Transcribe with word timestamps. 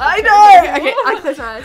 I 0.00 0.20
know. 0.22 0.76
Okay, 0.76 0.94
I 1.06 1.20
close 1.20 1.38
my 1.38 1.44
eyes. 1.44 1.64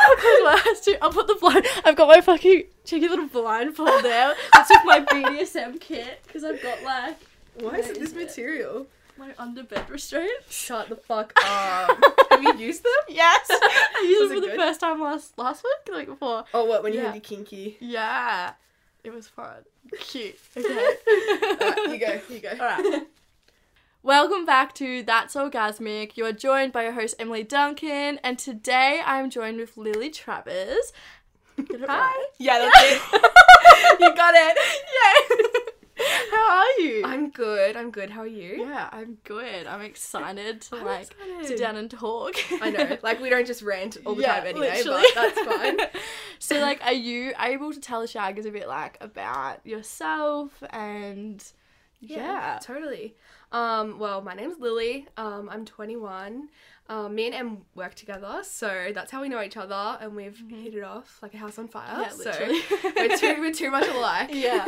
I'll 0.00 0.16
close 0.16 0.42
my 0.42 0.62
eyes 0.68 0.80
too. 0.80 0.96
I'll 1.00 1.12
put 1.12 1.26
the 1.26 1.36
blind. 1.36 1.66
I've 1.84 1.96
got 1.96 2.08
my 2.08 2.20
fucking 2.20 2.64
cheeky 2.84 3.08
little 3.08 3.28
blindfold 3.28 4.02
there. 4.02 4.34
I 4.52 4.64
took 4.64 4.84
my 4.84 5.00
BDSM 5.10 5.80
kit 5.80 6.20
because 6.26 6.44
I've 6.44 6.62
got 6.62 6.82
like 6.82 7.16
Why 7.60 7.76
is 7.76 7.90
it 7.90 8.00
this 8.00 8.14
material? 8.14 8.86
My 9.20 9.30
underbed 9.32 9.88
restraint. 9.90 10.30
Shut 10.48 10.88
the 10.88 10.96
fuck 10.96 11.32
up. 11.44 11.98
Have 12.30 12.42
you 12.42 12.54
used 12.56 12.82
them? 12.82 12.92
Yes, 13.08 13.46
I 13.50 14.06
used 14.08 14.22
Was 14.22 14.30
it 14.30 14.34
for 14.36 14.40
the 14.40 14.46
good? 14.48 14.56
first 14.58 14.80
time 14.80 15.00
last 15.00 15.36
last 15.38 15.62
week, 15.62 15.94
week 15.96 16.06
before. 16.06 16.44
Oh, 16.54 16.64
what? 16.64 16.82
When 16.82 16.92
you 16.94 17.00
Yeah. 17.00 17.06
had 17.06 17.14
your 17.16 17.20
kinky? 17.20 17.76
Yeah, 17.80 18.52
it 19.04 19.12
was 19.12 19.28
fun. 19.28 19.64
Cute. 20.00 20.38
Okay. 20.56 21.92
You 21.92 21.98
go. 21.98 22.20
You 22.30 22.40
go. 22.40 22.50
All 22.52 22.56
right. 22.58 23.02
Welcome 24.02 24.46
back 24.46 24.74
to 24.76 25.02
That's 25.02 25.34
Orgasmic. 25.34 26.16
You 26.16 26.24
are 26.24 26.32
joined 26.32 26.72
by 26.72 26.84
your 26.84 26.92
host 26.92 27.14
Emily 27.18 27.42
Duncan, 27.42 28.18
and 28.24 28.38
today 28.38 29.02
I'm 29.04 29.28
joined 29.28 29.58
with 29.58 29.76
Lily 29.76 30.08
Travers. 30.10 30.92
Hi. 31.58 31.86
right? 31.86 32.26
Yeah, 32.38 32.58
that's 32.58 32.82
it. 32.82 34.00
you 34.00 34.14
got 34.16 34.32
it. 34.34 34.56
Yay! 34.96 35.72
How 36.30 36.50
are 36.60 36.80
you? 36.80 37.02
I'm 37.04 37.30
good. 37.30 37.76
I'm 37.76 37.90
good. 37.90 38.10
How 38.10 38.20
are 38.22 38.26
you? 38.26 38.56
yeah, 38.66 38.88
I'm 38.92 39.18
good. 39.24 39.66
I'm 39.66 39.80
excited 39.82 40.60
to 40.62 40.76
I'm 40.76 40.84
like 40.84 41.02
excited. 41.10 41.46
sit 41.46 41.58
down 41.58 41.76
and 41.76 41.90
talk. 41.90 42.34
I 42.62 42.70
know. 42.70 42.96
Like 43.02 43.20
we 43.20 43.30
don't 43.30 43.46
just 43.46 43.62
rant 43.62 43.96
all 44.06 44.14
the 44.14 44.22
Yeah, 44.22 44.38
time 44.40 44.46
anyway, 44.48 44.70
literally. 44.76 45.04
but 45.14 45.34
that's 45.34 45.40
fine. 45.56 45.78
so, 46.38 46.60
like, 46.60 46.80
are 46.84 46.92
you 46.92 47.32
able 47.40 47.72
to 47.72 47.80
tell 47.80 48.00
the 48.00 48.06
shaggers 48.06 48.46
a 48.46 48.50
bit 48.50 48.68
like 48.68 48.98
about 49.00 49.64
yourself 49.66 50.62
and 50.70 51.44
yeah, 52.00 52.58
totally. 52.62 53.14
Um, 53.52 53.98
well, 53.98 54.22
my 54.22 54.32
name's 54.34 54.58
Lily. 54.58 55.06
Um, 55.16 55.48
I'm 55.50 55.64
21. 55.66 56.48
Um, 56.88 57.14
me 57.14 57.26
and 57.26 57.34
Em 57.34 57.58
work 57.74 57.94
together, 57.94 58.40
so 58.42 58.90
that's 58.94 59.10
how 59.12 59.20
we 59.22 59.28
know 59.28 59.40
each 59.42 59.56
other, 59.56 59.96
and 60.00 60.16
we've 60.16 60.42
hit 60.48 60.74
it 60.74 60.82
off 60.82 61.18
like 61.22 61.34
a 61.34 61.36
house 61.36 61.58
on 61.58 61.68
fire. 61.68 62.00
Yeah, 62.00 62.08
so 62.08 62.32
we're 62.96 63.16
too 63.16 63.36
we're 63.40 63.52
too 63.52 63.70
much 63.70 63.86
alike. 63.86 64.30
Yeah. 64.32 64.64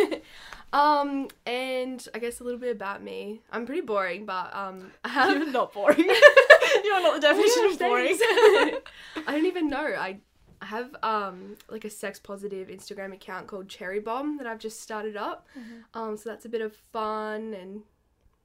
Um, 0.72 1.28
and 1.46 2.06
I 2.14 2.18
guess 2.18 2.40
a 2.40 2.44
little 2.44 2.58
bit 2.60 2.74
about 2.74 3.02
me. 3.02 3.42
I'm 3.50 3.66
pretty 3.66 3.82
boring, 3.82 4.24
but 4.24 4.54
um, 4.54 4.92
I 5.04 5.08
have 5.10 5.36
You're 5.36 5.50
not 5.50 5.72
boring. 5.72 5.98
You're 6.84 7.02
not 7.02 7.14
the 7.14 7.20
definition 7.20 7.66
of 7.66 7.78
boring. 7.78 8.18
I 8.20 9.32
don't 9.32 9.46
even 9.46 9.68
know. 9.68 9.84
I 9.98 10.18
I 10.60 10.66
have 10.66 10.94
um 11.02 11.56
like 11.68 11.84
a 11.84 11.90
sex 11.90 12.18
positive 12.20 12.68
Instagram 12.68 13.12
account 13.12 13.48
called 13.48 13.68
Cherry 13.68 13.98
Bomb 13.98 14.38
that 14.38 14.46
I've 14.46 14.60
just 14.60 14.80
started 14.80 15.16
up. 15.16 15.46
Mm-hmm. 15.58 15.98
Um, 15.98 16.16
so 16.16 16.30
that's 16.30 16.44
a 16.44 16.48
bit 16.48 16.60
of 16.60 16.74
fun 16.92 17.52
and 17.52 17.82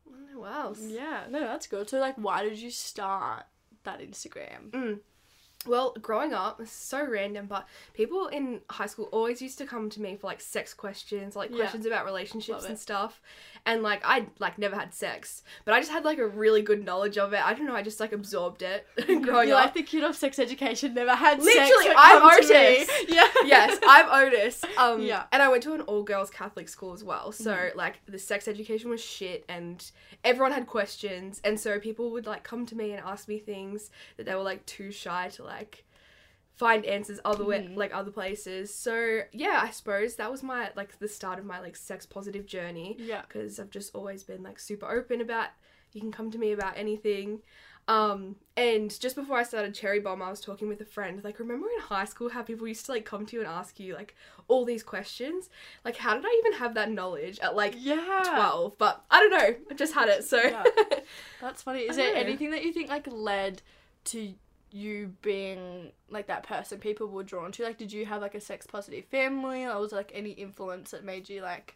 I 0.07 0.11
don't 0.17 0.33
know 0.33 0.39
what 0.39 0.53
else. 0.53 0.81
yeah, 0.81 1.25
no, 1.29 1.41
that's 1.41 1.67
good. 1.67 1.89
So, 1.89 1.99
like, 1.99 2.15
why 2.15 2.43
did 2.43 2.57
you 2.57 2.71
start 2.71 3.45
that 3.83 3.99
Instagram? 4.01 4.71
Mm. 4.71 4.99
Well, 5.65 5.95
growing 6.01 6.33
up, 6.33 6.61
so 6.65 7.03
random, 7.05 7.47
but 7.47 7.67
people 7.93 8.27
in 8.27 8.61
high 8.69 8.85
school 8.85 9.05
always 9.11 9.41
used 9.41 9.57
to 9.57 9.65
come 9.65 9.89
to 9.89 10.01
me 10.01 10.15
for 10.15 10.27
like 10.27 10.39
sex 10.39 10.73
questions, 10.73 11.35
like 11.35 11.49
Yeah. 11.49 11.57
questions 11.57 11.85
about 11.85 12.05
relationships 12.05 12.61
Love 12.61 12.65
and 12.65 12.75
it. 12.75 12.79
stuff. 12.79 13.19
And 13.67 13.83
like 13.83 14.01
I 14.03 14.25
like 14.39 14.57
never 14.57 14.75
had 14.75 14.93
sex, 14.93 15.43
but 15.65 15.73
I 15.75 15.79
just 15.79 15.91
had 15.91 16.05
like 16.05 16.17
a 16.17 16.25
really 16.25 16.61
good 16.63 16.83
knowledge 16.85 17.17
of 17.19 17.33
it. 17.33 17.45
I 17.45 17.53
don't 17.53 17.67
know, 17.67 17.75
I 17.75 17.83
just 17.83 17.99
like 17.99 18.13
absorbed 18.13 18.61
it 18.63 18.87
growing 19.05 19.49
You're 19.49 19.57
up. 19.57 19.65
like 19.65 19.73
the 19.75 19.83
kid 19.83 20.03
of 20.03 20.15
sex 20.15 20.39
education, 20.39 20.93
never 20.95 21.13
had 21.13 21.43
sex. 21.43 21.55
Literally, 21.55 21.87
but 21.89 21.95
I'm 21.97 22.21
come 22.21 22.41
to 22.41 22.47
me. 22.53 22.77
Otis. 22.81 22.89
Yeah. 23.09 23.27
yes, 23.45 23.77
I'm 23.85 24.07
Otis. 24.09 24.63
Um, 24.77 25.01
Yeah. 25.01 25.23
And 25.31 25.41
I 25.43 25.49
went 25.49 25.63
to 25.63 25.73
an 25.73 25.81
all 25.81 26.01
girls 26.03 26.29
Catholic 26.29 26.69
school 26.69 26.93
as 26.93 27.03
well. 27.03 27.31
So, 27.33 27.51
Mhm. 27.53 27.75
like, 27.75 27.95
the 28.07 28.17
sex 28.19 28.47
education 28.47 28.89
was 28.89 29.03
shit 29.03 29.43
and 29.49 29.83
everyone 30.23 30.53
had 30.53 30.65
questions. 30.67 31.41
And 31.43 31.59
so 31.59 31.77
people 31.79 32.11
would, 32.11 32.25
like, 32.25 32.43
come 32.43 32.65
to 32.67 32.75
me 32.75 32.91
and 32.93 33.03
ask 33.05 33.27
me 33.27 33.37
things 33.39 33.89
that 34.15 34.25
they 34.25 34.33
were, 34.35 34.43
like, 34.43 34.65
too 34.65 34.91
shy 34.91 35.29
to, 35.35 35.43
like, 35.43 35.83
find 36.57 36.85
answers 36.85 37.19
other 37.23 37.45
way, 37.45 37.59
Mhm. 37.59 37.77
like 37.77 37.93
other 37.93 38.11
places. 38.11 38.73
So 38.73 39.21
yeah, 39.31 39.61
I 39.63 39.69
suppose 39.69 40.15
that 40.15 40.31
was 40.31 40.41
my 40.43 40.71
like 40.75 40.97
the 40.99 41.07
start 41.07 41.39
of 41.39 41.45
my 41.45 41.59
like 41.59 41.75
sex 41.75 42.05
positive 42.05 42.45
journey 42.45 42.95
Yeah. 42.99 43.21
because 43.21 43.59
I've 43.59 43.69
just 43.69 43.95
always 43.95 44.23
been 44.23 44.43
like 44.43 44.59
super 44.59 44.87
open 44.89 45.21
about 45.21 45.49
you 45.93 46.01
can 46.01 46.11
come 46.11 46.31
to 46.31 46.37
me 46.37 46.51
about 46.51 46.73
anything. 46.77 47.41
Um, 47.87 48.35
and 48.57 48.89
just 48.99 49.15
before 49.15 49.37
I 49.37 49.43
started 49.43 49.73
Cherry 49.73 50.01
Bomb, 50.01 50.21
I 50.21 50.29
was 50.29 50.41
talking 50.41 50.67
with 50.67 50.81
a 50.81 50.85
friend. 50.85 51.23
Like, 51.23 51.39
remember 51.39 51.67
in 51.73 51.79
high 51.79 52.03
school 52.03 52.27
how 52.29 52.41
people 52.41 52.67
used 52.67 52.85
to 52.87 52.91
like 52.91 53.05
come 53.05 53.25
to 53.27 53.35
you 53.37 53.41
and 53.41 53.49
ask 53.49 53.79
you 53.79 53.93
like 53.95 54.13
all 54.49 54.65
these 54.65 54.83
questions? 54.83 55.49
Like, 55.85 55.95
how 55.95 56.15
did 56.15 56.25
I 56.25 56.35
even 56.39 56.53
have 56.59 56.73
that 56.73 56.91
knowledge 56.91 57.39
at 57.39 57.55
like 57.55 57.75
Yeah. 57.77 58.23
12? 58.27 58.77
But 58.77 59.05
I 59.09 59.21
don't 59.21 59.29
know. 59.31 59.55
I 59.71 59.73
just 59.75 59.93
had 59.93 60.09
it. 60.09 60.25
So 60.25 60.37
Yeah. 60.41 60.63
That's 61.41 61.61
funny. 61.61 61.81
Is 61.81 61.95
there 61.95 62.13
know. 62.13 62.19
anything 62.19 62.49
that 62.51 62.63
you 62.65 62.73
think 62.73 62.89
like 62.89 63.07
led 63.09 63.61
to 64.05 64.33
you 64.71 65.13
being 65.21 65.91
like 66.09 66.27
that 66.27 66.43
person 66.43 66.79
people 66.79 67.07
were 67.07 67.23
drawn 67.23 67.51
to? 67.53 67.63
Like, 67.63 67.77
did 67.77 67.91
you 67.91 68.05
have 68.05 68.21
like 68.21 68.35
a 68.35 68.41
sex 68.41 68.65
positive 68.67 69.05
family, 69.05 69.65
or 69.65 69.79
was 69.79 69.91
like 69.91 70.11
any 70.13 70.31
influence 70.31 70.91
that 70.91 71.03
made 71.03 71.29
you 71.29 71.41
like 71.41 71.75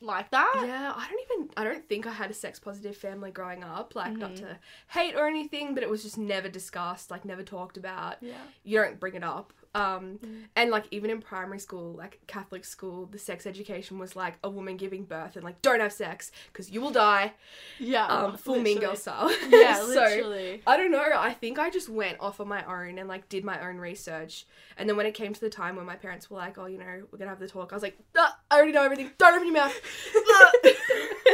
like 0.00 0.30
that? 0.30 0.62
Yeah, 0.66 0.92
I 0.94 1.08
don't 1.08 1.20
even 1.40 1.50
I 1.56 1.64
don't 1.64 1.88
think 1.88 2.06
I 2.06 2.12
had 2.12 2.30
a 2.30 2.34
sex 2.34 2.58
positive 2.58 2.96
family 2.96 3.30
growing 3.30 3.62
up. 3.64 3.94
Like 3.94 4.16
not 4.16 4.32
Mhm. 4.32 4.36
to 4.40 4.58
hate 4.88 5.14
or 5.14 5.26
anything, 5.26 5.74
but 5.74 5.82
it 5.82 5.88
was 5.90 6.02
just 6.02 6.18
never 6.18 6.48
discussed, 6.48 7.10
like 7.10 7.24
never 7.24 7.42
talked 7.42 7.76
about. 7.76 8.16
Yeah. 8.20 8.34
You 8.64 8.78
don't 8.82 9.00
bring 9.00 9.14
it 9.14 9.24
up. 9.24 9.52
Um 9.74 10.18
Mm. 10.24 10.44
and 10.56 10.70
like 10.70 10.84
even 10.92 11.10
in 11.10 11.20
primary 11.20 11.58
school, 11.58 11.92
like 11.94 12.20
Catholic 12.26 12.64
school, 12.64 13.06
the 13.06 13.18
sex 13.18 13.46
education 13.46 13.98
was 13.98 14.14
like 14.14 14.34
a 14.44 14.48
woman 14.50 14.76
giving 14.76 15.04
birth 15.04 15.34
and 15.36 15.44
like 15.44 15.60
don't 15.62 15.80
have 15.80 15.92
sex 15.92 16.30
because 16.52 16.70
you 16.70 16.80
will 16.80 16.90
die. 16.92 17.32
Yeah. 17.78 18.06
Um 18.06 18.36
full 18.36 18.60
mean 18.60 18.78
girl 18.80 18.96
style. 18.96 19.30
Yeah, 19.48 19.76
so 19.80 19.86
literally. 19.86 20.62
I 20.66 20.76
don't 20.76 20.90
know. 20.92 21.04
I 21.16 21.32
think 21.32 21.58
I 21.58 21.70
just 21.70 21.88
went 21.88 22.18
off 22.20 22.40
on 22.40 22.48
my 22.48 22.64
own 22.64 22.98
and 22.98 23.08
like 23.08 23.28
did 23.28 23.44
my 23.44 23.60
own 23.66 23.76
research. 23.78 24.46
And 24.76 24.88
then 24.88 24.96
when 24.96 25.06
it 25.06 25.14
came 25.14 25.32
to 25.34 25.40
the 25.40 25.50
time 25.50 25.76
when 25.76 25.86
my 25.86 25.96
parents 25.96 26.30
were 26.30 26.36
like, 26.38 26.56
"Oh, 26.58 26.66
you 26.66 26.78
know, 26.78 27.02
we're 27.10 27.18
gonna 27.18 27.30
have 27.30 27.38
the 27.40 27.48
talk," 27.48 27.72
I 27.72 27.76
was 27.76 27.82
like, 27.82 27.98
"Ah, 28.16 28.38
"I 28.50 28.56
already 28.56 28.72
know 28.72 28.82
everything. 28.82 29.10
Don't 29.18 29.34
open 29.34 29.46
your 29.46 29.54
mouth." 29.54 29.74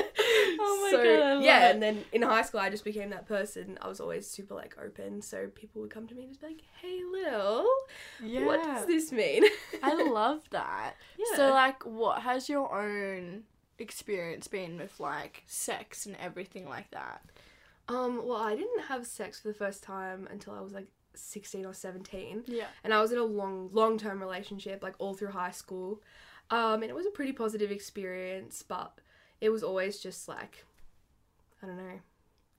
Oh 0.63 0.81
my 0.83 0.91
so, 0.91 0.97
God, 1.03 1.43
yeah, 1.45 1.69
it. 1.69 1.75
and 1.75 1.83
then 1.83 2.05
in 2.13 2.23
high 2.23 2.43
school, 2.43 2.61
I 2.61 2.71
just 2.71 2.85
became 2.85 3.11
that 3.11 3.27
person. 3.27 3.79
I 3.81 3.89
was 3.89 4.01
always 4.01 4.27
super 4.27 4.55
like 4.55 4.77
open, 4.85 5.23
so 5.23 5.49
people 5.55 5.81
would 5.83 5.91
come 5.91 6.07
to 6.09 6.15
me 6.15 6.23
and 6.23 6.31
just 6.31 6.41
be 6.41 6.49
like, 6.49 6.63
"Hey, 6.81 7.01
Lil, 7.11 7.67
yeah. 8.23 8.45
what 8.45 8.63
does 8.63 8.87
this 8.87 9.13
mean?" 9.13 9.45
I 9.83 9.95
love 9.95 10.43
that. 10.51 10.95
Yeah. 11.19 11.37
So 11.37 11.51
like 11.51 11.85
what 11.85 12.23
has 12.23 12.49
your 12.49 12.75
own 12.75 13.45
experience 13.79 14.47
been 14.49 14.79
with 14.79 15.01
like 15.01 15.43
sex 15.47 16.07
and 16.07 16.17
everything 16.21 16.69
like 16.69 16.91
that? 16.91 17.23
um, 17.89 18.25
well, 18.25 18.39
I 18.39 18.55
didn't 18.55 18.85
have 18.89 19.07
sex 19.07 19.41
for 19.41 19.49
the 19.49 19.55
first 19.55 19.83
time 19.83 20.29
until 20.31 20.55
I 20.55 20.61
was 20.61 20.73
like 20.73 20.87
sixteen 21.15 21.67
or 21.67 21.75
seventeen. 21.75 22.45
Yeah. 22.47 22.67
and 22.85 22.95
I 22.95 23.01
was 23.01 23.11
in 23.13 23.19
a 23.19 23.25
long, 23.25 23.69
long 23.73 23.99
term 23.99 24.21
relationship, 24.21 24.83
like 24.83 24.95
all 24.99 25.15
through 25.15 25.33
high 25.33 25.51
school. 25.51 26.01
Um, 26.51 26.83
and 26.83 26.91
it 26.91 26.95
was 26.95 27.07
a 27.07 27.11
pretty 27.11 27.33
positive 27.33 27.71
experience, 27.71 28.65
but 28.67 28.93
it 29.41 29.51
was 29.51 29.63
always 29.63 29.99
just 30.01 30.29
like, 30.29 30.65
I 31.63 31.67
don't 31.67 31.77
know, 31.77 32.01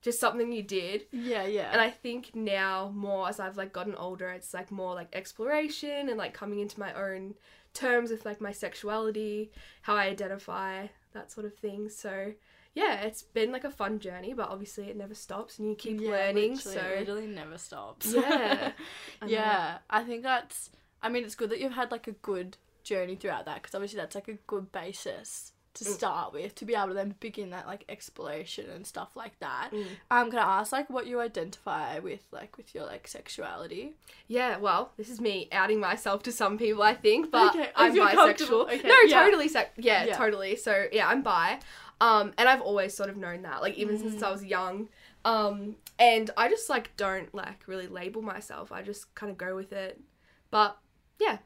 just 0.01 0.19
something 0.19 0.51
you 0.51 0.63
did. 0.63 1.05
Yeah, 1.11 1.45
yeah. 1.45 1.69
And 1.71 1.79
I 1.81 1.89
think 1.89 2.31
now 2.33 2.91
more 2.95 3.29
as 3.29 3.39
I've 3.39 3.57
like 3.57 3.71
gotten 3.73 3.95
older, 3.95 4.29
it's 4.29 4.53
like 4.53 4.71
more 4.71 4.95
like 4.95 5.09
exploration 5.13 6.09
and 6.09 6.17
like 6.17 6.33
coming 6.33 6.59
into 6.59 6.79
my 6.79 6.93
own 6.93 7.35
terms 7.73 8.09
with 8.11 8.25
like 8.25 8.41
my 8.41 8.51
sexuality, 8.51 9.51
how 9.83 9.95
I 9.95 10.07
identify, 10.07 10.87
that 11.13 11.31
sort 11.31 11.45
of 11.45 11.53
thing. 11.55 11.87
So 11.89 12.33
yeah, 12.73 13.01
it's 13.01 13.21
been 13.21 13.51
like 13.51 13.63
a 13.63 13.69
fun 13.69 13.99
journey, 13.99 14.33
but 14.33 14.49
obviously 14.49 14.85
it 14.85 14.97
never 14.97 15.13
stops 15.13 15.59
and 15.59 15.69
you 15.69 15.75
keep 15.75 15.99
Yeah, 16.01 16.09
learning. 16.11 16.53
literally, 16.53 16.77
So 16.77 16.81
it 16.81 16.99
literally 16.99 17.27
never 17.27 17.57
stops. 17.57 18.13
Yeah. 18.13 18.71
I 19.21 19.25
yeah, 19.27 19.77
I 19.89 20.03
think 20.03 20.23
that's. 20.23 20.69
I 21.03 21.09
mean, 21.09 21.23
it's 21.23 21.35
good 21.35 21.49
that 21.49 21.59
you've 21.59 21.73
had 21.73 21.91
like 21.91 22.07
a 22.07 22.11
good 22.13 22.57
journey 22.83 23.15
throughout 23.15 23.45
that 23.45 23.61
because 23.61 23.75
obviously 23.75 23.97
that's 23.99 24.15
like 24.15 24.27
a 24.27 24.37
good 24.47 24.71
basis 24.71 25.51
to 25.73 25.85
Mm. 25.85 25.93
start 25.93 26.33
with 26.33 26.53
to 26.55 26.65
be 26.65 26.75
able 26.75 26.89
to 26.89 26.93
then 26.93 27.15
begin 27.21 27.51
that 27.51 27.65
like 27.65 27.85
exploration 27.87 28.69
and 28.69 28.85
stuff 28.85 29.09
like 29.15 29.39
that. 29.39 29.69
Mm. 29.71 29.85
Um, 30.09 30.29
can 30.29 30.39
I 30.39 30.59
ask 30.59 30.71
like 30.73 30.89
what 30.89 31.07
you 31.07 31.19
identify 31.21 31.99
with 31.99 32.23
like 32.31 32.57
with 32.57 32.75
your 32.75 32.85
like 32.85 33.07
sexuality? 33.07 33.93
Yeah, 34.27 34.57
well, 34.57 34.91
this 34.97 35.09
is 35.09 35.21
me 35.21 35.47
outing 35.51 35.79
myself 35.79 36.23
to 36.23 36.31
some 36.31 36.57
people, 36.57 36.83
I 36.83 36.93
think, 36.93 37.31
but 37.31 37.55
Okay, 37.55 37.69
I'm 37.75 37.95
bisexual. 37.95 38.65
okay, 38.73 38.87
No, 38.87 38.95
yeah. 39.07 39.23
totally. 39.23 39.47
Sec- 39.47 39.73
yeah, 39.77 40.05
Yeah. 40.05 40.17
totally. 40.17 40.55
So 40.57 40.87
yeah, 40.91 41.07
I'm 41.07 41.21
bi, 41.21 41.59
um, 42.01 42.33
and 42.37 42.49
I've 42.49 42.61
always 42.61 42.93
sort 42.93 43.09
of 43.09 43.15
known 43.17 43.43
that, 43.43 43.61
like 43.61 43.75
even 43.75 43.97
since 43.97 44.15
Mm. 44.21 44.23
I 44.27 44.31
was 44.31 44.43
young, 44.43 44.89
um, 45.23 45.77
and 45.99 46.31
I 46.35 46.49
just 46.49 46.69
like 46.69 46.95
don't 46.97 47.33
like 47.33 47.67
really 47.67 47.87
label 47.87 48.21
myself. 48.21 48.71
I 48.71 48.81
just 48.81 49.13
kind 49.15 49.31
of 49.31 49.37
go 49.37 49.55
with 49.55 49.71
it, 49.71 50.01
but 50.49 50.77
yeah, 51.19 51.37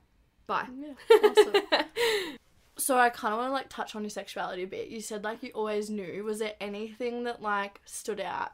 bi. 0.48 0.66
Yeah, 0.80 0.94
awesome. 1.30 1.86
So 2.77 2.98
I 2.98 3.10
kind 3.10 3.33
of 3.33 3.39
want 3.39 3.50
to 3.50 3.54
like 3.54 3.69
touch 3.69 3.95
on 3.95 4.04
your 4.04 4.10
sexuality 4.10 4.63
a 4.63 4.68
bit. 4.68 4.89
You 4.89 5.01
said 5.01 5.24
like 5.24 5.44
you 5.44 5.51
always 5.54 5.89
knew. 5.89 6.24
Was 6.24 6.39
there 6.39 6.54
anything 6.60 7.24
that 7.24 7.42
like 7.42 7.81
stood 7.86 8.19
out 8.19 8.51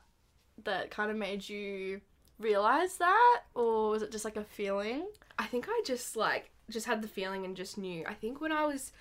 that 0.63 0.91
kind 0.91 1.09
of 1.09 1.17
made 1.17 1.47
you 1.47 2.01
realize 2.39 2.97
that, 2.97 3.41
or 3.55 3.89
was 3.89 4.01
it 4.01 4.11
just 4.11 4.25
like 4.25 4.37
a 4.37 4.43
feeling? 4.43 5.07
I 5.39 5.45
think 5.45 5.67
I 5.69 5.81
just 5.85 6.15
like 6.15 6.51
just 6.69 6.85
had 6.85 7.01
the 7.01 7.07
feeling 7.07 7.45
and 7.45 7.55
just 7.55 7.77
knew. 7.77 8.03
I 8.07 8.13
think 8.13 8.41
when 8.41 8.51
I 8.51 8.65
was 8.65 8.91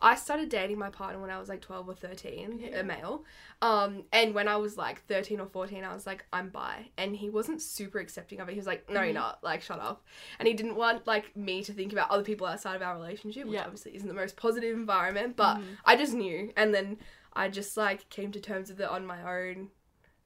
I 0.00 0.14
started 0.14 0.48
dating 0.48 0.78
my 0.78 0.90
partner 0.90 1.20
when 1.20 1.30
I 1.30 1.38
was 1.40 1.48
like 1.48 1.60
12 1.60 1.88
or 1.88 1.94
13, 1.94 2.60
Yeah. 2.60 2.78
a 2.80 2.84
male. 2.84 3.24
Um, 3.60 4.04
and 4.12 4.32
when 4.32 4.46
I 4.46 4.56
was 4.56 4.76
like 4.76 5.04
13 5.06 5.40
or 5.40 5.46
14, 5.46 5.82
I 5.82 5.92
was 5.92 6.06
like, 6.06 6.24
I'm 6.32 6.50
bi. 6.50 6.90
And 6.96 7.16
he 7.16 7.28
wasn't 7.30 7.60
super 7.60 7.98
accepting 7.98 8.38
of 8.40 8.48
it. 8.48 8.52
He 8.52 8.58
was 8.58 8.66
like, 8.68 8.88
no, 8.88 9.02
you're 9.02 9.10
Mhm. 9.10 9.14
not. 9.14 9.42
Like, 9.42 9.60
shut 9.62 9.80
up. 9.80 10.04
And 10.38 10.46
he 10.46 10.54
didn't 10.54 10.76
want 10.76 11.06
like 11.08 11.36
me 11.36 11.64
to 11.64 11.72
think 11.72 11.92
about 11.92 12.10
other 12.10 12.22
people 12.22 12.46
outside 12.46 12.76
of 12.76 12.82
our 12.82 12.94
relationship, 12.94 13.46
which 13.46 13.54
Yeah. 13.54 13.64
obviously 13.64 13.96
isn't 13.96 14.06
the 14.06 14.14
most 14.14 14.36
positive 14.36 14.76
environment. 14.76 15.34
But 15.34 15.56
Mhm. 15.58 15.78
I 15.84 15.96
just 15.96 16.12
knew. 16.14 16.52
And 16.56 16.72
then 16.72 16.98
I 17.32 17.48
just 17.48 17.76
like 17.76 18.08
came 18.08 18.30
to 18.32 18.40
terms 18.40 18.68
with 18.70 18.80
it 18.80 18.88
on 18.88 19.04
my 19.04 19.20
own. 19.22 19.72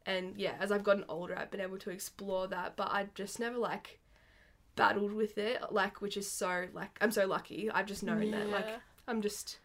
And 0.04 0.38
yeah, 0.38 0.56
as 0.60 0.70
I've 0.70 0.84
gotten 0.84 1.06
older, 1.08 1.38
I've 1.38 1.50
been 1.50 1.60
able 1.62 1.78
to 1.78 1.90
explore 1.90 2.46
that. 2.48 2.76
But 2.76 2.88
I 2.90 3.08
just 3.14 3.40
never 3.40 3.56
like 3.56 4.00
battled 4.76 5.12
with 5.12 5.38
it, 5.38 5.60
like, 5.70 6.00
which 6.02 6.16
is 6.19 6.30
so 6.30 6.66
like 6.74 6.98
I'm 7.00 7.10
so 7.10 7.26
lucky. 7.26 7.70
I've 7.70 7.86
just 7.86 8.02
known 8.02 8.30
that 8.32 8.48
like 8.50 8.66
I'm 9.08 9.20
just 9.22 9.58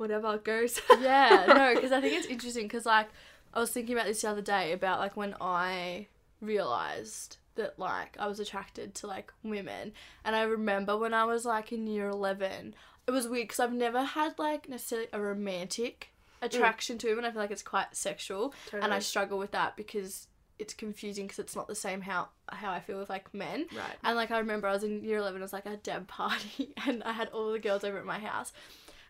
whatever 0.00 0.38
goes. 0.38 0.80
yeah, 1.00 1.44
no, 1.48 1.74
because 1.74 1.92
I 1.92 2.00
think 2.00 2.16
it's 2.16 2.26
interesting 2.26 2.64
because 2.64 2.86
like 2.86 3.08
I 3.54 3.60
was 3.60 3.70
thinking 3.70 3.94
about 3.94 4.06
this 4.06 4.22
the 4.22 4.30
other 4.30 4.42
day 4.42 4.72
about 4.72 4.98
like 4.98 5.16
when 5.16 5.36
I 5.40 6.06
realized 6.40 7.36
that 7.56 7.78
like 7.78 8.16
I 8.18 8.26
was 8.26 8.40
attracted 8.40 8.94
to 8.96 9.06
like 9.06 9.32
women, 9.42 9.92
and 10.24 10.34
I 10.34 10.42
remember 10.42 10.96
when 10.96 11.14
I 11.14 11.24
was 11.24 11.44
like 11.44 11.70
in 11.70 11.86
year 11.86 12.08
eleven, 12.08 12.74
it 13.06 13.10
was 13.10 13.28
weird 13.28 13.48
because 13.48 13.60
I've 13.60 13.72
never 13.72 14.02
had 14.02 14.38
like 14.38 14.68
necessarily 14.68 15.08
a 15.12 15.20
romantic 15.20 16.10
mm. 16.42 16.46
attraction 16.46 16.98
to 16.98 17.08
women. 17.08 17.26
I 17.26 17.30
feel 17.30 17.42
like 17.42 17.50
it's 17.50 17.62
quite 17.62 17.94
sexual, 17.94 18.54
and 18.72 18.92
I 18.94 18.98
struggle 19.00 19.38
with 19.38 19.52
that 19.52 19.76
because 19.76 20.26
it's 20.60 20.74
confusing 20.74 21.24
because 21.24 21.38
it's 21.38 21.56
not 21.56 21.66
the 21.68 21.74
same 21.74 22.02
how 22.02 22.28
how 22.48 22.70
I 22.70 22.80
feel 22.80 22.98
with 22.98 23.08
like 23.08 23.32
men. 23.32 23.66
right. 23.74 23.96
And 24.04 24.16
like 24.16 24.30
I 24.30 24.38
remember 24.38 24.68
I 24.68 24.72
was 24.72 24.84
in 24.84 25.02
year 25.02 25.18
eleven, 25.18 25.40
it 25.40 25.44
was 25.44 25.52
like 25.52 25.66
a 25.66 25.76
deb 25.76 26.06
party 26.06 26.74
and 26.86 27.02
I 27.02 27.12
had 27.12 27.28
all 27.28 27.52
the 27.52 27.58
girls 27.58 27.82
over 27.82 27.98
at 27.98 28.04
my 28.04 28.18
house. 28.18 28.52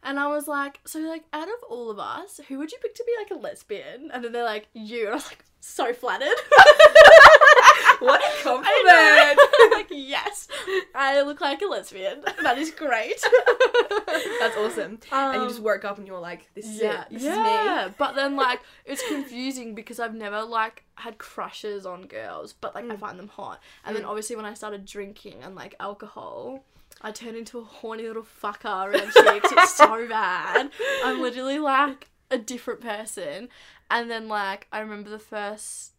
And 0.03 0.19
I 0.19 0.29
was 0.29 0.49
like, 0.49 0.81
so 0.87 0.99
like 1.01 1.25
out 1.33 1.49
of 1.49 1.63
all 1.69 1.91
of 1.91 1.99
us, 1.99 2.41
who 2.49 2.59
would 2.59 2.73
you 2.73 2.79
pick 2.81 2.95
to 2.95 3.05
be 3.05 3.13
like 3.19 3.31
a 3.31 3.35
lesbian? 3.43 4.11
And 4.13 4.25
then 4.25 4.33
they're 4.33 4.45
like, 4.45 4.67
you. 4.73 5.03
And 5.05 5.13
I 5.13 5.15
was 5.17 5.27
like, 5.27 5.45
so 5.61 5.93
flattered. 5.93 6.29
What 8.01 8.23
a 8.23 8.25
I 8.25 8.43
compliment. 8.43 9.41
I'm 9.61 9.71
like, 9.73 9.89
yes, 9.91 10.49
I 10.95 11.21
look 11.21 11.43
like 11.43 11.61
a 11.61 11.67
lesbian. 11.67 12.23
That 12.43 12.57
is 12.57 12.71
great. 12.71 13.23
That's 14.41 14.57
awesome. 14.57 15.01
and 15.13 15.35
you 15.35 15.41
Um, 15.43 15.49
just 15.49 15.61
woke 15.61 15.85
up 15.85 15.99
and 15.99 16.07
you 16.07 16.15
were 16.15 16.19
like, 16.21 16.49
this 16.55 16.65
is 16.67 16.81
yeah, 16.81 17.03
it. 17.03 17.09
This 17.11 17.23
yeah. 17.25 17.91
But 17.99 18.15
then 18.15 18.37
like 18.37 18.61
it's 18.87 19.07
confusing 19.07 19.75
because 19.75 20.01
I've 20.01 20.15
never 20.15 20.43
like 20.45 20.85
had 20.95 21.19
crushes 21.19 21.85
on 21.85 22.07
girls, 22.07 22.55
but 22.55 22.75
like 22.75 22.85
I 22.91 22.95
Mm. 22.95 23.01
find 23.01 23.19
them 23.19 23.29
hot. 23.29 23.61
And 23.85 23.95
then 23.95 24.05
Mm. 24.05 24.09
obviously 24.09 24.35
when 24.37 24.47
I 24.47 24.55
started 24.55 24.87
drinking 24.87 25.43
and 25.43 25.55
like 25.55 25.75
alcohol, 25.79 26.65
I 27.01 27.13
turn 27.13 27.35
into 27.35 27.59
a 27.59 27.65
horny 27.65 28.07
little 28.07 28.27
fucker 28.43 28.87
around 28.87 29.13
chicks. 29.13 29.53
It's 29.53 29.75
so 29.75 30.07
bad. 30.09 30.71
I'm 31.05 31.21
literally 31.21 31.59
like 31.59 32.11
a 32.31 32.39
different 32.39 32.81
person. 32.81 33.49
And 33.91 34.11
then 34.11 34.29
like 34.29 34.67
I 34.73 34.81
remember 34.81 35.11
the 35.11 35.19
first 35.19 35.93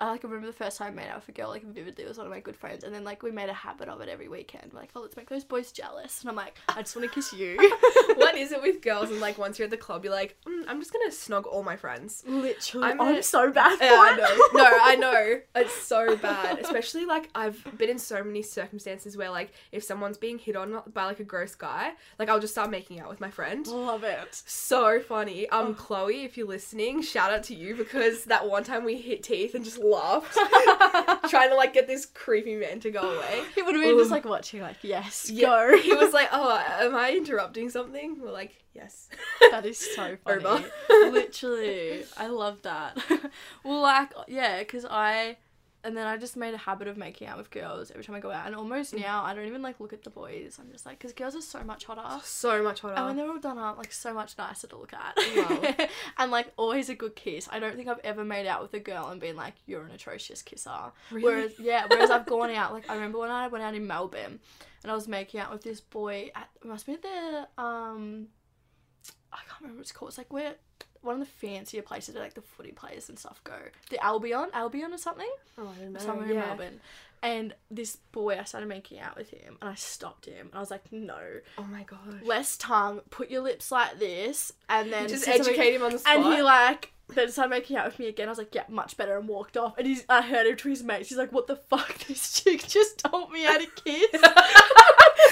I 0.00 0.10
like 0.10 0.22
remember 0.24 0.46
the 0.46 0.52
first 0.52 0.78
time 0.78 0.88
I 0.88 0.90
made 1.02 1.08
out 1.08 1.16
with 1.16 1.28
a 1.28 1.32
girl 1.32 1.48
like 1.50 1.64
vividly 1.64 2.04
it 2.04 2.08
was 2.08 2.18
one 2.18 2.26
of 2.26 2.32
my 2.32 2.40
good 2.40 2.56
friends 2.56 2.82
and 2.84 2.94
then 2.94 3.04
like 3.04 3.22
we 3.22 3.30
made 3.30 3.48
a 3.48 3.52
habit 3.54 3.88
of 3.88 4.00
it 4.00 4.08
every 4.08 4.28
weekend. 4.28 4.72
We're 4.72 4.80
like, 4.80 4.90
oh 4.96 5.00
let's 5.00 5.16
make 5.16 5.28
those 5.28 5.44
boys 5.44 5.72
jealous 5.72 6.20
and 6.20 6.30
I'm 6.30 6.36
like, 6.36 6.56
I 6.68 6.82
just 6.82 6.96
wanna 6.96 7.08
kiss 7.08 7.32
you. 7.32 7.56
what 8.16 8.36
is 8.36 8.52
it 8.52 8.60
with 8.62 8.82
girls 8.82 9.10
and 9.10 9.20
like 9.20 9.38
once 9.38 9.58
you're 9.58 9.64
at 9.64 9.70
the 9.70 9.76
club, 9.76 10.04
you're 10.04 10.12
like, 10.12 10.36
mm, 10.46 10.64
I'm 10.66 10.80
just 10.80 10.92
gonna 10.92 11.10
snog 11.10 11.46
all 11.46 11.62
my 11.62 11.76
friends. 11.76 12.22
Literally 12.26 12.86
I'm 12.88 13.00
I'm, 13.00 13.14
a- 13.16 13.22
so 13.22 13.50
bad 13.52 13.78
for 13.78 13.84
Yeah, 13.84 13.90
I 13.98 14.16
know. 14.16 14.62
No, 14.62 14.78
I 14.82 14.96
know. 14.96 15.40
It's 15.56 15.72
so 15.74 16.16
bad. 16.16 16.58
Especially 16.58 17.04
like 17.06 17.30
I've 17.34 17.64
been 17.78 17.88
in 17.90 17.98
so 17.98 18.22
many 18.24 18.42
circumstances 18.42 19.16
where 19.16 19.30
like 19.30 19.52
if 19.72 19.84
someone's 19.84 20.18
being 20.18 20.38
hit 20.38 20.56
on 20.56 20.82
by 20.92 21.04
like 21.04 21.20
a 21.20 21.24
gross 21.24 21.54
guy, 21.54 21.92
like 22.18 22.28
I'll 22.28 22.40
just 22.40 22.54
start 22.54 22.70
making 22.70 23.00
out 23.00 23.08
with 23.08 23.20
my 23.20 23.30
friend. 23.30 23.66
Love 23.66 24.04
it. 24.04 24.42
So 24.46 25.00
funny. 25.00 25.48
Um, 25.48 25.64
Oh. 25.64 25.72
Chloe, 25.74 26.24
if 26.24 26.36
you're 26.36 26.46
listening, 26.46 27.00
shout 27.02 27.30
out 27.32 27.42
to 27.44 27.54
you 27.54 27.74
because 27.74 28.24
that 28.24 28.48
one 28.48 28.64
time 28.64 28.84
we 28.84 28.96
hit 28.96 29.22
teeth 29.22 29.54
and 29.54 29.64
just 29.64 29.82
laughed, 29.84 30.34
trying 31.30 31.50
to 31.50 31.54
like 31.54 31.74
get 31.74 31.86
this 31.86 32.06
creepy 32.06 32.56
man 32.56 32.80
to 32.80 32.90
go 32.90 33.00
away. 33.02 33.44
He 33.54 33.62
would 33.62 33.74
have 33.74 33.84
been 33.84 33.96
just 33.98 34.10
um, 34.10 34.16
like 34.16 34.24
watching, 34.24 34.60
like, 34.60 34.76
yes, 34.82 35.30
Yeah, 35.30 35.46
go. 35.70 35.78
He 35.78 35.94
was 35.94 36.12
like, 36.12 36.28
"Oh, 36.32 36.58
am 36.80 36.94
I 36.94 37.12
interrupting 37.12 37.70
something?" 37.70 38.20
We're 38.20 38.30
like, 38.32 38.52
"Yes." 38.72 39.08
that 39.50 39.66
is 39.66 39.78
so 39.78 40.16
funny. 40.24 40.44
Over. 40.44 40.64
Literally, 41.10 42.04
I 42.16 42.28
love 42.28 42.62
that. 42.62 42.96
well, 43.62 43.80
like, 43.80 44.12
yeah, 44.28 44.58
because 44.60 44.86
I, 44.88 45.36
and 45.84 45.96
then 45.96 46.06
I 46.06 46.16
just 46.16 46.36
made 46.36 46.54
a 46.54 46.58
habit 46.58 46.88
of 46.88 46.96
making 46.96 47.28
out 47.28 47.36
with 47.38 47.50
girls 47.50 47.90
every 47.90 48.02
time 48.02 48.16
I 48.16 48.20
go 48.20 48.30
out, 48.30 48.46
and 48.46 48.56
almost 48.56 48.94
Mm. 48.94 49.00
now 49.02 49.22
I 49.22 49.34
don't 49.34 49.46
even 49.46 49.62
like 49.62 49.78
look 49.80 49.92
at 49.92 50.02
the 50.02 50.10
boys. 50.10 50.58
I'm 50.60 50.72
just 50.72 50.86
like, 50.86 50.98
because 50.98 51.12
girls 51.12 51.36
are 51.36 51.40
so 51.42 51.62
much 51.62 51.84
hotter. 51.84 52.20
so 52.24 52.62
much 52.62 52.80
hotter. 52.80 52.94
And 52.94 53.06
when 53.06 53.16
they're 53.16 53.28
all 53.30 53.38
done 53.38 53.58
up, 53.58 53.76
like 53.78 53.92
so 53.92 54.12
much 54.14 54.36
nicer 54.38 54.66
to 54.68 54.76
look 54.76 54.92
at. 54.92 55.16
Wow. 55.36 55.86
and 56.18 56.30
like 56.30 56.52
always 56.56 56.88
a 56.88 56.94
good 56.94 57.14
kiss. 57.14 57.48
I 57.52 57.58
don't 57.58 57.76
think 57.76 57.88
I've 57.88 58.00
ever 58.02 58.24
made 58.24 58.46
out 58.46 58.62
with 58.62 58.74
a 58.74 58.80
girl 58.80 59.08
and 59.08 59.20
been 59.20 59.36
like, 59.36 59.54
you're 59.66 59.84
an 59.84 59.90
atrocious 59.92 60.42
kisser. 60.42 60.70
Really? 61.10 61.24
Whereas 61.24 61.52
yeah, 61.58 61.86
whereas 61.88 62.10
I've 62.10 62.26
gone 62.26 62.50
out 62.60 62.72
like 62.72 62.88
I 62.90 62.94
remember 62.94 63.18
when 63.18 63.30
I 63.30 63.48
went 63.48 63.62
out 63.64 63.74
in 63.74 63.86
Melbourne 63.86 64.40
and 64.82 64.90
I 64.90 64.94
was 64.94 65.06
making 65.08 65.40
out 65.40 65.52
with 65.52 65.62
this 65.62 65.80
boy 65.80 66.30
at 66.34 66.48
it 66.62 66.66
must 66.66 66.86
be 66.86 66.94
at 66.94 67.02
the 67.02 67.48
um 67.62 68.28
I 69.32 69.38
can't 69.48 69.60
remember 69.62 69.78
what 69.78 69.82
it's 69.82 69.92
called. 69.92 70.10
It's 70.10 70.18
like 70.18 70.32
where 70.32 70.54
one 71.04 71.20
of 71.20 71.20
the 71.20 71.26
fancier 71.26 71.82
places 71.82 72.14
where 72.14 72.24
like 72.24 72.34
the 72.34 72.40
footy 72.42 72.72
players 72.72 73.08
and 73.08 73.18
stuff 73.18 73.40
go. 73.44 73.54
The 73.90 74.02
Albion, 74.04 74.48
Albion 74.52 74.92
or 74.92 74.98
something? 74.98 75.28
oh, 75.58 75.68
I 75.76 75.80
don't 75.82 75.92
know. 75.92 76.00
Somewhere 76.00 76.28
in. 76.30 76.36
Melbourne. 76.36 76.80
And 77.22 77.54
this 77.70 77.96
boy, 78.12 78.38
I 78.38 78.44
started 78.44 78.66
making 78.68 78.98
out 79.00 79.16
with 79.16 79.30
him, 79.30 79.56
and 79.62 79.70
I 79.70 79.74
stopped 79.76 80.26
him, 80.26 80.48
and 80.48 80.54
I 80.54 80.60
was 80.60 80.70
like, 80.70 80.92
"No, 80.92 81.16
Oh 81.56 81.62
my 81.64 81.82
gosh. 81.84 81.98
less 82.22 82.58
tongue. 82.58 83.00
Put 83.08 83.30
your 83.30 83.40
lips 83.40 83.72
like 83.72 83.98
this, 83.98 84.52
and 84.68 84.92
then 84.92 85.08
just 85.08 85.26
educate 85.26 85.74
him 85.74 85.82
on 85.82 85.92
the 85.92 85.98
spot. 86.00 86.16
and 86.16 86.24
he 86.34 86.42
like 86.42 86.92
then 87.14 87.30
started 87.30 87.48
making 87.50 87.76
out 87.78 87.86
with 87.86 87.98
me 87.98 88.08
again. 88.08 88.28
I 88.28 88.30
was 88.30 88.38
like, 88.38 88.54
yeah, 88.54 88.64
much 88.68 88.96
better, 88.98 89.16
and 89.18 89.26
walked 89.28 89.56
off. 89.56 89.76
And 89.78 89.86
he's, 89.86 90.04
I 90.08 90.20
heard 90.22 90.46
him 90.46 90.56
to 90.56 90.68
his 90.68 90.82
mates. 90.82 91.08
He's 91.10 91.18
like, 91.18 91.32
what 91.32 91.46
the 91.46 91.56
fuck? 91.56 91.96
This 92.08 92.42
chick 92.42 92.66
just 92.66 92.98
told 92.98 93.30
me 93.30 93.44
how 93.44 93.56
to 93.58 93.66
kiss. 93.66 94.08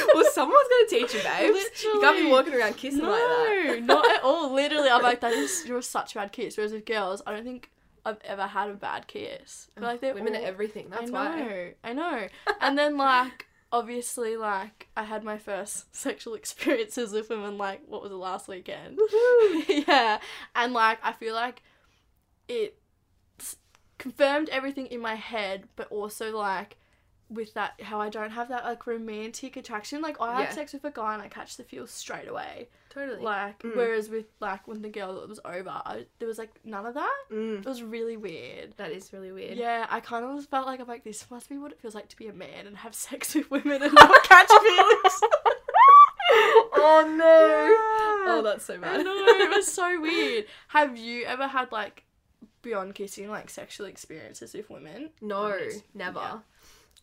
well, 0.15 0.25
someone's 0.33 0.69
gonna 0.69 0.89
teach 0.89 1.15
you, 1.15 1.23
babes. 1.23 1.83
You 1.83 2.01
can't 2.01 2.19
be 2.19 2.31
walking 2.31 2.55
around 2.55 2.77
kissing 2.77 3.03
no, 3.03 3.11
like 3.11 3.21
that. 3.21 3.81
No, 3.81 3.95
not 3.95 4.11
at 4.11 4.23
all. 4.23 4.53
Literally, 4.53 4.89
I'm 4.89 5.03
like, 5.03 5.21
that 5.21 5.33
is 5.33 5.65
you're 5.67 5.83
such 5.83 6.13
a 6.13 6.19
bad 6.19 6.33
kiss. 6.33 6.57
Whereas 6.57 6.73
with 6.73 6.85
girls, 6.85 7.23
I 7.27 7.33
don't 7.33 7.45
think 7.45 7.71
I've 8.05 8.19
ever 8.25 8.47
had 8.47 8.71
a 8.71 8.75
bad 8.75 9.07
kiss. 9.07 9.69
Feel 9.75 9.85
like 9.85 10.01
they're 10.01 10.15
Women 10.15 10.35
all, 10.37 10.43
are 10.43 10.47
everything. 10.47 10.89
That's 10.91 11.11
why. 11.11 11.27
I 11.27 11.31
why. 11.31 11.39
know, 11.41 11.71
I 11.85 11.93
know. 11.93 12.29
and 12.61 12.79
then 12.79 12.97
like 12.97 13.47
obviously 13.71 14.37
like 14.37 14.89
I 14.97 15.05
had 15.05 15.25
my 15.25 15.39
first 15.39 15.95
sexual 15.97 16.35
experiences 16.35 17.13
with 17.13 17.31
women 17.31 17.57
like 17.57 17.81
what 17.87 18.03
was 18.03 18.13
it 18.13 18.17
last 18.17 18.49
weekend? 18.49 18.99
yeah, 19.69 20.19
and 20.55 20.73
like 20.73 20.99
I 21.03 21.13
feel 21.13 21.35
like 21.35 21.63
it 22.49 22.79
confirmed 23.99 24.49
everything 24.49 24.87
in 24.87 25.01
my 25.01 25.15
head, 25.15 25.69
but 25.77 25.87
also 25.91 26.37
like 26.37 26.77
with 27.35 27.55
that 27.55 27.81
how 27.83 28.01
I 28.01 28.09
don't 28.09 28.31
have 28.31 28.49
that 28.49 28.65
like 28.65 28.87
romantic 28.87 29.57
attraction. 29.57 30.01
Like 30.03 30.21
I 30.21 30.39
Yeah. 30.41 30.47
have 30.47 30.55
sex 30.55 30.73
with 30.73 30.85
a 30.85 30.91
guy 30.91 31.15
and 31.15 31.23
I 31.23 31.29
catch 31.29 31.57
the 31.57 31.65
feel 31.65 31.87
straight 31.87 32.29
away. 32.29 32.69
Totally. 32.91 33.21
Like 33.23 33.59
Mm. 33.63 33.75
whereas 33.77 34.09
with 34.11 34.27
like 34.41 34.69
when 34.69 34.83
the 34.83 34.89
girl 34.91 35.15
that 35.21 35.29
was 35.29 35.41
over, 35.45 35.71
I, 35.71 36.07
there 36.19 36.29
was 36.29 36.39
like 36.39 36.51
none 36.65 36.85
of 36.87 36.95
that. 36.95 37.17
Mm, 37.31 37.61
It 37.61 37.65
was 37.67 37.83
really 37.83 38.17
weird. 38.17 38.75
that 38.77 38.91
is 38.93 39.13
really 39.13 39.33
weird. 39.33 39.57
Yeah, 39.57 39.87
I 39.89 40.01
kind 40.01 40.25
of 40.25 40.45
felt 40.47 40.67
like 40.67 40.81
I'm 40.81 40.87
like 40.89 41.05
this 41.05 41.31
must 41.31 41.49
be 41.49 41.57
what 41.59 41.73
it 41.73 41.81
feels 41.81 41.95
like 41.95 42.09
to 42.09 42.17
be 42.17 42.29
a 42.29 42.33
man 42.35 42.67
and 42.67 42.77
have 42.79 42.95
sex 43.09 43.35
with 43.35 43.51
women 43.51 43.83
and 43.83 43.95
not 43.95 44.23
catch 44.25 44.49
feelings. 44.49 45.21
oh 46.75 47.15
no. 47.17 47.67
Yeah. 48.27 48.35
Oh, 48.35 48.43
that's 48.43 48.65
so 48.65 48.75
I 48.75 48.79
bad. 48.79 49.05
know 49.05 49.13
it 49.15 49.51
was 49.51 49.73
so 49.73 50.01
weird. 50.01 50.47
Have 50.69 50.97
you 50.97 51.25
ever 51.25 51.47
had 51.47 51.73
like 51.73 52.05
beyond 52.63 52.95
kissing 52.95 53.29
like 53.29 53.51
sexual 53.51 53.87
experiences 53.87 54.55
with 54.55 54.71
women? 54.71 55.11
No, 55.21 55.59
never. 55.95 56.21
Yeah. 56.21 56.39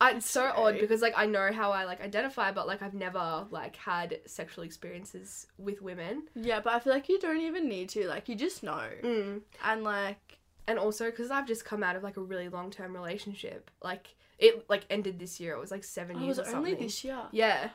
I, 0.00 0.12
it's 0.12 0.30
so 0.30 0.50
odd 0.56 0.78
because 0.80 1.02
like 1.02 1.14
I 1.16 1.26
know 1.26 1.52
how 1.52 1.72
I 1.72 1.84
like 1.84 2.00
identify, 2.00 2.52
but 2.52 2.66
like 2.66 2.80
I've 2.82 2.94
never 2.94 3.46
like 3.50 3.76
had 3.76 4.18
sexual 4.26 4.64
experiences 4.64 5.46
with 5.58 5.82
women. 5.82 6.22
Yeah, 6.34 6.60
but 6.60 6.72
I 6.72 6.80
feel 6.80 6.92
like 6.92 7.08
you 7.08 7.18
don't 7.18 7.40
even 7.40 7.68
need 7.68 7.88
to. 7.90 8.06
Like 8.08 8.28
you 8.28 8.34
just 8.34 8.62
know, 8.62 8.88
Mm. 9.02 9.42
and 9.64 9.84
like 9.84 10.38
And 10.68 10.78
also 10.78 11.10
because 11.10 11.30
I've 11.30 11.46
just 11.46 11.64
come 11.64 11.82
out 11.82 11.96
of 11.96 12.02
like 12.02 12.16
a 12.16 12.22
really 12.22 12.48
long 12.48 12.70
term 12.70 12.94
relationship. 12.94 13.70
Like 13.82 14.14
it 14.38 14.64
like 14.70 14.84
ended 14.88 15.18
this 15.18 15.38
year. 15.40 15.52
It 15.54 15.60
was 15.60 15.70
like 15.70 15.84
seven 15.84 16.16
oh, 16.16 16.20
years 16.24 16.38
was 16.38 16.38
or 16.38 16.42
it 16.42 16.52
something. 16.52 16.72
only 16.74 16.86
this 16.86 17.04
year? 17.04 17.18
Yeah. 17.32 17.68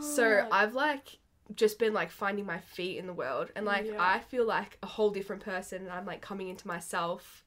So 0.00 0.44
Oh. 0.44 0.48
I've 0.52 0.74
like 0.74 1.18
just 1.54 1.78
been 1.78 1.92
like 1.92 2.10
finding 2.10 2.46
my 2.46 2.58
feet 2.58 2.98
in 2.98 3.06
the 3.06 3.12
world 3.12 3.50
and 3.56 3.66
like 3.66 3.86
Yeah. 3.86 3.96
I 3.98 4.20
feel 4.20 4.46
like 4.46 4.78
a 4.82 4.86
whole 4.86 5.10
different 5.10 5.42
person 5.42 5.82
and 5.82 5.90
I'm 5.90 6.06
like 6.06 6.20
coming 6.22 6.48
into 6.48 6.66
myself 6.68 7.43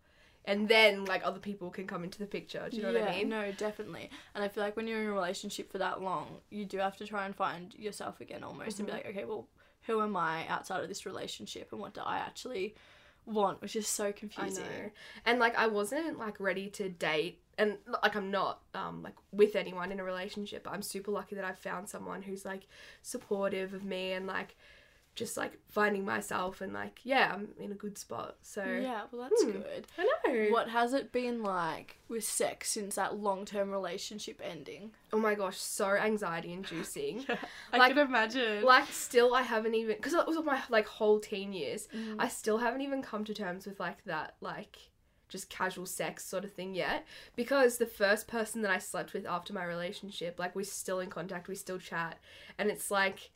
and 0.48 0.68
then 0.68 1.06
like 1.06 1.22
other 1.24 1.39
people 1.39 1.70
can 1.70 1.86
come 1.86 2.04
into 2.04 2.18
the 2.20 2.25
picture. 2.25 2.68
Do 2.72 2.82
you 2.82 2.82
know 2.88 2.94
what 2.94 2.98
I 3.01 3.06
Yeah, 3.06 3.20
mean? 3.20 3.30
No, 3.30 3.51
definitely. 3.51 4.10
And 4.34 4.44
I 4.44 4.48
feel 4.48 4.63
like 4.63 4.75
when 4.75 4.88
you're 4.88 5.01
in 5.01 5.08
a 5.08 5.13
relationship 5.13 5.72
for 5.72 5.77
that 5.77 6.01
long, 6.01 6.38
you 6.50 6.66
do 6.66 6.77
have 6.80 6.98
to 6.98 7.06
try 7.06 7.25
and 7.25 7.36
find 7.36 7.74
yourself 7.75 8.20
again 8.22 8.44
almost 8.44 8.80
and 8.80 8.88
be 8.88 8.92
Mhm. 8.92 8.96
like, 8.96 9.06
okay, 9.08 9.25
well, 9.25 9.48
who 9.84 10.01
am 10.01 10.18
I 10.18 10.48
outside 10.48 10.82
of 10.82 10.89
this 10.89 11.06
relationship 11.06 11.70
and 11.72 11.80
what 11.80 11.94
do 11.94 12.01
I 12.01 12.18
actually 12.18 12.75
want? 13.25 13.62
Which 13.62 13.75
is 13.75 13.88
so 13.88 14.06
I 14.06 14.12
confusing. 14.13 14.63
know. 14.63 14.92
And 15.25 15.39
like 15.39 15.56
I 15.58 15.68
wasn't 15.68 16.18
like 16.20 16.39
ready 16.39 16.70
to 16.72 16.89
date 16.89 17.42
and 17.58 17.77
like 18.04 18.16
I'm 18.16 18.30
not 18.32 18.62
um 18.74 19.01
like 19.04 19.16
with 19.32 19.56
anyone 19.56 19.92
in 19.92 20.00
a 20.00 20.04
relationship, 20.04 20.63
but 20.63 20.74
I'm 20.74 20.82
super 20.82 21.12
lucky 21.12 21.36
that 21.36 21.46
I've 21.46 21.60
found 21.60 21.89
someone 21.89 22.22
who's 22.22 22.46
like 22.46 22.68
supportive 23.01 23.74
of 23.74 23.84
me 23.84 24.12
and 24.13 24.27
like 24.27 24.56
just 25.18 25.36
like 25.36 25.58
finding 25.68 26.06
myself 26.06 26.62
and 26.62 26.72
like 26.74 27.00
yeah, 27.04 27.34
I'm 27.34 27.50
in 27.60 27.72
a 27.72 27.76
good 27.76 27.98
spot. 27.98 28.36
So 28.44 28.64
Yeah, 28.64 29.02
well, 29.12 29.24
that's 29.30 29.44
Hmm. 29.44 29.52
good. 29.52 29.88
I 29.98 30.04
know. 30.26 30.48
What 30.52 30.70
has 30.70 30.94
it 30.94 31.12
been 31.12 31.44
like 31.44 31.98
with 32.08 32.24
sex 32.24 32.72
since 32.72 32.96
that 32.96 33.18
long 33.18 33.44
term 33.44 33.72
relationship 33.72 34.40
ending? 34.44 34.92
Oh 35.12 35.20
my 35.20 35.34
gosh, 35.36 35.58
so 35.58 35.88
anxiety 35.96 36.54
inducing. 36.54 37.26
I 37.74 37.78
Like- 37.78 37.96
can 37.96 38.08
imagine. 38.08 38.64
like 38.64 38.88
still 38.90 39.34
I 39.34 39.42
haven't 39.42 39.76
even 39.76 39.96
because 39.98 40.14
it 40.14 40.26
was 40.28 40.38
my 40.46 40.62
like 40.70 40.88
whole 40.88 41.20
teen 41.20 41.52
years. 41.52 41.88
Mm. 41.94 42.16
I 42.20 42.28
still 42.30 42.60
haven't 42.60 42.82
even 42.82 43.02
come 43.02 43.26
to 43.26 43.34
terms 43.34 43.66
with 43.66 43.80
like 43.80 44.04
that 44.06 44.36
like 44.40 44.78
just 45.30 45.50
casual 45.50 45.86
sex 45.86 46.24
sort 46.24 46.46
of 46.46 46.54
thing 46.54 46.74
yet 46.74 47.06
because 47.36 47.78
the 47.80 47.86
first 47.86 48.28
person 48.30 48.62
that 48.62 48.72
I 48.72 48.78
slept 48.78 49.12
with 49.12 49.26
after 49.26 49.52
my 49.52 49.66
relationship 49.66 50.40
like 50.40 50.56
we're 50.56 50.64
still 50.64 51.02
in 51.02 51.10
contact 51.10 51.50
we 51.50 51.56
still 51.56 51.80
chat 51.80 52.18
and 52.58 52.70
it's 52.72 52.90
like 52.90 53.32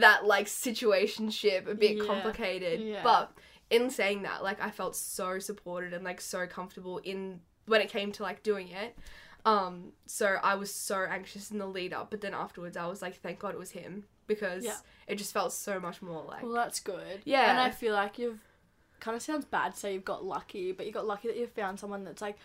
that 0.00 0.24
like 0.24 0.46
situationship 0.46 1.68
a 1.68 1.74
bit 1.74 1.96
Yeah. 1.96 2.04
complicated 2.04 2.80
Yeah. 2.80 3.02
but 3.02 3.32
in 3.70 3.90
saying 3.90 4.22
that 4.22 4.42
like 4.42 4.60
I 4.60 4.70
felt 4.70 4.94
so 4.96 5.38
supported 5.38 5.92
and 5.92 6.04
like 6.04 6.20
so 6.20 6.46
comfortable 6.46 6.98
in 6.98 7.40
when 7.66 7.80
it 7.80 7.88
came 7.88 8.12
to 8.12 8.22
like 8.22 8.42
doing 8.42 8.68
it 8.68 8.96
um 9.46 9.92
so 10.06 10.36
I 10.42 10.54
was 10.54 10.72
so 10.72 11.04
anxious 11.08 11.50
in 11.50 11.58
the 11.58 11.66
lead 11.66 11.92
up 11.92 12.10
but 12.10 12.20
then 12.20 12.34
afterwards 12.34 12.76
I 12.76 12.86
was 12.86 13.02
like 13.02 13.16
thank 13.20 13.38
god 13.38 13.54
it 13.54 13.58
was 13.58 13.70
him 13.70 14.04
because 14.26 14.64
Yeah. 14.64 14.76
it 15.06 15.16
just 15.16 15.32
felt 15.32 15.52
so 15.52 15.78
much 15.80 16.00
more 16.02 16.24
like 16.24 16.42
well, 16.42 16.52
that's 16.52 16.80
good. 16.80 17.20
Yeah. 17.24 17.50
And 17.50 17.60
I 17.60 17.70
feel 17.70 17.92
like 17.94 18.18
you've 18.18 18.40
kind 19.00 19.14
of 19.14 19.22
sounds 19.22 19.44
bad 19.44 19.74
to 19.74 19.78
say 19.78 19.92
you've 19.92 20.04
got 20.04 20.24
lucky, 20.24 20.72
but 20.72 20.86
you 20.86 20.92
got 20.92 21.06
lucky 21.06 21.28
that 21.28 21.36
you 21.36 21.46
found 21.46 21.78
someone 21.78 22.04
that's 22.04 22.22
like 22.22 22.38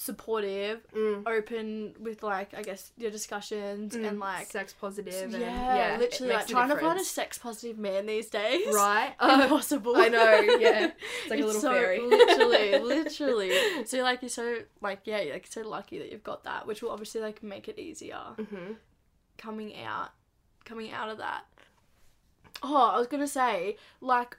supportive, 0.00 0.86
Mm. 0.94 1.26
open 1.26 1.92
with 1.98 2.22
like 2.22 2.54
I 2.56 2.62
guess 2.62 2.92
your 2.96 3.10
discussions 3.10 3.96
and 3.96 4.16
Mm, 4.16 4.20
like 4.20 4.46
sex 4.46 4.72
positive 4.72 5.32
yeah, 5.32 5.36
and 5.36 5.76
yeah, 5.76 5.94
it 5.96 5.98
literally 5.98 6.34
like 6.34 6.46
trying 6.46 6.68
to 6.68 6.76
find 6.76 7.00
a 7.00 7.04
sex 7.04 7.36
positive 7.36 7.78
man 7.78 8.06
these 8.06 8.30
days. 8.30 8.72
right 8.72 9.14
Uh, 9.20 9.40
Impossible. 9.42 9.96
I 9.96 10.08
know, 10.08 10.38
yeah. 10.58 10.92
It's 11.22 11.30
like 11.30 11.40
a 11.40 11.44
little 11.44 11.60
so, 11.60 11.72
fairy. 11.72 12.00
literally, 12.06 12.78
literally. 12.94 13.52
So 13.86 14.00
like 14.02 14.22
you're 14.22 14.28
so 14.28 14.58
like 14.80 15.00
yeah, 15.04 15.20
you're 15.20 15.32
like 15.34 15.48
so 15.48 15.62
lucky 15.62 15.98
that 15.98 16.12
you've 16.12 16.22
got 16.22 16.44
that, 16.44 16.64
which 16.68 16.80
will 16.80 16.90
obviously 16.90 17.20
like 17.20 17.42
make 17.42 17.68
it 17.68 17.76
easier 17.78 18.20
hmm 18.36 18.74
coming 19.36 19.72
out, 19.82 20.10
coming 20.64 20.92
out 20.92 21.08
of 21.08 21.18
that. 21.18 21.42
Oh, 22.62 22.90
I 22.94 22.98
was 22.98 23.08
gonna 23.08 23.26
say 23.26 23.76
like 24.00 24.36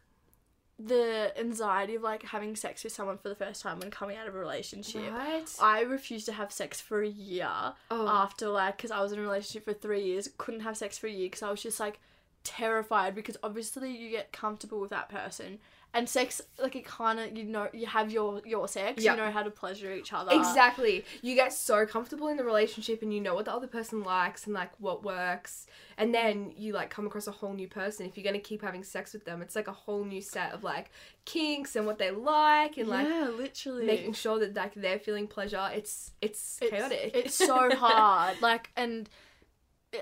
the 0.79 1.37
anxiety 1.37 1.95
of 1.95 2.01
like 2.01 2.23
having 2.23 2.55
sex 2.55 2.85
with 2.85 2.93
someone 2.93 3.17
for 3.17 3.27
the 3.27 3.35
first 3.35 3.61
time 3.61 3.79
when 3.79 3.91
coming 3.91 4.15
out 4.15 4.27
of 4.27 4.35
a 4.35 4.39
relationship. 4.39 5.11
right 5.11 5.43
I 5.61 5.81
refused 5.81 6.25
to 6.27 6.31
have 6.31 6.53
sex 6.53 6.79
for 6.79 7.03
a 7.03 7.07
year 7.07 7.49
oh. 7.91 8.07
after 8.07 8.47
like 8.47 8.77
because 8.77 8.91
I 8.91 9.01
was 9.01 9.11
in 9.11 9.19
a 9.19 9.21
relationship 9.21 9.65
for 9.65 9.73
three 9.73 10.03
years, 10.03 10.29
couldn't 10.37 10.61
have 10.61 10.77
sex 10.77 10.97
for 10.97 11.07
a 11.07 11.11
year 11.11 11.25
because 11.25 11.43
I 11.43 11.51
was 11.51 11.61
just 11.61 11.79
like 11.79 11.99
terrified 12.45 13.13
because 13.13 13.35
obviously 13.43 13.95
you 13.95 14.09
get 14.09 14.31
comfortable 14.31 14.79
with 14.79 14.89
that 14.91 15.09
person 15.09 15.59
and 15.93 16.07
sex 16.07 16.39
like 16.61 16.75
it 16.75 16.85
kind 16.85 17.19
of 17.19 17.35
you 17.35 17.43
know 17.43 17.67
you 17.73 17.87
have 17.87 18.11
your 18.11 18.41
your 18.45 18.67
sex 18.67 19.03
Yeah. 19.03 19.11
you 19.13 19.17
know 19.17 19.31
how 19.31 19.41
to 19.41 19.49
pleasure 19.49 19.91
each 19.93 20.13
other. 20.13 20.31
Exactly. 20.33 21.03
You 21.21 21.33
get 21.35 21.51
so 21.51 21.85
comfortable 21.85 22.27
in 22.27 22.37
the 22.37 22.43
relationship 22.43 23.01
and 23.01 23.11
you 23.13 23.19
know 23.19 23.33
what 23.33 23.45
the 23.45 23.53
other 23.53 23.65
person 23.67 24.03
likes 24.03 24.45
and 24.45 24.53
like 24.53 24.69
what 24.79 25.03
works. 25.03 25.65
And 25.97 26.13
then 26.13 26.53
you 26.55 26.73
like 26.73 26.89
come 26.91 27.07
across 27.07 27.25
a 27.27 27.31
whole 27.31 27.53
new 27.53 27.67
person. 27.67 28.05
If 28.05 28.17
you're 28.17 28.23
going 28.23 28.39
to 28.39 28.47
keep 28.47 28.61
having 28.61 28.83
sex 28.83 29.13
with 29.13 29.25
them 29.25 29.41
it's 29.41 29.55
like 29.55 29.67
a 29.67 29.73
whole 29.73 30.03
new 30.03 30.21
set 30.21 30.53
of 30.53 30.63
like 30.63 30.91
kinks 31.25 31.75
and 31.75 31.85
what 31.87 31.97
they 31.97 32.11
like 32.11 32.77
and 32.77 32.87
like 32.87 33.07
yeah 33.07 33.27
literally. 33.29 33.85
making 33.85 34.13
sure 34.13 34.39
that 34.39 34.55
like 34.55 34.75
they're 34.75 34.99
feeling 34.99 35.27
pleasure. 35.27 35.69
It's 35.73 36.11
it's, 36.21 36.59
it's, 36.61 36.69
chaotic. 36.71 37.11
it's 37.15 37.33
so 37.35 37.69
hard. 37.75 38.39
Like 38.41 38.69
and 38.77 39.09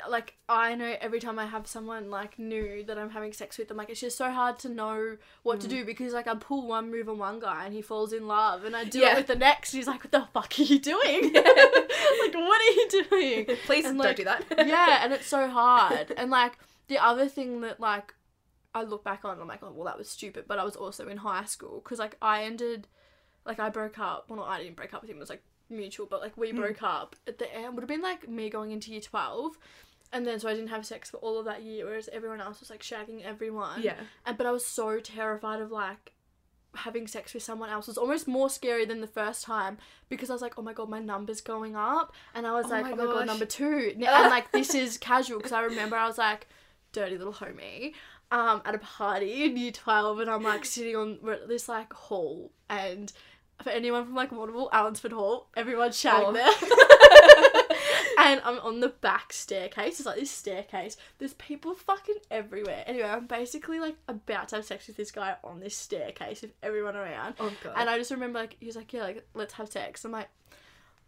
like 0.10 0.36
I 0.50 0.75
know 0.75 0.96
every 1.00 1.20
time 1.22 1.39
I 1.39 1.46
have 1.46 1.65
someone 1.65 2.10
like 2.10 2.38
new 2.38 2.84
that 2.84 2.98
I'm 2.98 3.12
having 3.12 3.32
sex 3.32 3.58
with, 3.58 3.72
I'm 3.72 3.77
like 3.77 3.89
it's 3.89 4.01
just 4.01 4.17
so 4.17 4.29
hard 4.32 4.60
to 4.60 4.70
know 4.70 5.17
what 5.44 5.60
Mm. 5.60 5.62
to 5.62 5.67
do 5.70 5.86
because 5.86 6.12
like 6.13 6.27
I 6.27 6.36
pull 6.36 6.67
one 6.67 6.91
move 6.91 7.08
on 7.08 7.17
one 7.17 7.39
guy 7.39 7.63
and 7.65 7.74
he 7.74 7.82
falls 7.82 8.12
in 8.12 8.27
love, 8.27 8.63
and 8.65 8.75
I 8.75 8.84
do 8.84 9.00
Yeah. 9.00 9.13
it 9.13 9.17
with 9.17 9.27
the 9.27 9.36
next. 9.36 9.74
And 9.74 9.79
he's 9.79 9.88
like, 9.88 10.03
"What 10.03 10.12
the 10.12 10.27
fuck 10.34 10.53
are 10.60 10.63
you 10.63 10.79
doing? 10.79 11.34
like, 11.34 12.34
what 12.34 12.62
are 12.62 12.74
you 12.74 12.88
doing?" 13.10 13.46
please 13.65 13.86
And, 13.86 13.98
don't 14.01 14.17
do 14.17 14.25
that 14.25 14.44
yeah, 14.65 15.03
and 15.03 15.13
it's 15.13 15.27
so 15.27 15.48
hard. 15.48 16.13
And 16.17 16.29
like 16.32 16.58
the 16.88 16.98
other 16.98 17.27
thing 17.27 17.62
that 17.62 17.79
like 17.79 18.13
I 18.75 18.84
look 18.84 19.03
back 19.03 19.24
on, 19.25 19.39
I'm 19.39 19.48
like, 19.48 19.63
oh 19.63 19.72
well, 19.72 19.86
that 19.86 19.98
was 19.98 20.10
stupid. 20.10 20.46
But 20.48 20.60
I 20.60 20.63
was 20.63 20.75
also 20.75 21.08
in 21.08 21.17
high 21.17 21.46
school 21.46 21.82
because 21.84 21.98
like 22.00 22.17
I 22.22 22.44
ended, 22.44 22.88
like 23.46 23.60
I 23.60 23.70
broke 23.70 23.98
up. 24.00 24.25
Well, 24.29 24.38
not 24.39 24.50
I 24.50 24.62
didn't 24.62 24.75
break 24.75 24.94
up 24.94 25.01
with 25.01 25.10
him. 25.10 25.17
It 25.17 25.22
was 25.22 25.29
like 25.29 25.44
mutual, 25.70 26.06
but 26.06 26.22
like 26.22 26.38
we 26.38 26.52
Mm. 26.52 26.58
broke 26.58 26.84
up 26.84 27.16
at 27.28 27.38
the 27.40 27.54
end. 27.54 27.76
Would 27.76 27.82
have 27.82 27.88
been 27.90 28.02
like 28.02 28.28
me 28.28 28.50
going 28.50 28.72
into 28.72 28.92
year 28.92 29.02
twelve. 29.02 29.58
And 30.14 30.26
then 30.26 30.40
so 30.40 30.48
I 30.48 30.54
didn't 30.54 30.70
have 30.70 30.86
sex 30.86 31.10
for 31.10 31.18
all 31.18 31.38
of 31.38 31.46
that 31.46 31.64
year, 31.64 31.86
whereas 31.86 32.08
everyone 32.14 32.40
else 32.40 32.62
was 32.62 32.70
like 32.70 32.82
shagging 32.82 33.24
everyone. 33.26 33.82
yeah 33.84 33.96
And 34.26 34.38
but 34.38 34.48
I 34.48 34.52
was 34.52 34.66
so 34.66 35.00
terrified 35.02 35.60
of 35.62 35.70
like 35.72 36.14
having 36.76 37.08
sex 37.08 37.34
with 37.34 37.42
someone 37.44 37.70
else 37.70 37.88
It 37.88 37.92
was 37.92 37.98
almost 37.98 38.28
more 38.28 38.50
scary 38.50 38.86
than 38.86 39.02
the 39.02 39.08
first 39.08 39.44
time 39.44 39.78
because 40.10 40.30
I 40.30 40.34
was 40.34 40.42
like, 40.42 40.58
oh 40.58 40.62
my 40.62 40.74
god, 40.74 40.90
my 40.90 41.00
number's 41.00 41.42
going 41.42 41.76
up, 41.76 42.14
and 42.36 42.46
I 42.48 42.54
was 42.54 42.68
Oh 42.68 42.70
like, 42.70 42.84
my 42.84 42.92
oh 42.92 42.96
my 42.96 43.04
god, 43.06 43.26
number 43.28 43.46
two, 43.46 43.92
and 43.96 44.02
like 44.30 44.52
this 44.52 44.74
is 44.76 44.98
casual 44.98 45.38
because 45.40 45.52
I 45.52 45.62
remember 45.64 45.96
I 45.98 46.08
was 46.08 46.18
like, 46.18 46.48
dirty 46.94 47.18
little 47.18 47.34
homie, 47.34 47.94
um, 48.32 48.62
at 48.64 48.76
a 48.76 48.80
party 48.80 49.44
in 49.46 49.58
year 49.58 49.72
twelve, 49.72 50.20
and 50.20 50.30
I'm 50.30 50.44
like 50.44 50.66
sitting 50.66 50.96
on 50.96 51.20
this 51.48 51.68
like 51.68 51.92
hall, 51.94 52.52
and 52.70 53.12
for 53.64 53.70
anyone 53.72 54.06
from 54.06 54.16
like 54.16 54.32
Waterville, 54.32 54.70
Allensford 54.72 55.12
Hall, 55.14 55.48
everyone's 55.58 55.98
shagged 56.00 56.26
Oh. 56.28 56.32
there. 56.34 56.48
and 58.20 58.42
I'm 58.44 58.60
on 58.60 58.80
the 58.80 58.90
back 58.90 59.32
staircase. 59.34 60.00
It's 60.00 60.06
like 60.06 60.20
this 60.20 60.32
staircase. 60.32 60.98
There's 61.18 61.34
people 61.36 61.74
fucking 61.76 62.16
everywhere. 62.32 62.84
Anyway, 62.88 63.08
I'm 63.08 63.26
basically 63.28 63.80
like 63.80 63.96
about 64.08 64.50
to 64.50 64.58
have 64.58 64.66
sex 64.66 64.88
with 64.88 64.98
this 64.98 65.12
guy 65.12 65.36
on 65.44 65.60
this 65.60 65.76
staircase 65.76 66.42
with 66.42 66.52
everyone 66.64 66.96
around. 66.96 67.36
oh 67.40 67.52
god 67.64 67.74
And 67.78 67.90
I 67.90 67.98
just 67.98 68.12
remember 68.12 68.40
like 68.40 68.58
he 68.60 68.66
was 68.68 68.76
like, 68.76 68.92
Yeah, 68.94 69.04
like 69.04 69.28
let's 69.34 69.54
have 69.54 69.70
sex. 69.70 70.04
I'm 70.06 70.12
like, 70.12 70.30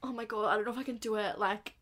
Oh 0.03 0.11
my 0.13 0.25
god, 0.25 0.45
I 0.45 0.55
don't 0.55 0.65
know 0.65 0.71
if 0.71 0.77
I 0.77 0.83
can 0.83 0.97
do 0.97 1.15
it. 1.15 1.37
Like 1.39 1.73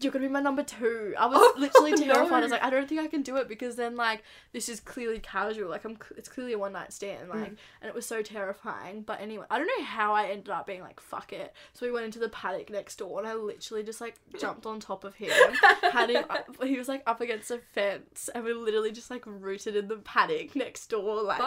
you're 0.00 0.12
gonna 0.12 0.26
be 0.26 0.32
my 0.32 0.40
number 0.40 0.62
two. 0.62 1.14
I 1.18 1.26
was 1.26 1.38
Oh, 1.40 1.54
literally 1.58 1.92
no. 2.06 2.14
terrified. 2.14 2.38
I 2.38 2.40
was 2.40 2.50
like, 2.50 2.62
I 2.64 2.70
don't 2.70 2.88
think 2.88 3.00
I 3.00 3.06
can 3.08 3.22
do 3.22 3.36
it 3.36 3.48
because 3.48 3.76
then 3.76 3.96
like 3.96 4.22
this 4.52 4.68
is 4.68 4.80
clearly 4.80 5.18
casual. 5.18 5.68
Like 5.70 5.84
I'm, 5.84 5.98
it's 6.16 6.28
clearly 6.28 6.52
a 6.52 6.58
one 6.58 6.72
night 6.72 6.92
stand. 6.92 7.28
Like, 7.28 7.38
Mm. 7.52 7.56
and 7.80 7.88
it 7.88 7.94
was 7.94 8.06
so 8.06 8.22
terrifying. 8.22 9.02
But 9.02 9.20
anyway, 9.20 9.44
I 9.50 9.58
don't 9.58 9.66
know 9.78 9.84
how 9.84 10.14
I 10.14 10.26
ended 10.28 10.50
up 10.50 10.66
being 10.66 10.80
like, 10.82 11.00
fuck 11.00 11.32
it. 11.32 11.52
So 11.72 11.84
we 11.86 11.92
went 11.92 12.04
into 12.06 12.18
the 12.18 12.28
paddock 12.28 12.70
next 12.70 12.96
door, 12.96 13.18
and 13.18 13.28
I 13.28 13.34
literally 13.34 13.82
just 13.82 14.00
like 14.00 14.16
jumped 14.40 14.66
on 14.66 14.80
top 14.80 15.04
of 15.04 15.14
him. 15.16 15.30
had 15.92 16.10
him. 16.10 16.24
Up, 16.30 16.62
he 16.64 16.78
was 16.78 16.88
like 16.88 17.02
up 17.06 17.20
against 17.20 17.50
a 17.50 17.58
fence, 17.58 18.30
and 18.34 18.44
we 18.44 18.52
literally 18.52 18.92
just 18.92 19.10
like 19.10 19.22
rooted 19.26 19.76
in 19.76 19.88
the 19.88 19.96
paddock 19.96 20.54
next 20.56 20.86
door. 20.88 21.22
Like, 21.22 21.40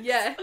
yeah 0.00 0.34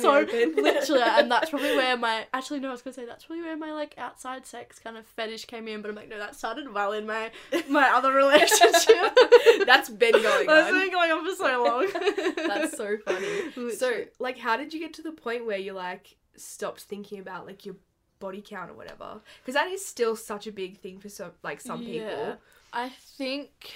so 0.00 0.20
literally, 0.20 1.02
and 1.02 1.30
that's 1.30 1.50
probably 1.50 1.76
where 1.76 1.96
my 1.96 2.26
actually 2.32 2.60
no, 2.60 2.68
I 2.68 2.72
was 2.72 2.82
gonna 2.82 2.94
say 2.94 3.04
that's 3.04 3.24
probably 3.24 3.42
where 3.44 3.56
my 3.56 3.72
like 3.72 3.94
outside 3.98 4.46
sex 4.46 4.78
kind 4.78 4.96
of 4.96 5.06
fetish 5.06 5.44
came 5.46 5.68
in. 5.68 5.82
But 5.82 5.90
I'm 5.90 5.96
like, 5.96 6.08
no, 6.08 6.18
that 6.18 6.34
started 6.42 6.72
well 6.74 6.90
in 6.92 7.06
my 7.06 7.30
my 7.68 7.88
other 7.90 8.12
relationship. 8.12 9.16
That's 9.66 9.88
been 9.88 10.12
going 10.28 10.46
That's 10.48 10.72
on. 10.72 10.80
been 10.80 10.90
going 10.90 11.10
on 11.12 11.24
for 11.24 11.36
so 11.36 11.64
long. 11.64 12.46
That's 12.48 12.76
so 12.76 12.96
funny. 13.06 13.72
So, 13.76 14.04
like, 14.18 14.38
how 14.38 14.56
did 14.56 14.74
you 14.74 14.80
get 14.80 14.92
to 14.94 15.02
the 15.02 15.12
point 15.12 15.46
where 15.46 15.58
you 15.58 15.72
like 15.72 16.16
stopped 16.36 16.80
thinking 16.82 17.20
about 17.20 17.46
like 17.46 17.64
your 17.64 17.76
body 18.18 18.42
count 18.44 18.70
or 18.70 18.74
whatever? 18.74 19.20
Because 19.40 19.54
that 19.54 19.68
is 19.68 19.84
still 19.86 20.16
such 20.16 20.48
a 20.48 20.52
big 20.52 20.78
thing 20.80 20.98
for 20.98 21.08
some 21.08 21.30
like 21.44 21.60
some 21.60 21.80
Yeah. 21.82 22.08
people. 22.08 22.36
I 22.72 22.88
think 22.88 23.74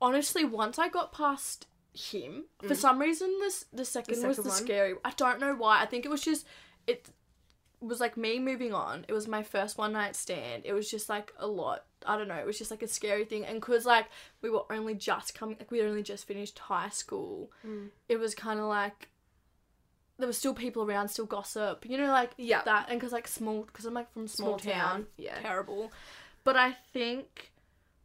honestly, 0.00 0.44
once 0.44 0.78
I 0.78 0.88
got 0.88 1.12
past 1.12 1.66
him, 1.92 2.44
for 2.60 2.68
Mm. 2.74 2.76
some 2.76 2.98
reason 3.00 3.28
this 3.40 3.64
the 3.72 3.84
second, 3.84 4.14
was 4.26 4.36
second 4.36 4.44
the 4.44 4.48
one? 4.50 4.58
scary. 4.58 4.94
I 5.04 5.10
don't 5.10 5.40
know 5.40 5.54
why. 5.54 5.80
I 5.82 5.86
think 5.86 6.04
it 6.04 6.08
was 6.10 6.22
just 6.22 6.46
it 6.86 7.08
was 7.88 8.00
like 8.00 8.16
me 8.16 8.38
moving 8.38 8.72
on. 8.72 9.04
It 9.08 9.12
was 9.12 9.26
my 9.28 9.42
first 9.42 9.76
one 9.78 9.92
night 9.92 10.14
stand. 10.16 10.62
It 10.64 10.72
was 10.72 10.90
just 10.90 11.08
like 11.08 11.32
a 11.38 11.46
lot. 11.46 11.84
I 12.06 12.16
don't 12.16 12.28
know. 12.28 12.36
It 12.36 12.46
was 12.46 12.58
just 12.58 12.70
like 12.70 12.82
a 12.82 12.88
scary 12.88 13.24
thing. 13.24 13.44
And 13.44 13.60
cause 13.60 13.84
like 13.86 14.06
we 14.40 14.50
were 14.50 14.62
only 14.70 14.94
just 14.94 15.34
coming, 15.34 15.56
like 15.58 15.70
we 15.70 15.78
had 15.78 15.88
only 15.88 16.02
just 16.02 16.26
finished 16.26 16.58
high 16.58 16.88
school. 16.90 17.50
Mm. 17.66 17.88
It 18.08 18.18
was 18.18 18.34
kind 18.34 18.58
of 18.60 18.66
like 18.66 19.08
there 20.18 20.26
was 20.26 20.38
still 20.38 20.54
people 20.54 20.84
around, 20.84 21.08
still 21.08 21.26
gossip. 21.26 21.84
You 21.88 21.98
know, 21.98 22.08
like 22.08 22.32
Yeah. 22.36 22.62
that. 22.64 22.86
And 22.90 23.00
cause 23.00 23.12
like 23.12 23.26
small, 23.28 23.64
cause 23.72 23.84
I'm 23.86 23.94
like 23.94 24.12
from 24.12 24.28
small, 24.28 24.58
town 24.58 25.06
Yeah. 25.16 25.38
terrible. 25.40 25.90
But 26.44 26.56
I 26.56 26.76
think 26.92 27.50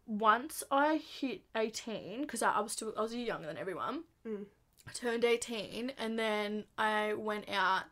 once 0.06 0.64
I 0.72 0.98
hit 1.20 1.42
18, 1.56 2.22
because 2.22 2.42
I, 2.42 2.52
I 2.54 2.60
was 2.62 2.72
still, 2.72 2.94
I 2.98 3.02
was 3.02 3.14
younger 3.14 3.48
than 3.48 3.58
everyone, 3.58 4.04
Mm. 4.26 4.46
I 4.88 4.92
turned 4.94 5.26
18 5.26 5.92
and 5.98 6.18
then 6.18 6.64
I 6.78 7.14
went 7.14 7.50
out 7.50 7.84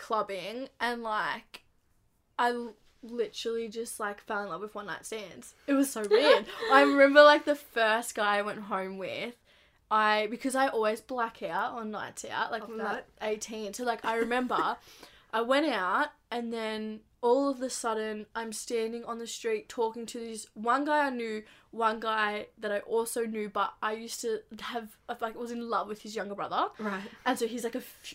clubbing 0.00 0.68
and 0.80 1.02
like, 1.02 1.62
I 2.38 2.50
l- 2.50 2.74
literally 3.02 3.68
just 3.68 4.00
like 4.00 4.20
fell 4.22 4.42
in 4.42 4.48
love 4.48 4.62
with 4.62 4.74
one 4.74 4.86
night 4.86 5.06
stands. 5.06 5.54
It 5.66 5.74
was 5.74 5.90
so 5.90 6.02
weird. 6.10 6.46
I 6.72 6.82
remember 6.82 7.22
like 7.22 7.44
the 7.44 7.54
first 7.54 8.14
guy 8.14 8.38
I 8.38 8.42
went 8.42 8.60
home 8.60 8.98
with. 8.98 9.34
I 9.90 10.28
because 10.30 10.54
I 10.54 10.68
always 10.68 11.00
black 11.00 11.42
out 11.42 11.74
on 11.74 11.90
nights 11.90 12.24
out, 12.24 12.50
like 12.50 12.62
Love 12.62 12.70
from 12.70 12.78
like 12.78 13.04
eighteen. 13.22 13.74
So 13.74 13.84
like 13.84 14.04
I 14.04 14.16
remember 14.16 14.76
I 15.32 15.42
went 15.42 15.66
out 15.66 16.08
and 16.30 16.52
then 16.52 17.00
all 17.22 17.48
of 17.50 17.60
a 17.60 17.68
sudden 17.70 18.26
I'm 18.34 18.52
standing 18.52 19.04
on 19.04 19.18
the 19.18 19.26
street 19.26 19.68
talking 19.68 20.06
to 20.06 20.18
this 20.18 20.46
one 20.54 20.84
guy 20.84 21.06
I 21.06 21.10
knew, 21.10 21.42
one 21.70 22.00
guy 22.00 22.46
that 22.58 22.72
I 22.72 22.78
also 22.80 23.26
knew, 23.26 23.48
but 23.48 23.74
I 23.82 23.92
used 23.92 24.20
to 24.22 24.40
have 24.60 24.88
like 25.20 25.38
was 25.38 25.50
in 25.50 25.68
love 25.68 25.86
with 25.88 26.02
his 26.02 26.16
younger 26.16 26.34
brother, 26.34 26.68
Right. 26.78 27.02
and 27.26 27.38
so 27.38 27.46
he's 27.46 27.64
like 27.64 27.74
a 27.74 27.78
f- 27.78 28.14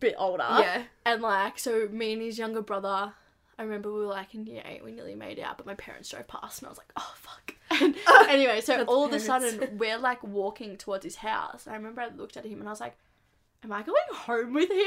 bit 0.00 0.14
older. 0.18 0.46
Yeah. 0.48 0.82
And 1.04 1.20
like, 1.22 1.58
so 1.58 1.88
me 1.90 2.14
and 2.14 2.22
his 2.22 2.38
younger 2.38 2.62
brother, 2.62 3.12
I 3.58 3.62
remember 3.62 3.92
we 3.92 4.00
were 4.00 4.06
like 4.06 4.34
in 4.34 4.46
year 4.46 4.62
eight, 4.64 4.82
we 4.84 4.92
nearly 4.92 5.14
made 5.14 5.38
out, 5.38 5.56
but 5.58 5.66
my 5.66 5.74
parents 5.74 6.08
drove 6.10 6.26
past 6.28 6.60
and 6.62 6.66
I 6.66 6.70
was 6.70 6.78
like, 6.78 6.92
oh 6.96 7.14
fuck. 7.16 7.54
And 7.82 7.94
anyway, 8.28 8.60
so 8.62 8.84
all 8.84 9.04
of 9.04 9.12
a 9.12 9.20
sudden 9.20 9.76
we're 9.76 9.98
like 9.98 10.22
walking 10.22 10.76
towards 10.78 11.04
his 11.04 11.16
house. 11.16 11.66
I 11.66 11.74
remember 11.74 12.00
I 12.00 12.08
looked 12.08 12.36
at 12.38 12.46
him 12.46 12.60
and 12.60 12.68
I 12.68 12.72
was 12.72 12.80
like, 12.80 12.96
am 13.64 13.72
I 13.72 13.82
going 13.82 13.96
home 14.14 14.54
with 14.54 14.70
him? 14.70 14.78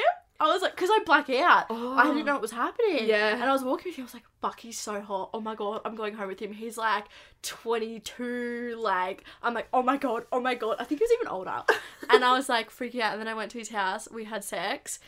I 0.42 0.48
was 0.48 0.62
like, 0.62 0.74
because 0.74 0.90
I 0.90 1.00
black 1.06 1.30
out. 1.30 1.66
I 1.70 2.04
didn't 2.04 2.22
oh. 2.22 2.24
know 2.24 2.34
what 2.34 2.42
was 2.42 2.52
happening. 2.52 3.08
Yeah. 3.08 3.34
And 3.34 3.44
I 3.44 3.52
was 3.52 3.64
walking 3.64 3.90
with 3.90 3.98
him. 3.98 4.04
I 4.04 4.06
was 4.06 4.14
like, 4.14 4.26
fuck, 4.42 4.62
he's 4.62 4.80
so 4.80 5.02
hot. 5.02 5.32
Oh 5.34 5.42
my 5.42 5.54
god, 5.54 5.82
I'm 5.84 5.96
going 5.96 6.14
home 6.14 6.30
with 6.30 6.40
him. 6.40 6.54
He's 6.54 6.78
like 6.78 7.06
22. 7.42 8.78
Like, 8.80 9.26
I'm 9.44 9.54
like, 9.54 9.68
oh 9.74 9.84
my 9.84 9.98
god, 9.98 10.26
oh 10.32 10.40
my 10.40 10.56
god. 10.56 10.78
I 10.80 10.86
think 10.86 11.02
he 11.02 11.04
was 11.04 11.12
even 11.12 11.28
older. 11.28 11.64
and 12.10 12.24
I 12.24 12.32
was 12.32 12.48
like 12.48 12.72
freaking 12.72 13.02
out. 13.02 13.14
And 13.14 13.22
then 13.22 13.28
I 13.28 13.34
went 13.34 13.52
to 13.52 13.60
his 13.60 13.70
house. 13.70 14.08
We 14.10 14.24
had 14.24 14.46
sex. 14.46 15.00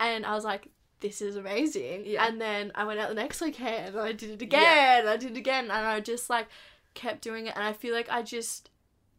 And 0.00 0.24
I 0.24 0.34
was 0.34 0.44
like, 0.44 0.68
this 1.00 1.20
is 1.20 1.36
amazing. 1.36 2.04
Yeah. 2.06 2.26
And 2.26 2.40
then 2.40 2.72
I 2.74 2.84
went 2.84 2.98
out 2.98 3.10
the 3.10 3.14
next 3.14 3.42
weekend 3.42 3.94
and 3.94 4.00
I 4.00 4.12
did 4.12 4.30
it 4.30 4.42
again. 4.42 4.62
Yeah. 4.62 5.00
And 5.00 5.08
I 5.10 5.18
did 5.18 5.32
it 5.32 5.36
again. 5.36 5.64
And 5.64 5.72
I 5.72 6.00
just 6.00 6.30
like 6.30 6.48
kept 6.94 7.20
doing 7.20 7.46
it. 7.46 7.54
And 7.54 7.64
I 7.64 7.74
feel 7.74 7.94
like 7.94 8.08
I 8.10 8.22
just, 8.22 8.70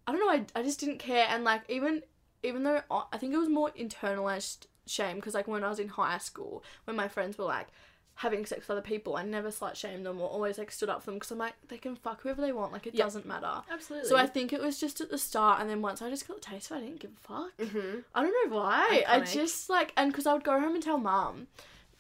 I 0.08 0.14
don't 0.14 0.22
know, 0.22 0.32
I, 0.32 0.60
I 0.60 0.64
just 0.64 0.80
didn't 0.80 0.98
care. 0.98 1.28
And 1.30 1.44
like, 1.44 1.62
even, 1.70 2.02
even 2.42 2.64
though 2.64 2.82
I 2.90 3.18
think 3.20 3.34
it 3.34 3.38
was 3.38 3.50
more 3.50 3.70
internalized 3.78 4.66
shame 4.90 5.16
because 5.18 5.34
like 5.34 5.48
when 5.48 5.64
I 5.64 5.70
was 5.70 5.80
in 5.80 5.88
high 5.90 6.18
school, 6.18 6.64
when 6.86 6.96
my 6.96 7.08
friends 7.08 7.38
were 7.38 7.46
like 7.46 7.68
having 8.16 8.46
sex 8.46 8.62
with 8.68 8.72
other 8.72 8.82
people, 8.82 9.16
I 9.16 9.24
never 9.24 9.50
slut 9.50 9.76
shamed 9.76 10.06
them 10.06 10.20
or 10.20 10.28
always 10.28 10.58
like 10.58 10.72
stood 10.72 10.90
up 10.90 11.02
for 11.02 11.06
them 11.12 11.16
because 11.16 11.32
I'm 11.32 11.38
like 11.38 11.54
they 11.70 11.78
can 11.78 11.96
fuck 11.96 12.22
whoever 12.22 12.42
they 12.42 12.52
want, 12.52 12.74
like 12.74 12.86
it 12.86 12.94
Yeah. 12.94 13.06
doesn't 13.06 13.26
matter. 13.26 13.62
Absolutely. 13.72 14.10
So 14.10 14.18
I 14.18 14.26
think 14.28 14.52
it 14.52 14.62
was 14.62 14.78
just 14.80 15.00
at 15.00 15.10
the 15.10 15.18
start, 15.18 15.62
and 15.62 15.70
then 15.70 15.82
once 15.82 16.02
I 16.02 16.10
just 16.10 16.28
got 16.28 16.42
the 16.42 16.48
taste 16.50 16.70
of 16.72 16.78
it, 16.78 16.80
I 16.82 16.84
didn't 16.86 17.00
give 17.00 17.12
a 17.12 17.28
fuck. 17.28 17.70
hmm 17.70 18.00
I 18.14 18.22
don't 18.24 18.52
know 18.52 18.58
why. 18.58 19.04
I 19.08 19.22
just 19.22 19.70
like, 19.70 19.94
and 19.96 20.12
because 20.12 20.26
I 20.28 20.34
would 20.34 20.44
go 20.44 20.60
home 20.60 20.74
and 20.76 20.84
tell 20.84 20.98
mum, 20.98 21.48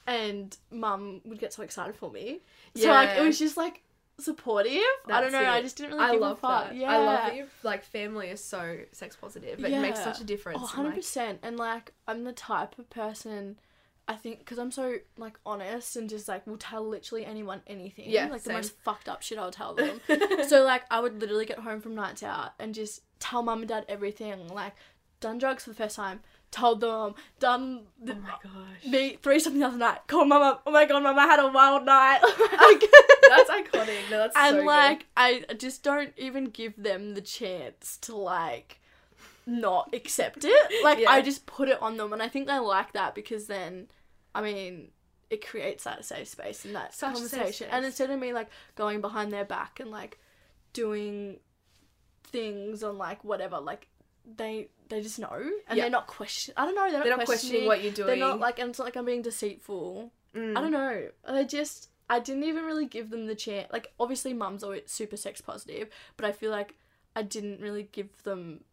and 0.07 0.57
mum 0.71 1.21
would 1.25 1.39
get 1.39 1.53
so 1.53 1.63
excited 1.63 1.95
for 1.95 2.11
me. 2.11 2.41
Yeah. 2.73 2.83
So 2.83 2.89
like 2.91 3.17
it 3.17 3.21
was 3.21 3.39
just 3.39 3.55
like 3.57 3.81
supportive. 4.21 4.71
I 5.07 5.21
don't 5.21 5.31
That's 5.31 5.33
know. 5.33 5.49
I 5.49 5.61
just 5.61 5.77
didn't 5.77 5.93
really 5.93 6.05
I 6.05 6.11
give 6.13 6.21
love 6.21 6.37
a 6.37 6.41
fuck. 6.41 6.67
that. 6.69 6.75
Yeah. 6.75 6.91
I 6.91 6.97
love 6.97 7.19
that 7.27 7.35
your 7.35 7.47
like 7.63 7.83
family 7.83 8.27
is 8.29 8.43
so 8.43 8.77
sex 8.91 9.15
positive. 9.15 9.63
It 9.63 9.79
makes 9.81 10.03
such 10.03 10.19
a 10.21 10.23
difference. 10.23 10.59
Oh, 10.61 10.67
100%. 10.75 11.15
like- 11.27 11.39
And 11.43 11.57
like, 11.57 11.93
I'm 12.07 12.23
the 12.23 12.33
type 12.33 12.77
of 12.79 12.89
person, 12.89 13.59
I 14.07 14.15
think, 14.15 14.39
because 14.39 14.57
I'm 14.59 14.71
so 14.71 14.95
like 15.17 15.37
honest 15.45 15.95
and 15.95 16.09
just 16.09 16.27
like 16.27 16.45
will 16.47 16.57
tell 16.57 16.87
literally 16.87 17.25
anyone 17.25 17.61
anything. 17.67 18.05
Yeah, 18.09 18.27
Like 18.27 18.41
same. 18.41 18.53
the 18.53 18.57
most 18.59 18.75
fucked 18.79 19.07
up 19.09 19.21
shit 19.21 19.37
I'll 19.37 19.51
tell 19.51 19.75
them. 19.75 20.01
so 20.47 20.63
like, 20.63 20.83
I 20.89 20.99
would 20.99 21.19
literally 21.19 21.45
get 21.45 21.59
home 21.59 21.81
from 21.81 21.95
nights 21.95 22.23
out 22.23 22.51
and 22.59 22.73
just 22.73 23.01
tell 23.19 23.43
mum 23.43 23.59
and 23.59 23.69
dad 23.69 23.85
everything. 23.89 24.47
Like, 24.47 24.73
done 25.19 25.37
drugs 25.37 25.63
for 25.65 25.69
the 25.71 25.75
first 25.75 25.95
time, 25.97 26.21
told 26.51 26.81
them, 26.81 27.13
done 27.39 27.81
the, 28.01 28.13
oh 28.13 28.15
my 28.19 28.29
gosh. 28.43 28.85
me 28.91 29.17
three 29.21 29.39
something 29.39 29.59
the 29.59 29.67
other 29.67 29.77
night. 29.77 29.99
Call 30.07 30.25
mama. 30.25 30.59
Oh 30.65 30.71
my 30.71 30.85
god, 30.85 31.03
mama 31.03 31.21
had 31.21 31.39
a 31.39 31.47
wild 31.47 31.85
night. 31.85 32.19
Like- 32.51 32.83
That's 33.29 33.49
iconic. 33.61 34.09
No, 34.09 34.17
that's 34.17 34.35
and 34.35 34.57
so 34.57 34.63
like 34.63 35.05
I 35.15 35.45
just 35.57 35.83
don't 35.83 36.13
even 36.17 36.45
give 36.45 36.73
them 36.81 37.13
the 37.13 37.21
chance 37.21 37.97
to 38.01 38.15
like 38.15 38.79
not 39.45 39.93
accept 39.93 40.43
it. 40.43 40.83
Like 40.83 40.99
Yeah. 40.99 41.11
I 41.11 41.21
just 41.21 41.45
put 41.45 41.69
it 41.69 41.79
on 41.81 41.97
them, 41.97 42.11
and 42.13 42.21
I 42.23 42.27
think 42.27 42.47
they 42.47 42.57
like 42.57 42.93
that 42.93 43.13
because 43.13 43.45
then, 43.45 43.87
I 44.33 44.41
mean, 44.41 44.89
it 45.29 45.45
creates 45.47 45.83
that 45.83 46.03
safe 46.05 46.27
space 46.27 46.65
and 46.65 46.75
that 46.75 46.95
Such 46.95 47.13
conversation. 47.13 47.67
And 47.71 47.85
instead 47.85 48.09
of 48.09 48.19
me 48.19 48.33
like 48.33 48.49
going 48.75 48.99
behind 49.01 49.31
their 49.31 49.45
back 49.45 49.79
and 49.79 49.91
like 49.91 50.17
doing 50.73 51.37
things 52.23 52.83
on 52.83 52.97
like 52.97 53.23
whatever, 53.23 53.59
like 53.59 53.88
they 54.37 54.69
they 54.89 55.01
just 55.01 55.19
know 55.19 55.29
and 55.67 55.77
Yeah. 55.77 55.83
they're 55.83 55.89
not 55.91 56.07
question. 56.07 56.53
I 56.57 56.65
don't 56.65 56.75
know. 56.75 56.83
They're 56.89 56.99
not, 56.99 57.05
They're 57.05 57.17
not 57.17 57.25
questioning 57.25 57.65
what 57.67 57.83
you're 57.83 57.91
doing. 57.93 58.07
They're 58.07 58.15
not 58.17 58.39
like, 58.39 58.59
and 58.59 58.69
it's 58.69 58.79
not 58.79 58.85
like 58.85 58.95
I'm 58.97 59.05
being 59.05 59.21
deceitful. 59.21 60.11
Mm. 60.35 60.57
I 60.57 60.61
don't 60.61 60.71
know. 60.71 61.09
They 61.27 61.45
just 61.45 61.89
I 62.09 62.19
didn't 62.19 62.43
even 62.43 62.63
really 62.65 62.85
give 62.87 63.09
them 63.11 63.27
the 63.27 63.35
chance. 63.35 63.71
Like 63.71 63.91
obviously, 63.99 64.33
mum's 64.33 64.63
always 64.63 64.83
super 64.87 65.17
sex 65.17 65.41
positive, 65.41 65.89
but 66.17 66.25
I 66.25 66.31
feel 66.31 66.51
like 66.51 66.75
I 67.15 67.21
didn't 67.23 67.61
really 67.61 67.87
give 67.91 68.23
them 68.23 68.63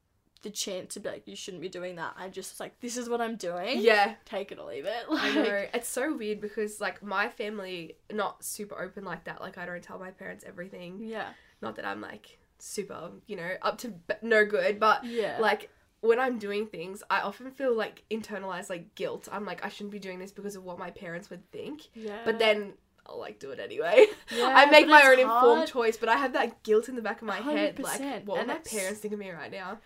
the 0.43 0.51
chance 0.51 0.95
to 0.95 1.01
be 1.01 1.09
like, 1.09 1.27
you 1.27 1.35
shouldn't 1.35 1.63
be 1.63 1.69
doing 1.69 1.97
that. 1.97 2.15
I 2.17 2.29
just 2.29 2.53
was 2.53 2.61
like, 2.61 2.79
this 2.81 2.97
is 2.97 3.09
what 3.09 3.21
I'm 3.21 3.37
doing. 3.37 3.81
Yeah. 3.81 4.15
Take 4.27 4.53
it 4.53 4.59
or 4.59 4.67
leave 4.69 4.85
it. 4.85 5.05
I 5.11 5.13
Like, 5.13 5.35
know. 5.35 5.65
It's 5.75 5.89
so 5.89 6.15
weird 6.17 6.41
because 6.41 6.81
like 6.81 7.03
my 7.03 7.29
family 7.29 7.97
not 8.13 8.45
super 8.45 8.81
open 8.81 9.05
like 9.05 9.25
that. 9.25 9.41
Like 9.41 9.59
I 9.59 9.67
don't 9.67 9.83
tell 9.83 9.99
my 9.99 10.11
parents 10.11 10.45
everything. 10.47 11.01
Yeah. 11.03 11.29
Not 11.63 11.77
that 11.77 11.85
I'm 11.85 12.01
like 12.01 12.39
super, 12.59 13.11
you 13.27 13.37
know, 13.37 13.51
up 13.63 13.79
to 13.79 13.89
b- 13.89 14.15
no 14.23 14.45
good, 14.45 14.79
but 14.81 15.05
Yeah. 15.05 15.39
like 15.41 15.71
when 16.01 16.19
I'm 16.21 16.39
doing 16.39 16.67
things, 16.67 17.03
I 17.11 17.21
often 17.23 17.51
feel 17.51 17.75
like 17.75 18.05
internalized 18.11 18.71
like 18.71 18.95
guilt. 18.95 19.29
I'm 19.33 19.45
like 19.45 19.65
I 19.65 19.69
shouldn't 19.69 19.91
be 19.93 19.99
doing 19.99 20.19
this 20.19 20.33
because 20.33 20.55
of 20.57 20.65
what 20.65 20.79
my 20.79 20.91
parents 20.91 21.31
would 21.31 21.51
think. 21.51 21.89
yeah. 21.95 22.21
But 22.25 22.39
then 22.39 22.75
I'll 23.07 23.19
like 23.19 23.39
do 23.39 23.51
it 23.51 23.61
anyway. 23.61 24.07
Yeah, 24.31 24.53
I 24.55 24.67
make 24.67 24.89
my 24.89 25.03
own 25.07 25.19
informed 25.19 25.69
choice, 25.69 25.97
but 25.97 26.09
I 26.09 26.17
have 26.17 26.33
that 26.35 26.63
guilt 26.65 26.89
in 26.89 26.97
the 26.97 27.03
back 27.03 27.23
of 27.23 27.27
my 27.29 27.37
head. 27.37 27.79
Like, 27.79 28.27
what 28.27 28.39
and 28.41 28.49
my 28.49 28.59
parents 28.59 29.01
think 29.01 29.15
of 29.15 29.21
me 29.21 29.31
right 29.31 29.51
now? 29.51 29.79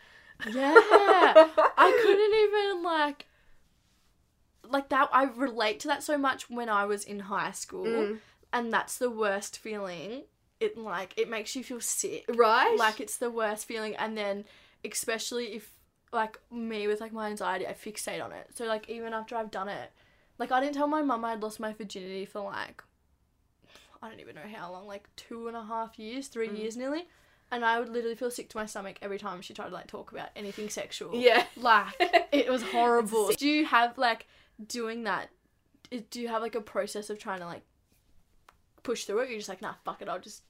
Yeah. 0.50 0.72
I 0.74 1.98
couldn't 2.02 2.34
even 2.70 2.82
like 2.82 3.26
like 4.68 4.88
that 4.90 5.08
I 5.12 5.24
relate 5.24 5.80
to 5.80 5.88
that 5.88 6.02
so 6.02 6.16
much 6.16 6.48
when 6.48 6.68
I 6.68 6.84
was 6.86 7.04
in 7.04 7.20
high 7.20 7.50
school 7.52 7.86
Mm. 7.86 8.18
and 8.52 8.72
that's 8.72 8.96
the 8.98 9.10
worst 9.10 9.58
feeling. 9.58 10.24
It 10.60 10.76
like 10.78 11.14
it 11.16 11.28
makes 11.28 11.56
you 11.56 11.64
feel 11.64 11.80
sick. 11.80 12.24
Right? 12.28 12.76
Like 12.78 13.00
it's 13.00 13.16
the 13.16 13.30
worst 13.30 13.66
feeling 13.66 13.96
and 13.96 14.16
then 14.16 14.44
especially 14.84 15.54
if 15.54 15.72
like 16.12 16.38
me 16.50 16.86
with 16.86 17.00
like 17.00 17.12
my 17.12 17.28
anxiety 17.28 17.66
I 17.66 17.72
fixate 17.72 18.22
on 18.22 18.32
it. 18.32 18.48
So 18.54 18.64
like 18.66 18.88
even 18.90 19.12
after 19.12 19.36
I've 19.36 19.50
done 19.50 19.68
it 19.68 19.90
like 20.38 20.52
I 20.52 20.60
didn't 20.60 20.74
tell 20.74 20.86
my 20.86 21.02
mum 21.02 21.24
I'd 21.24 21.42
lost 21.42 21.60
my 21.60 21.72
virginity 21.72 22.24
for 22.26 22.40
like 22.42 22.82
I 24.02 24.08
don't 24.08 24.20
even 24.20 24.34
know 24.34 24.40
how 24.50 24.72
long, 24.72 24.86
like 24.86 25.08
two 25.16 25.46
and 25.48 25.54
a 25.56 25.62
half 25.62 25.98
years, 25.98 26.28
three 26.28 26.48
Mm. 26.48 26.58
years 26.58 26.76
nearly. 26.76 27.06
And 27.52 27.64
I 27.64 27.78
would 27.78 27.90
literally 27.90 28.14
feel 28.16 28.30
sick 28.30 28.48
to 28.50 28.56
my 28.56 28.64
stomach 28.64 28.96
every 29.02 29.18
time 29.18 29.42
she 29.42 29.52
tried 29.52 29.68
to 29.68 29.74
like 29.74 29.88
talk 29.88 30.10
about 30.12 30.28
anything 30.36 30.68
sexual. 30.70 31.14
yeah. 31.14 31.44
Like 31.56 31.94
it 32.32 32.48
was 32.48 32.62
horrible. 32.62 33.30
Do 33.36 33.46
you 33.48 33.66
have 33.66 33.98
like 33.98 34.26
doing 34.66 35.04
that? 35.04 35.28
Do 36.10 36.20
you 36.20 36.28
have 36.28 36.40
like 36.42 36.54
a 36.54 36.60
process 36.62 37.10
of 37.10 37.18
trying 37.18 37.40
to 37.40 37.46
like 37.46 37.62
push 38.82 39.04
through 39.04 39.18
it? 39.20 39.28
You're 39.30 39.38
just 39.38 39.48
like, 39.48 39.60
nah, 39.62 39.74
fuck 39.84 40.00
it. 40.00 40.08
I'll 40.08 40.18
just 40.20 40.42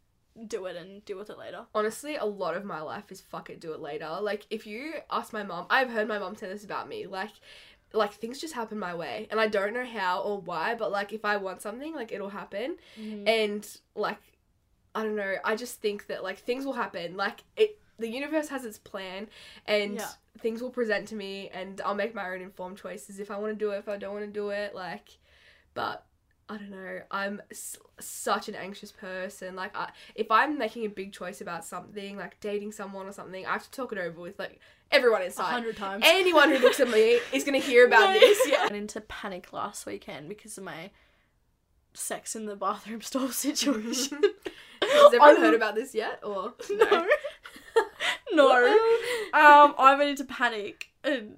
do 0.48 0.66
it 0.66 0.76
and 0.76 1.05
deal 1.05 1.18
with 1.18 1.31
it 1.31 1.38
later. 1.38 1.64
Honestly, 1.74 2.16
a 2.16 2.24
lot 2.24 2.57
of 2.57 2.64
my 2.64 2.81
life 2.81 3.11
is 3.11 3.20
fuck 3.20 3.50
it, 3.50 3.61
do 3.61 3.72
it 3.72 3.81
later. 3.81 4.09
Like 4.20 4.46
if 4.50 4.66
you 4.66 4.94
ask 5.11 5.33
my 5.33 5.42
mom, 5.42 5.66
I've 5.70 5.90
heard 5.90 6.09
my 6.09 6.18
mom 6.18 6.37
say 6.37 6.48
this 6.48 6.64
about 6.64 6.88
me. 6.88 7.07
Like, 7.07 7.33
like 7.92 8.12
things 8.12 8.40
just 8.40 8.55
happen 8.55 8.79
my 8.79 8.94
way, 8.94 9.26
and 9.31 9.40
I 9.40 9.48
don't 9.48 9.74
know 9.74 9.85
how 9.85 10.20
or 10.20 10.40
why. 10.40 10.74
But 10.74 10.92
like 10.92 11.12
if 11.12 11.24
I 11.24 11.37
want 11.38 11.61
something, 11.62 11.94
like 11.94 12.12
it'll 12.12 12.31
happen. 12.31 12.76
Mm-hmm. 13.00 13.26
And 13.29 13.66
like, 13.94 14.18
I 14.94 15.03
don't 15.03 15.16
know. 15.16 15.35
I 15.44 15.57
just 15.57 15.81
think 15.81 16.07
that 16.07 16.22
like 16.22 16.38
things 16.38 16.64
will 16.64 16.72
happen. 16.74 17.16
Like 17.16 17.44
it, 17.57 17.79
the 17.98 18.09
universe 18.09 18.48
has 18.48 18.64
its 18.64 18.79
plan, 18.79 19.29
and 19.66 19.96
Yeah. 19.96 20.09
things 20.38 20.62
will 20.62 20.70
present 20.70 21.09
to 21.09 21.14
me, 21.14 21.50
and 21.53 21.81
I'll 21.83 21.94
make 21.94 22.14
my 22.14 22.31
own 22.31 22.40
informed 22.40 22.79
choices 22.79 23.18
if 23.20 23.31
I 23.31 23.37
want 23.38 23.53
to 23.53 23.64
do 23.64 23.72
it, 23.72 23.79
if 23.79 23.88
I 23.88 23.96
don't 23.98 24.14
want 24.14 24.24
to 24.24 24.31
do 24.33 24.50
it. 24.50 24.74
Like, 24.74 25.09
but 25.74 26.05
I 26.50 26.56
don't 26.56 26.70
know. 26.70 27.00
I'm 27.10 27.40
s- 27.50 27.78
such 28.00 28.48
an 28.48 28.54
anxious 28.56 28.90
person. 28.92 29.54
Like, 29.56 29.74
I, 29.76 29.90
if 30.14 30.30
I'm 30.30 30.58
making 30.58 30.84
a 30.84 30.88
big 30.88 31.12
choice 31.12 31.40
about 31.40 31.64
something, 31.64 32.16
like 32.16 32.40
dating 32.40 32.72
someone 32.72 33.06
or 33.06 33.12
something, 33.12 33.46
I 33.46 33.52
have 33.52 33.64
to 33.64 33.70
talk 33.70 33.92
it 33.92 33.98
over 33.98 34.20
with 34.20 34.38
like 34.38 34.58
everyone 34.90 35.22
a 35.22 35.26
inside. 35.26 35.50
hundred 35.52 35.76
times. 35.76 36.02
Anyone 36.06 36.50
who 36.50 36.58
looks 36.58 36.80
at 36.80 36.88
me 36.90 37.20
is 37.32 37.44
gonna 37.44 37.58
hear 37.58 37.86
about 37.86 38.14
No. 38.14 38.20
this. 38.20 38.38
Yeah. 38.48 38.58
I 38.58 38.64
went 38.64 38.76
into 38.76 39.00
panic 39.00 39.52
last 39.52 39.86
weekend 39.86 40.28
because 40.28 40.58
of 40.58 40.64
my 40.64 40.90
sex 41.94 42.34
in 42.34 42.46
the 42.46 42.56
bathroom 42.56 43.00
stall 43.10 43.28
situation. 43.28 44.20
Has 44.82 45.06
everyone 45.06 45.28
I'm- 45.28 45.40
heard 45.40 45.54
about 45.54 45.74
this 45.76 45.94
yet? 45.94 46.18
Or 46.24 46.54
no. 46.70 47.06
no. 48.32 48.66
Um, 49.32 49.74
I 49.78 49.94
went 49.96 50.10
into 50.10 50.24
panic 50.24 50.88
and 51.04 51.36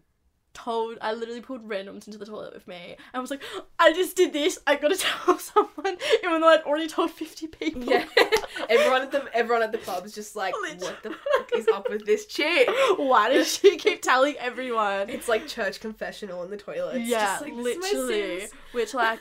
told 0.54 0.98
I 1.00 1.12
literally 1.12 1.40
pulled 1.40 1.68
randoms 1.68 2.06
into 2.06 2.18
the 2.18 2.26
toilet 2.26 2.54
with 2.54 2.68
me 2.68 2.96
and 3.12 3.20
was 3.20 3.30
like, 3.30 3.42
I 3.78 3.92
just 3.92 4.16
did 4.16 4.32
this, 4.32 4.58
I 4.66 4.76
gotta 4.76 4.96
tell 5.26 5.38
someone 5.38 5.96
even 6.22 6.40
though 6.40 6.48
I'd 6.48 6.62
already 6.62 6.88
told 6.88 7.10
fifty 7.10 7.46
people. 7.46 7.84
Yeah. 7.84 8.04
everyone 8.68 9.02
at 9.02 9.12
the 9.12 9.24
everyone 9.34 9.62
at 9.62 9.72
the 9.72 9.78
club 9.78 10.04
is 10.04 10.14
just 10.14 10.36
like, 10.36 10.54
what 10.54 11.02
the 11.02 11.10
fuck 11.10 11.50
is 11.56 11.68
up 11.68 11.88
with 11.88 12.06
this 12.06 12.26
chick? 12.26 12.68
Why 12.96 13.30
does 13.30 13.58
she 13.58 13.76
keep 13.76 14.02
telling 14.02 14.36
everyone? 14.38 15.08
It's 15.08 15.28
like 15.28 15.46
church 15.46 15.80
confessional 15.80 16.42
in 16.44 16.50
the 16.50 16.56
toilet. 16.56 16.96
It's 16.96 17.08
yeah, 17.08 17.24
just 17.24 17.42
like, 17.42 17.56
"This 17.56 17.92
literally. 17.92 18.46
Which 18.72 18.94
like 18.94 19.20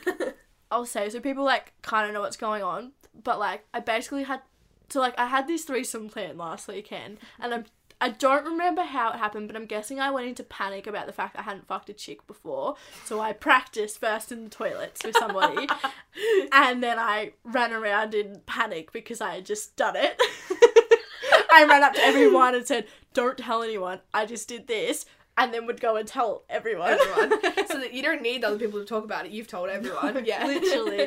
I'll 0.70 0.86
say 0.86 1.08
so 1.10 1.20
people 1.20 1.44
like 1.44 1.72
kind 1.82 2.06
of 2.06 2.14
know 2.14 2.20
what's 2.20 2.36
going 2.36 2.62
on, 2.62 2.92
but 3.22 3.38
like 3.38 3.64
I 3.74 3.80
basically 3.80 4.24
had 4.24 4.40
so 4.88 5.00
like 5.00 5.18
I 5.18 5.26
had 5.26 5.46
this 5.46 5.64
threesome 5.64 6.08
plan 6.08 6.36
last 6.36 6.68
weekend, 6.68 7.18
and 7.40 7.54
I'm 7.54 7.64
I 8.02 8.08
don't 8.08 8.44
remember 8.44 8.82
how 8.82 9.12
it 9.12 9.18
happened, 9.18 9.46
but 9.46 9.54
I'm 9.54 9.66
guessing 9.66 10.00
I 10.00 10.10
went 10.10 10.26
into 10.26 10.42
panic 10.42 10.88
about 10.88 11.06
the 11.06 11.12
fact 11.12 11.38
I 11.38 11.42
hadn't 11.42 11.68
fucked 11.68 11.88
a 11.88 11.92
chick 11.92 12.26
before. 12.26 12.74
So 13.04 13.20
I 13.20 13.32
practiced 13.32 14.00
first 14.00 14.32
in 14.32 14.42
the 14.42 14.50
toilets 14.50 15.04
with 15.04 15.16
somebody, 15.16 15.68
and 16.52 16.82
then 16.82 16.98
I 16.98 17.34
ran 17.44 17.72
around 17.72 18.12
in 18.12 18.40
panic 18.44 18.90
because 18.90 19.20
I 19.20 19.36
had 19.36 19.46
just 19.46 19.76
done 19.76 19.94
it. 19.94 20.20
I 21.52 21.64
ran 21.64 21.84
up 21.84 21.94
to 21.94 22.00
everyone 22.00 22.56
and 22.56 22.66
said, 22.66 22.88
"Don't 23.14 23.38
tell 23.38 23.62
anyone. 23.62 24.00
I 24.12 24.26
just 24.26 24.48
did 24.48 24.66
this." 24.66 25.06
And 25.38 25.54
then 25.54 25.66
would 25.66 25.80
go 25.80 25.94
and 25.94 26.06
tell 26.06 26.42
everyone. 26.50 26.90
everyone. 26.90 27.40
so 27.68 27.78
that 27.78 27.92
you 27.92 28.02
don't 28.02 28.20
need 28.20 28.42
other 28.42 28.58
people 28.58 28.80
to 28.80 28.84
talk 28.84 29.04
about 29.04 29.26
it. 29.26 29.32
You've 29.32 29.46
told 29.46 29.70
everyone. 29.70 30.24
Yeah. 30.24 30.44
Literally. 30.44 31.04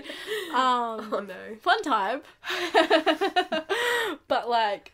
Um, 0.54 1.10
oh 1.12 1.26
no. 1.28 1.56
fun 1.62 1.84
time. 1.84 2.22
but 4.30 4.50
like, 4.50 4.94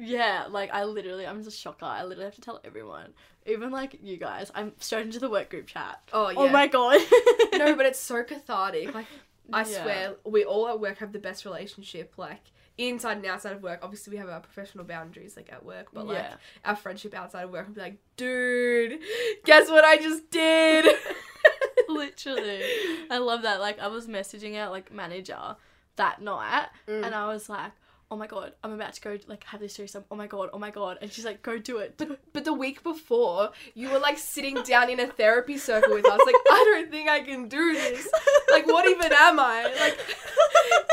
yeah, 0.00 0.46
like 0.48 0.70
I 0.72 0.84
literally, 0.84 1.26
I'm 1.26 1.44
just 1.44 1.60
shocked. 1.60 1.82
I 1.82 2.02
literally 2.04 2.24
have 2.24 2.34
to 2.36 2.40
tell 2.40 2.60
everyone, 2.64 3.12
even 3.46 3.70
like 3.70 3.98
you 4.02 4.16
guys. 4.16 4.50
I'm 4.54 4.72
straight 4.78 5.06
into 5.06 5.18
the 5.18 5.28
work 5.30 5.50
group 5.50 5.66
chat. 5.66 6.00
Oh 6.12 6.30
yeah. 6.30 6.38
Oh 6.38 6.48
my 6.48 6.66
god. 6.66 7.00
no, 7.52 7.74
but 7.76 7.86
it's 7.86 8.00
so 8.00 8.22
cathartic. 8.24 8.94
Like 8.94 9.06
I 9.52 9.60
Yeah. 9.68 9.82
swear, 9.82 10.14
we 10.24 10.44
all 10.44 10.68
at 10.68 10.80
work 10.80 10.98
have 10.98 11.12
the 11.12 11.18
best 11.18 11.44
relationship. 11.44 12.14
Like 12.16 12.40
inside 12.78 13.18
and 13.18 13.26
outside 13.26 13.52
of 13.52 13.62
work. 13.62 13.80
Obviously, 13.82 14.12
we 14.12 14.16
have 14.16 14.28
our 14.30 14.40
professional 14.40 14.84
boundaries, 14.84 15.36
like 15.36 15.52
at 15.52 15.64
work. 15.64 15.88
But 15.92 16.06
like 16.06 16.16
Yeah. 16.16 16.34
our 16.64 16.76
friendship 16.76 17.14
outside 17.14 17.42
of 17.42 17.50
work, 17.50 17.72
be 17.74 17.80
like, 17.80 17.98
dude, 18.16 19.00
guess 19.44 19.68
what 19.68 19.84
I 19.84 19.98
just 19.98 20.30
did? 20.30 20.86
literally, 21.88 22.62
I 23.10 23.18
love 23.18 23.42
that. 23.42 23.60
Like 23.60 23.78
I 23.78 23.88
was 23.88 24.06
messaging 24.06 24.56
our 24.56 24.70
like 24.70 24.92
manager 24.92 25.56
that 25.96 26.22
night, 26.22 26.68
Mm. 26.88 27.04
and 27.06 27.14
I 27.14 27.26
was 27.28 27.48
like. 27.48 27.72
Oh 28.12 28.16
my 28.16 28.26
god, 28.26 28.54
I'm 28.64 28.72
about 28.72 28.92
to 28.94 29.00
go 29.00 29.16
like 29.28 29.44
have 29.44 29.60
this 29.60 29.76
threesome. 29.76 30.04
Oh 30.10 30.16
my 30.16 30.26
god, 30.26 30.50
oh 30.52 30.58
my 30.58 30.70
god, 30.70 30.98
and 31.00 31.12
she's 31.12 31.24
like, 31.24 31.42
"Go 31.42 31.58
do 31.58 31.78
it." 31.78 31.94
But 31.96 32.18
but 32.32 32.44
the 32.44 32.52
week 32.52 32.82
before, 32.82 33.50
you 33.74 33.88
were 33.88 34.00
like 34.00 34.18
sitting 34.18 34.56
down 34.64 34.90
in 34.90 34.98
a 34.98 35.06
therapy 35.06 35.56
circle 35.58 35.94
with 35.94 36.04
us. 36.04 36.20
Like 36.26 36.34
I 36.50 36.64
don't 36.74 36.90
think 36.90 37.08
I 37.08 37.20
can 37.20 37.48
do 37.48 37.72
this. 37.72 38.08
Like 38.50 38.66
what 38.66 38.88
even 38.88 39.12
am 39.12 39.38
I? 39.38 39.72
Like 39.80 39.98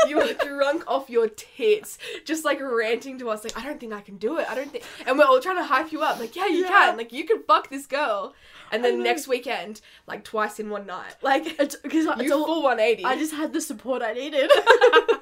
you 0.08 0.16
were 0.16 0.32
drunk 0.34 0.84
off 0.86 1.10
your 1.10 1.28
tits, 1.28 1.98
just 2.24 2.44
like 2.44 2.60
ranting 2.60 3.18
to 3.18 3.30
us. 3.30 3.42
Like 3.42 3.58
I 3.58 3.64
don't 3.64 3.80
think 3.80 3.92
I 3.92 4.00
can 4.00 4.16
do 4.16 4.38
it. 4.38 4.48
I 4.48 4.54
don't 4.54 4.70
think. 4.70 4.84
And 5.04 5.18
we're 5.18 5.24
all 5.24 5.40
trying 5.40 5.56
to 5.56 5.64
hype 5.64 5.90
you 5.90 6.02
up. 6.02 6.20
Like 6.20 6.36
yeah, 6.36 6.46
you 6.46 6.62
Yeah. 6.62 6.68
can. 6.68 6.96
Like 6.96 7.12
you 7.12 7.24
can 7.24 7.42
fuck 7.42 7.68
this 7.68 7.86
girl. 7.86 8.32
And 8.70 8.84
then 8.84 9.02
next 9.02 9.26
weekend, 9.26 9.80
like 10.06 10.22
twice 10.24 10.60
in 10.60 10.70
one 10.70 10.86
night. 10.86 11.16
Like 11.20 11.58
It's 11.58 11.74
because 11.74 12.06
it's 12.06 12.22
you 12.22 12.34
all, 12.34 12.46
full 12.46 12.62
one 12.62 12.78
eighty. 12.78 13.04
I 13.04 13.16
just 13.16 13.32
had 13.32 13.52
the 13.52 13.60
support 13.60 14.02
I 14.02 14.12
needed. 14.12 14.50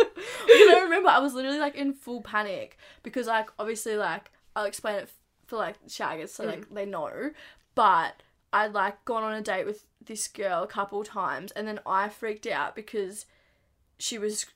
Because 0.47 0.75
I 0.75 0.81
remember 0.83 1.09
I 1.09 1.19
was 1.19 1.35
literally 1.35 1.59
like 1.59 1.75
in 1.75 1.93
full 1.93 2.23
panic 2.23 2.79
because 3.03 3.27
like 3.27 3.51
obviously 3.59 3.97
like 3.97 4.31
I'll 4.55 4.65
explain 4.65 4.97
it 4.97 5.11
for 5.47 5.57
like 5.57 5.85
shaggers 5.87 6.31
so 6.31 6.45
like 6.45 6.69
mm. 6.69 6.75
they 6.75 6.87
know, 6.87 7.31
but 7.75 8.23
I'd 8.53 8.73
like 8.73 9.05
gone 9.05 9.23
on 9.23 9.35
a 9.35 9.43
date 9.43 9.67
with 9.67 9.85
this 10.05 10.29
girl 10.29 10.63
a 10.63 10.69
couple 10.69 11.03
times 11.05 11.53
and 11.53 11.67
then 11.67 11.81
I 11.87 12.09
freaked 12.09 12.47
out 12.47 12.75
because 12.75 13.27
she 13.99 14.19
was 14.19 14.47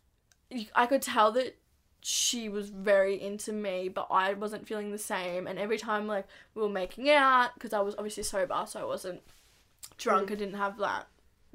I 0.74 0.86
could 0.86 1.02
tell 1.02 1.32
that 1.32 1.56
she 2.02 2.48
was 2.48 2.70
very 2.70 3.20
into 3.20 3.52
me 3.52 3.88
but 3.88 4.06
I 4.10 4.34
wasn't 4.34 4.66
feeling 4.66 4.90
the 4.90 4.98
same. 4.98 5.46
And 5.46 5.58
every 5.58 5.78
time 5.78 6.06
like 6.06 6.26
we 6.54 6.62
were 6.62 6.68
making 6.68 7.10
out 7.10 7.54
because 7.54 7.72
I 7.72 7.80
was 7.80 7.94
obviously 7.96 8.22
sober 8.22 8.64
so 8.66 8.80
I 8.80 8.84
wasn't 8.84 9.22
drunk 9.98 10.28
mm. 10.28 10.32
I 10.32 10.34
didn't 10.36 10.54
have 10.54 10.78
that 10.78 11.06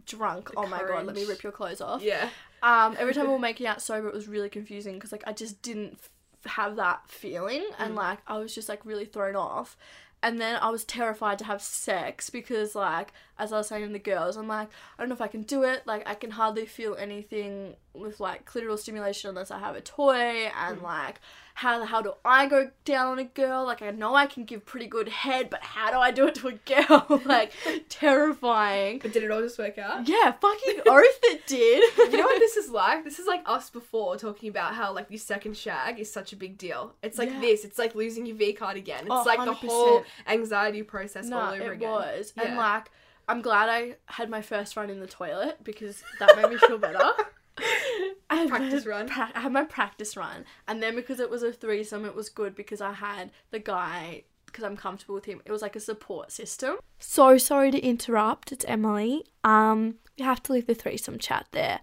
drunk 0.05 0.51
The 0.51 0.58
oh 0.58 0.67
my 0.67 0.79
god 0.84 1.05
let 1.05 1.15
me 1.15 1.25
rip 1.25 1.41
your 1.43 1.51
clothes 1.51 1.81
off 1.81 2.01
yeah. 2.03 2.29
um, 2.62 2.95
every 2.99 3.13
time 3.13 3.27
we 3.27 3.34
were 3.34 3.39
making 3.51 3.67
out 3.67 3.81
sober, 3.81 4.08
it 4.08 4.13
was 4.13 4.27
really 4.27 4.49
confusing 4.49 4.95
because 4.95 5.12
like 5.12 5.23
I 5.27 5.34
just 5.34 5.62
didn't 5.62 5.99
f- 6.45 6.51
have 6.51 6.75
that 6.75 7.01
feeling, 7.10 7.63
and 7.79 7.93
Mm. 7.93 7.97
like 7.97 8.19
I 8.27 8.38
was 8.38 8.53
just 8.53 8.69
like 8.69 8.86
really 8.86 9.05
thrown 9.05 9.36
off. 9.36 9.75
And 10.23 10.41
then 10.41 10.58
I 10.60 10.69
was 10.69 10.84
terrified 10.84 11.38
to 11.39 11.45
have 11.45 11.62
sex 11.62 12.31
because 12.31 12.73
like 12.73 13.13
as 13.38 13.53
I 13.53 13.58
was 13.58 13.67
saying 13.67 13.86
to 13.86 13.93
the 13.93 13.99
girls, 13.99 14.38
I'm 14.38 14.47
like 14.47 14.69
I 14.97 15.01
don't 15.01 15.10
know 15.10 15.15
if 15.15 15.21
I 15.21 15.27
can 15.27 15.43
do 15.43 15.63
it. 15.63 15.84
Like 15.86 16.08
I 16.08 16.15
can 16.15 16.31
hardly 16.31 16.65
feel 16.65 16.95
anything 16.95 17.75
with 17.93 18.19
like 18.19 18.45
clitoral 18.49 18.79
stimulation 18.79 19.29
unless 19.29 19.51
I 19.51 19.60
have 19.60 19.75
a 19.75 19.81
toy, 19.81 20.49
and 20.58 20.79
Mm. 20.79 20.84
like 20.84 21.19
how 21.58 21.80
the 21.80 21.86
hell 21.86 22.04
do 22.04 22.13
I 22.26 22.48
go 22.48 22.70
down 22.84 23.08
on 23.13 23.20
a 23.20 23.24
girl? 23.24 23.63
Like 23.65 23.82
I 23.82 23.89
know 23.91 24.13
I 24.13 24.26
can 24.26 24.44
give 24.44 24.65
pretty 24.65 24.88
good 24.88 25.08
head, 25.08 25.50
but 25.50 25.63
how 25.63 25.89
do 25.89 25.98
I 25.98 26.12
do 26.12 26.28
it 26.28 26.36
to 26.36 26.50
a 26.50 26.54
girl? 26.54 27.22
like 27.26 27.54
terrifying. 27.88 29.00
But 29.02 29.13
did 29.13 29.24
it 29.24 29.32
all 29.32 29.41
just 29.41 29.58
work 29.58 29.78
out? 29.78 30.08
Yeah, 30.08 30.34
fucking 30.34 30.82
oath 30.88 31.20
it 31.24 31.48
did. 31.48 31.98
you 32.12 32.18
know 32.18 32.24
what 32.26 32.39
this 32.39 32.58
is 32.63 32.70
like? 32.70 33.04
This 33.04 33.20
is 33.20 33.28
like 33.28 33.41
us 33.46 33.70
before 33.70 34.18
talking 34.18 34.50
about 34.50 34.76
how 34.76 34.94
like 34.94 35.08
your 35.10 35.18
second 35.20 35.56
shag 35.58 36.00
is 36.00 36.12
such 36.12 36.34
a 36.34 36.36
big 36.36 36.58
deal. 36.58 36.94
It's 37.02 37.18
like 37.18 37.30
Yeah. 37.30 37.39
this. 37.41 37.63
It's 37.65 37.80
like 37.80 37.96
losing 37.96 38.26
your 38.26 38.36
V 38.36 38.54
card 38.54 38.78
again. 38.78 39.02
It's 39.06 39.12
Oh, 39.12 39.24
like 39.26 39.39
the 39.39 39.54
100%. 39.54 39.68
whole 39.70 40.04
anxiety 40.28 40.84
process 40.84 41.26
no, 41.28 41.39
all 41.39 41.54
over 41.54 41.72
it 41.72 41.76
again. 41.78 41.89
was, 41.89 42.34
and 42.38 42.58
like 42.58 42.91
I'm 43.28 43.41
glad 43.41 43.70
I 43.70 43.96
had 44.06 44.30
my 44.30 44.41
first 44.41 44.76
run 44.78 44.89
in 44.89 45.00
the 45.00 45.08
toilet 45.08 45.63
because 45.63 46.04
that 46.20 46.36
made 46.36 46.50
me 46.50 46.58
feel 46.58 46.78
better. 46.78 47.12
I 48.30 48.48
Practice 48.48 48.84
had- 48.84 48.86
run. 48.86 49.08
pra- 49.08 49.32
I 49.36 49.41
had 49.41 49.52
my 49.52 49.63
practice 49.63 50.18
run, 50.18 50.46
and 50.68 50.82
then 50.82 50.96
because 50.96 51.20
it 51.20 51.30
was 51.30 51.44
a 51.44 51.52
threesome, 51.54 52.06
it 52.06 52.15
was 52.15 52.30
good 52.30 52.56
because 52.56 52.82
I 52.82 52.94
had 52.94 53.32
the 53.52 53.60
guy 53.60 54.24
because 54.46 54.63
I'm 54.63 54.78
comfortable 54.78 55.15
with 55.15 55.26
him. 55.26 55.41
It 55.46 55.52
was 55.52 55.62
like 55.62 55.76
a 55.76 55.80
support 55.82 56.32
system. 56.32 56.78
So 57.00 57.38
sorry 57.38 57.72
to 57.72 57.80
interrupt. 57.80 58.52
It's 58.52 58.63
Emily. 58.65 59.26
Um, 59.44 59.96
we 60.18 60.24
have 60.26 60.41
to 60.44 60.54
leave 60.54 60.65
the 60.68 60.74
threesome 60.74 61.20
chat 61.20 61.48
there. 61.52 61.82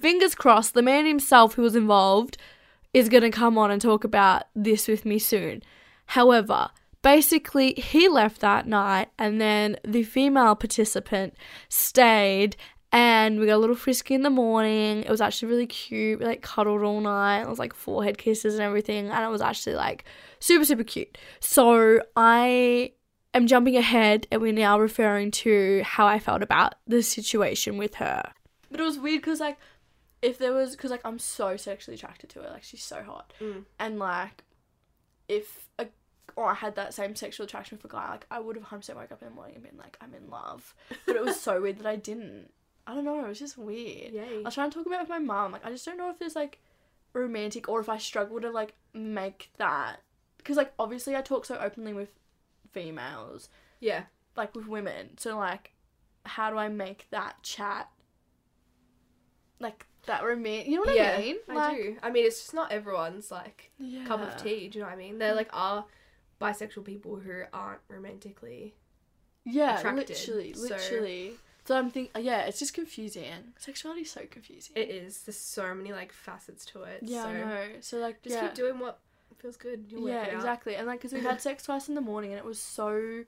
Fingers 0.00 0.34
crossed, 0.34 0.72
the 0.74 0.82
man 0.82 1.06
himself 1.06 1.54
who 1.54 1.62
was 1.62 1.76
involved 1.76 2.36
is 2.94 3.08
gonna 3.10 3.30
come 3.30 3.58
on 3.58 3.70
and 3.70 3.80
talk 3.82 4.04
about 4.04 4.44
this 4.54 4.88
with 4.88 5.04
me 5.04 5.18
soon. 5.18 5.62
However, 6.06 6.70
basically 7.02 7.74
he 7.74 8.08
left 8.08 8.40
that 8.40 8.66
night 8.66 9.08
and 9.18 9.38
then 9.40 9.76
the 9.84 10.02
female 10.04 10.54
participant 10.54 11.34
stayed 11.68 12.56
and 12.94 13.40
we 13.40 13.46
got 13.46 13.56
a 13.56 13.58
little 13.58 13.74
frisky 13.74 14.14
in 14.14 14.22
the 14.22 14.30
morning. 14.30 15.02
It 15.02 15.10
was 15.10 15.20
actually 15.20 15.48
really 15.48 15.66
cute. 15.66 16.20
We 16.20 16.24
like 16.24 16.42
cuddled 16.42 16.84
all 16.84 17.00
night. 17.00 17.42
It 17.42 17.48
was 17.48 17.58
like 17.58 17.74
forehead 17.74 18.18
kisses 18.18 18.54
and 18.54 18.62
everything. 18.62 19.08
And 19.08 19.24
it 19.24 19.28
was 19.28 19.40
actually 19.40 19.74
like 19.74 20.04
super, 20.38 20.64
super 20.64 20.84
cute. 20.84 21.18
So 21.40 21.98
I 22.14 22.92
am 23.34 23.48
jumping 23.48 23.76
ahead 23.76 24.28
and 24.30 24.40
we're 24.40 24.52
now 24.52 24.78
referring 24.78 25.32
to 25.32 25.82
how 25.84 26.06
I 26.06 26.20
felt 26.20 26.40
about 26.40 26.76
the 26.86 27.02
situation 27.02 27.78
with 27.78 27.96
her. 27.96 28.22
But 28.70 28.78
it 28.78 28.84
was 28.84 28.96
weird 28.96 29.22
because 29.22 29.40
like 29.40 29.58
if 30.22 30.38
there 30.38 30.52
was 30.52 30.76
because 30.76 30.92
like 30.92 31.04
I'm 31.04 31.18
so 31.18 31.56
sexually 31.56 31.96
attracted 31.96 32.30
to 32.30 32.42
her. 32.42 32.48
Like 32.48 32.62
she's 32.62 32.84
so 32.84 33.02
hot. 33.02 33.32
Mm. 33.40 33.64
And 33.80 33.98
like 33.98 34.44
if 35.26 35.68
a 35.80 35.88
or 36.36 36.46
I 36.46 36.54
had 36.54 36.76
that 36.76 36.94
same 36.94 37.16
sexual 37.16 37.44
attraction 37.44 37.76
for 37.76 37.88
a 37.88 37.90
guy, 37.90 38.08
like 38.08 38.26
I 38.30 38.38
would 38.38 38.54
have 38.54 38.64
100% 38.64 38.94
woke 38.94 39.10
up 39.10 39.20
in 39.20 39.30
the 39.30 39.34
morning 39.34 39.56
and 39.56 39.64
been 39.64 39.78
like, 39.78 39.96
I'm 40.00 40.14
in 40.14 40.30
love. 40.30 40.76
But 41.06 41.16
it 41.16 41.24
was 41.24 41.40
so 41.40 41.60
weird 41.60 41.78
that 41.78 41.86
I 41.86 41.96
didn't. 41.96 42.50
I 42.86 42.94
don't 42.94 43.04
know, 43.04 43.24
it 43.24 43.28
was 43.28 43.38
just 43.38 43.56
weird. 43.56 44.12
Yeah. 44.12 44.24
I 44.24 44.42
was 44.42 44.54
trying 44.54 44.70
to 44.70 44.76
talk 44.76 44.86
about 44.86 44.96
it 44.96 45.02
with 45.02 45.08
my 45.08 45.18
mom. 45.18 45.52
Like, 45.52 45.64
I 45.64 45.70
just 45.70 45.84
don't 45.86 45.96
know 45.96 46.10
if 46.10 46.18
there's 46.18 46.36
like 46.36 46.60
romantic 47.12 47.68
or 47.68 47.80
if 47.80 47.88
I 47.88 47.98
struggle 47.98 48.40
to 48.40 48.50
like 48.50 48.74
make 48.92 49.50
that. 49.58 50.00
Because, 50.36 50.56
like, 50.58 50.72
obviously 50.78 51.16
I 51.16 51.22
talk 51.22 51.46
so 51.46 51.56
openly 51.58 51.94
with 51.94 52.10
females, 52.72 53.48
Yeah. 53.80 54.04
like 54.36 54.54
with 54.54 54.66
women. 54.68 55.16
So, 55.16 55.38
like, 55.38 55.72
how 56.26 56.50
do 56.50 56.58
I 56.58 56.68
make 56.68 57.06
that 57.10 57.42
chat 57.42 57.88
like 59.60 59.86
that 60.06 60.22
romantic? 60.24 60.66
You 60.68 60.76
know 60.76 60.82
what 60.82 60.94
yeah, 60.94 61.14
I 61.16 61.20
mean? 61.20 61.36
I 61.48 61.54
Like, 61.54 61.76
do. 61.76 61.96
I 62.02 62.10
mean, 62.10 62.26
it's 62.26 62.40
just 62.40 62.54
not 62.54 62.72
everyone's 62.72 63.30
like 63.30 63.70
Yeah. 63.78 64.04
cup 64.04 64.20
of 64.20 64.36
tea. 64.42 64.68
Do 64.68 64.78
you 64.78 64.84
know 64.84 64.90
what 64.90 64.94
I 64.94 64.98
mean? 64.98 65.18
There 65.18 65.34
like 65.34 65.48
are 65.52 65.86
bisexual 66.40 66.84
people 66.84 67.16
who 67.16 67.42
aren't 67.52 67.80
romantically. 67.88 68.74
Yeah, 69.44 69.78
attracted, 69.78 70.08
literally, 70.10 70.52
so- 70.54 70.60
literally. 70.62 71.34
So 71.66 71.76
I'm 71.78 71.90
thinking, 71.90 72.10
uh, 72.14 72.18
yeah, 72.18 72.42
it's 72.42 72.58
just 72.58 72.74
confusing. 72.74 73.54
Sexuality 73.58 74.02
is 74.02 74.10
so 74.10 74.20
confusing. 74.30 74.74
It 74.76 74.90
is. 74.90 75.22
There's 75.22 75.38
so 75.38 75.74
many 75.74 75.92
like 75.92 76.12
facets 76.12 76.64
to 76.66 76.82
it. 76.82 76.98
yeah, 77.02 77.22
so 77.22 77.28
I 77.28 77.32
know. 77.32 77.66
So 77.80 77.96
like, 77.98 78.22
just 78.22 78.34
yeah, 78.34 78.42
keep 78.48 78.54
doing 78.54 78.78
what 78.78 78.98
feels 79.38 79.56
good. 79.56 79.86
You'll 79.88 80.08
yeah, 80.08 80.24
exactly. 80.24 80.76
And 80.76 80.86
like, 80.86 81.00
because 81.00 81.12
we 81.14 81.20
had 81.20 81.40
sex 81.40 81.62
twice 81.64 81.88
in 81.88 81.94
the 81.94 82.00
morning, 82.02 82.30
and 82.32 82.38
it 82.38 82.44
was 82.44 82.60
so 82.60 83.24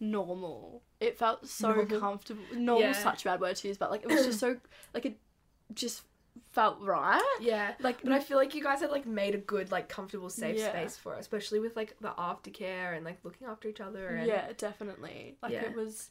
normal. 0.00 0.82
It 1.00 1.18
felt 1.18 1.46
so 1.46 1.72
Normal. 1.72 2.00
comfortable. 2.00 2.42
Normal, 2.54 2.88
Yeah. 2.88 2.92
such 2.92 3.22
a 3.22 3.28
bad 3.28 3.40
word 3.40 3.56
to 3.56 3.68
use, 3.68 3.76
but 3.78 3.90
like, 3.90 4.02
it 4.02 4.08
was 4.08 4.26
just 4.26 4.40
so 4.40 4.56
like 4.94 5.06
it 5.06 5.18
just 5.74 6.02
felt 6.52 6.80
right. 6.80 7.22
Yeah. 7.40 7.74
Like, 7.80 8.02
But 8.02 8.12
I 8.12 8.20
feel 8.20 8.36
like 8.36 8.54
you 8.54 8.62
guys 8.62 8.80
had 8.80 8.90
like 8.90 9.06
made 9.06 9.34
a 9.34 9.38
good, 9.38 9.70
like 9.70 9.88
comfortable, 9.88 10.28
safe 10.28 10.58
Yeah. 10.58 10.70
space 10.70 10.96
for 10.96 11.14
us, 11.14 11.20
especially 11.20 11.60
with 11.60 11.76
like 11.76 11.96
the 12.00 12.10
aftercare 12.10 12.94
and 12.96 13.04
like 13.04 13.18
looking 13.24 13.46
after 13.46 13.68
each 13.68 13.80
other. 13.80 14.08
And 14.08 14.26
yeah, 14.26 14.48
definitely. 14.56 15.36
Like 15.42 15.52
Yeah. 15.52 15.62
it 15.64 15.76
was, 15.76 16.10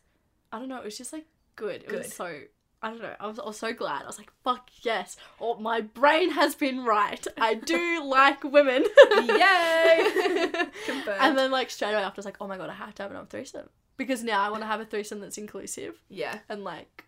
I 0.52 0.60
don't 0.60 0.68
know. 0.70 0.78
It 0.80 0.86
was 0.86 0.98
just 0.98 1.14
like 1.14 1.26
good. 1.56 1.84
It 1.84 1.88
Good. 1.90 2.00
was 2.00 2.14
so. 2.14 2.40
I 2.82 2.90
don't 2.90 3.02
know. 3.02 3.16
I 3.20 3.26
was, 3.28 3.40
I 3.40 3.46
was 3.46 3.58
so 3.58 3.74
glad. 3.74 4.04
I 4.04 4.06
was 4.06 4.20
like, 4.20 4.32
fuck 4.44 4.70
yes. 4.84 5.18
Oh, 5.42 5.58
my 5.58 5.82
brain 5.82 6.30
has 6.32 6.54
been 6.54 6.84
right. 6.86 7.26
I 7.38 7.56
do 7.56 8.04
like 8.06 8.44
women. 8.44 8.84
Yay! 9.12 10.52
Confirmed. 10.86 11.18
and 11.20 11.38
then 11.38 11.50
like 11.50 11.72
straight 11.72 11.94
away 11.94 12.04
after, 12.04 12.20
I 12.20 12.22
was 12.22 12.26
like, 12.26 12.38
oh 12.42 12.48
my 12.48 12.58
god, 12.58 12.70
I 12.70 12.74
have 12.74 12.94
to 12.96 13.04
have 13.04 13.12
another 13.12 13.28
threesome 13.28 13.70
because 13.98 14.24
now 14.24 14.42
I 14.44 14.50
want 14.50 14.62
to 14.62 14.68
have 14.68 14.82
a 14.82 14.86
threesome 14.86 15.20
that's 15.20 15.38
inclusive 15.40 16.00
yeah. 16.10 16.40
and 16.48 16.64
like 16.64 17.06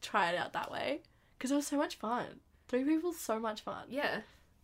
try 0.00 0.30
it 0.30 0.38
out 0.38 0.54
that 0.54 0.70
way 0.70 1.00
because 1.36 1.50
it 1.50 1.56
was 1.56 1.66
so 1.66 1.76
much 1.76 1.96
fun. 1.96 2.24
Three 2.68 2.84
people, 2.84 3.12
so 3.12 3.38
much 3.38 3.60
fun. 3.62 3.84
Yeah. 3.90 4.20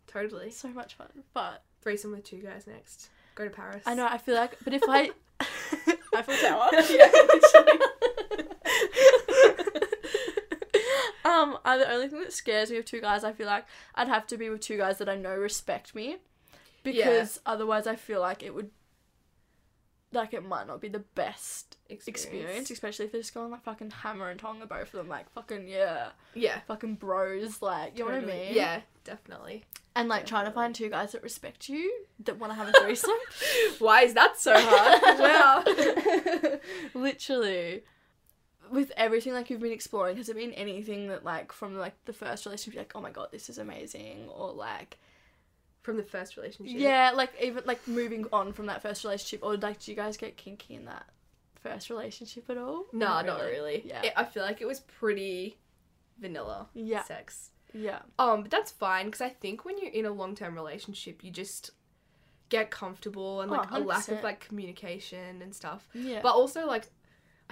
Totally. 0.06 0.50
So 0.50 0.68
much 0.68 0.94
fun. 0.94 1.08
But 1.34 1.62
Threesome 1.82 2.12
with 2.12 2.24
two 2.24 2.36
guys 2.38 2.66
next. 2.66 3.10
Go 3.34 3.44
to 3.44 3.50
Paris. 3.50 3.82
I 3.86 3.94
know. 3.94 4.06
I 4.06 4.16
feel 4.18 4.36
like, 4.36 4.56
but 4.62 4.72
if 4.72 4.82
I, 4.88 5.10
Eiffel 6.14 6.36
Tower. 6.36 6.68
yeah. 6.90 7.10
um, 11.24 11.58
I, 11.64 11.78
the 11.78 11.90
only 11.90 12.08
thing 12.08 12.20
that 12.20 12.32
scares 12.32 12.70
me 12.70 12.78
of 12.78 12.84
two 12.84 13.00
guys, 13.00 13.24
I 13.24 13.32
feel 13.32 13.46
like 13.46 13.64
I'd 13.94 14.08
have 14.08 14.26
to 14.28 14.36
be 14.36 14.48
with 14.48 14.60
two 14.60 14.76
guys 14.76 14.98
that 14.98 15.08
I 15.08 15.16
know 15.16 15.36
respect 15.36 15.94
me, 15.94 16.16
because 16.82 17.40
otherwise 17.46 17.86
I 17.86 17.96
feel 17.96 18.20
like 18.20 18.42
it 18.42 18.54
would, 18.54 18.70
like 20.12 20.34
it 20.34 20.44
might 20.44 20.66
not 20.66 20.80
be 20.80 20.88
the 20.88 21.04
best 21.14 21.76
experience, 21.88 22.70
especially 22.70 23.06
if 23.06 23.12
they're 23.12 23.20
just 23.20 23.34
going 23.34 23.50
like 23.50 23.62
fucking 23.64 23.90
hammer 23.90 24.28
and 24.30 24.40
tonga 24.40 24.66
both 24.66 24.88
of 24.88 24.92
them, 24.92 25.08
like 25.08 25.30
fucking 25.32 25.68
yeah, 25.68 26.08
Yeah. 26.34 26.60
fucking 26.66 26.96
bros, 26.96 27.62
like 27.62 27.98
you 27.98 28.04
know 28.04 28.12
what 28.12 28.22
I 28.22 28.26
mean? 28.26 28.54
Yeah, 28.54 28.80
definitely. 29.04 29.64
And 29.94 30.08
like 30.08 30.26
trying 30.26 30.46
to 30.46 30.50
find 30.52 30.74
two 30.74 30.88
guys 30.88 31.12
that 31.12 31.22
respect 31.22 31.68
you, 31.68 31.92
that 32.24 32.38
want 32.38 32.50
to 32.50 32.54
have 32.56 32.68
a 32.68 32.72
threesome. 32.80 33.10
Why 33.78 34.02
is 34.02 34.14
that 34.14 34.40
so 34.40 34.54
hard? 34.56 35.18
wow. 35.20 35.64
Literally. 36.94 37.84
With 38.72 38.90
everything 38.96 39.34
like 39.34 39.50
you've 39.50 39.60
been 39.60 39.72
exploring, 39.72 40.16
has 40.16 40.28
it 40.28 40.36
been 40.36 40.52
anything 40.54 41.08
that 41.08 41.24
like 41.24 41.52
from 41.52 41.76
like 41.76 41.94
the 42.06 42.12
first 42.12 42.46
relationship, 42.46 42.74
you're 42.74 42.82
like, 42.82 42.92
oh 42.94 43.00
my 43.00 43.10
god, 43.10 43.28
this 43.30 43.48
is 43.50 43.58
amazing, 43.58 44.28
or 44.28 44.50
like, 44.52 44.98
From 45.82 45.96
the 45.98 46.02
first 46.02 46.36
relationship. 46.36 46.78
yeah, 46.78 47.10
like 47.14 47.32
even 47.40 47.64
like 47.66 47.86
moving 47.86 48.26
on 48.32 48.52
from 48.52 48.66
that 48.66 48.80
first 48.82 49.04
relationship, 49.04 49.40
or 49.44 49.56
like, 49.56 49.78
do 49.80 49.90
you 49.90 49.96
guys 49.96 50.16
get 50.16 50.36
kinky 50.36 50.74
in 50.74 50.86
that 50.86 51.04
first 51.60 51.90
relationship 51.90 52.48
at 52.50 52.56
all? 52.58 52.86
No, 52.92 53.20
not 53.20 53.40
really. 53.42 53.82
Yeah. 53.84 54.02
It- 54.02 54.12
I 54.16 54.24
feel 54.24 54.42
like 54.42 54.60
it 54.62 54.66
was 54.66 54.80
pretty 54.80 55.58
vanilla 56.18 56.68
Yeah, 56.74 57.02
sex. 57.04 57.50
yeah, 57.74 58.00
Um, 58.18 58.42
but 58.42 58.50
that's 58.50 58.70
fine 58.70 59.06
because 59.06 59.20
I 59.20 59.28
think 59.28 59.64
when 59.64 59.76
you're 59.78 59.90
in 59.92 60.06
a 60.06 60.10
long 60.12 60.34
term 60.34 60.54
relationship, 60.54 61.22
you 61.22 61.30
just 61.30 61.70
get 62.48 62.70
comfortable 62.70 63.40
and 63.40 63.50
Oh, 63.50 63.54
like 63.56 63.70
a 63.70 63.78
lack 63.78 64.08
of 64.08 64.22
like 64.22 64.40
communication 64.40 65.42
and 65.42 65.54
stuff. 65.54 65.88
yeah. 65.94 66.20
But 66.22 66.34
also 66.34 66.66
like, 66.66 66.86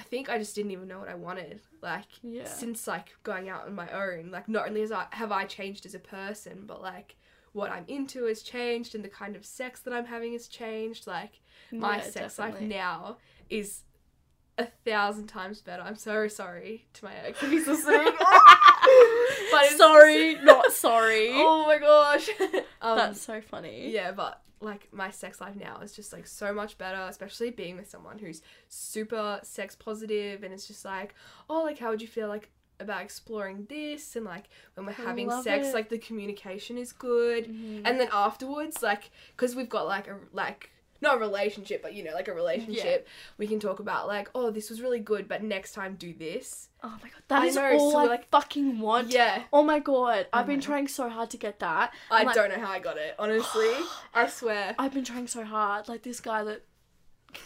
I 0.00 0.02
think 0.02 0.30
I 0.30 0.38
just 0.38 0.54
didn't 0.54 0.70
even 0.70 0.88
know 0.88 0.98
what 0.98 1.10
I 1.10 1.14
wanted. 1.14 1.60
Like 1.82 2.06
yeah, 2.22 2.44
since 2.48 2.86
like 2.86 3.14
going 3.22 3.50
out 3.50 3.66
on 3.66 3.74
my 3.74 3.88
own, 3.90 4.30
like 4.30 4.48
not 4.48 4.66
only 4.66 4.80
as 4.82 4.90
I 4.92 5.06
have 5.10 5.30
I 5.30 5.44
changed 5.44 5.84
as 5.84 5.94
a 5.94 5.98
person, 5.98 6.64
but 6.66 6.80
like 6.80 7.16
what 7.52 7.70
I'm 7.70 7.84
into 7.86 8.24
has 8.24 8.42
changed 8.42 8.94
and 8.94 9.04
the 9.04 9.08
kind 9.10 9.36
of 9.36 9.44
sex 9.44 9.80
that 9.80 9.92
I'm 9.92 10.06
having 10.06 10.32
has 10.32 10.48
changed. 10.48 11.06
Like 11.06 11.40
my 11.70 11.96
Yeah, 11.98 12.02
sex 12.02 12.36
definitely. 12.36 12.68
life 12.68 12.76
now 12.76 13.16
is 13.50 13.82
a 14.56 14.66
thousand 14.86 15.26
times 15.26 15.60
better. 15.60 15.82
I'm 15.82 15.96
so 15.96 16.28
sorry 16.28 16.86
to 16.94 17.04
my 17.04 17.14
ex 17.14 17.42
if 17.42 17.50
he's 17.50 17.66
listening. 17.66 18.12
but 19.52 19.66
sorry, 19.76 20.34
not 20.42 20.72
sorry. 20.72 21.28
Oh 21.32 21.64
my 21.66 21.78
gosh. 21.78 22.28
um, 22.82 22.96
That's 22.96 23.20
so 23.20 23.40
funny. 23.40 23.90
yeah, 23.90 24.12
but 24.12 24.42
like 24.60 24.88
my 24.92 25.10
sex 25.10 25.40
life 25.40 25.56
now 25.56 25.78
is 25.82 25.92
just 25.92 26.12
like 26.12 26.26
so 26.26 26.52
much 26.52 26.76
better, 26.78 27.00
especially 27.08 27.50
being 27.50 27.76
with 27.76 27.88
someone 27.88 28.18
who's 28.18 28.42
super 28.68 29.40
sex 29.42 29.74
positive 29.74 30.42
and 30.42 30.52
it's 30.52 30.66
just 30.66 30.84
like, 30.84 31.14
oh, 31.48 31.62
like 31.62 31.78
how 31.78 31.90
would 31.90 32.02
you 32.02 32.08
feel 32.08 32.28
like 32.28 32.50
about 32.78 33.02
exploring 33.02 33.66
this 33.68 34.16
and 34.16 34.24
like 34.24 34.44
when 34.74 34.86
we're 34.86 34.92
I 34.92 35.02
having 35.08 35.30
sex, 35.42 35.68
it. 35.68 35.74
like 35.74 35.88
the 35.88 35.98
communication 35.98 36.78
is 36.78 36.92
good, 36.92 37.46
Mhm. 37.46 37.82
and 37.84 38.00
then 38.00 38.08
afterwards, 38.12 38.82
like 38.82 39.10
because 39.36 39.54
we've 39.56 39.68
got 39.68 39.86
like 39.86 40.08
a 40.08 40.18
like. 40.32 40.70
Not 41.02 41.16
a 41.16 41.18
relationship, 41.18 41.82
but 41.82 41.94
you 41.94 42.04
know, 42.04 42.12
like 42.12 42.28
a 42.28 42.34
relationship. 42.34 43.08
We 43.38 43.46
can 43.46 43.58
talk 43.60 43.80
about 43.80 44.06
like, 44.06 44.28
oh, 44.34 44.50
this 44.50 44.68
was 44.70 44.82
really 44.82 45.00
good, 45.00 45.28
but 45.28 45.42
next 45.42 45.72
time 45.72 45.94
do 45.96 46.12
this. 46.12 46.68
oh 46.82 46.88
my 47.02 47.08
god, 47.08 47.22
that 47.28 47.42
I 47.42 47.46
is 47.46 47.56
know, 47.56 47.72
all 47.78 47.92
so 47.92 47.98
I 47.98 48.04
like- 48.06 48.28
fucking 48.30 48.78
want. 48.80 49.10
Yeah, 49.12 49.42
Oh 49.52 49.62
my 49.62 49.78
god, 49.78 50.26
I've 50.32 50.46
been 50.46 50.58
know. 50.60 50.64
trying 50.66 50.88
so 50.88 51.08
hard 51.08 51.30
to 51.30 51.36
get 51.36 51.58
that. 51.60 51.92
I 52.10 52.24
like- 52.24 52.34
don't 52.34 52.50
know 52.50 52.60
how 52.60 52.70
I 52.70 52.78
got 52.80 52.96
it. 52.98 53.14
Honestly, 53.18 53.72
I 54.14 54.26
swear. 54.28 54.74
I've 54.78 54.92
been 54.94 55.04
trying 55.04 55.26
so 55.26 55.44
hard. 55.44 55.88
Like 55.88 56.02
this 56.02 56.20
guy 56.20 56.44
that 56.44 56.62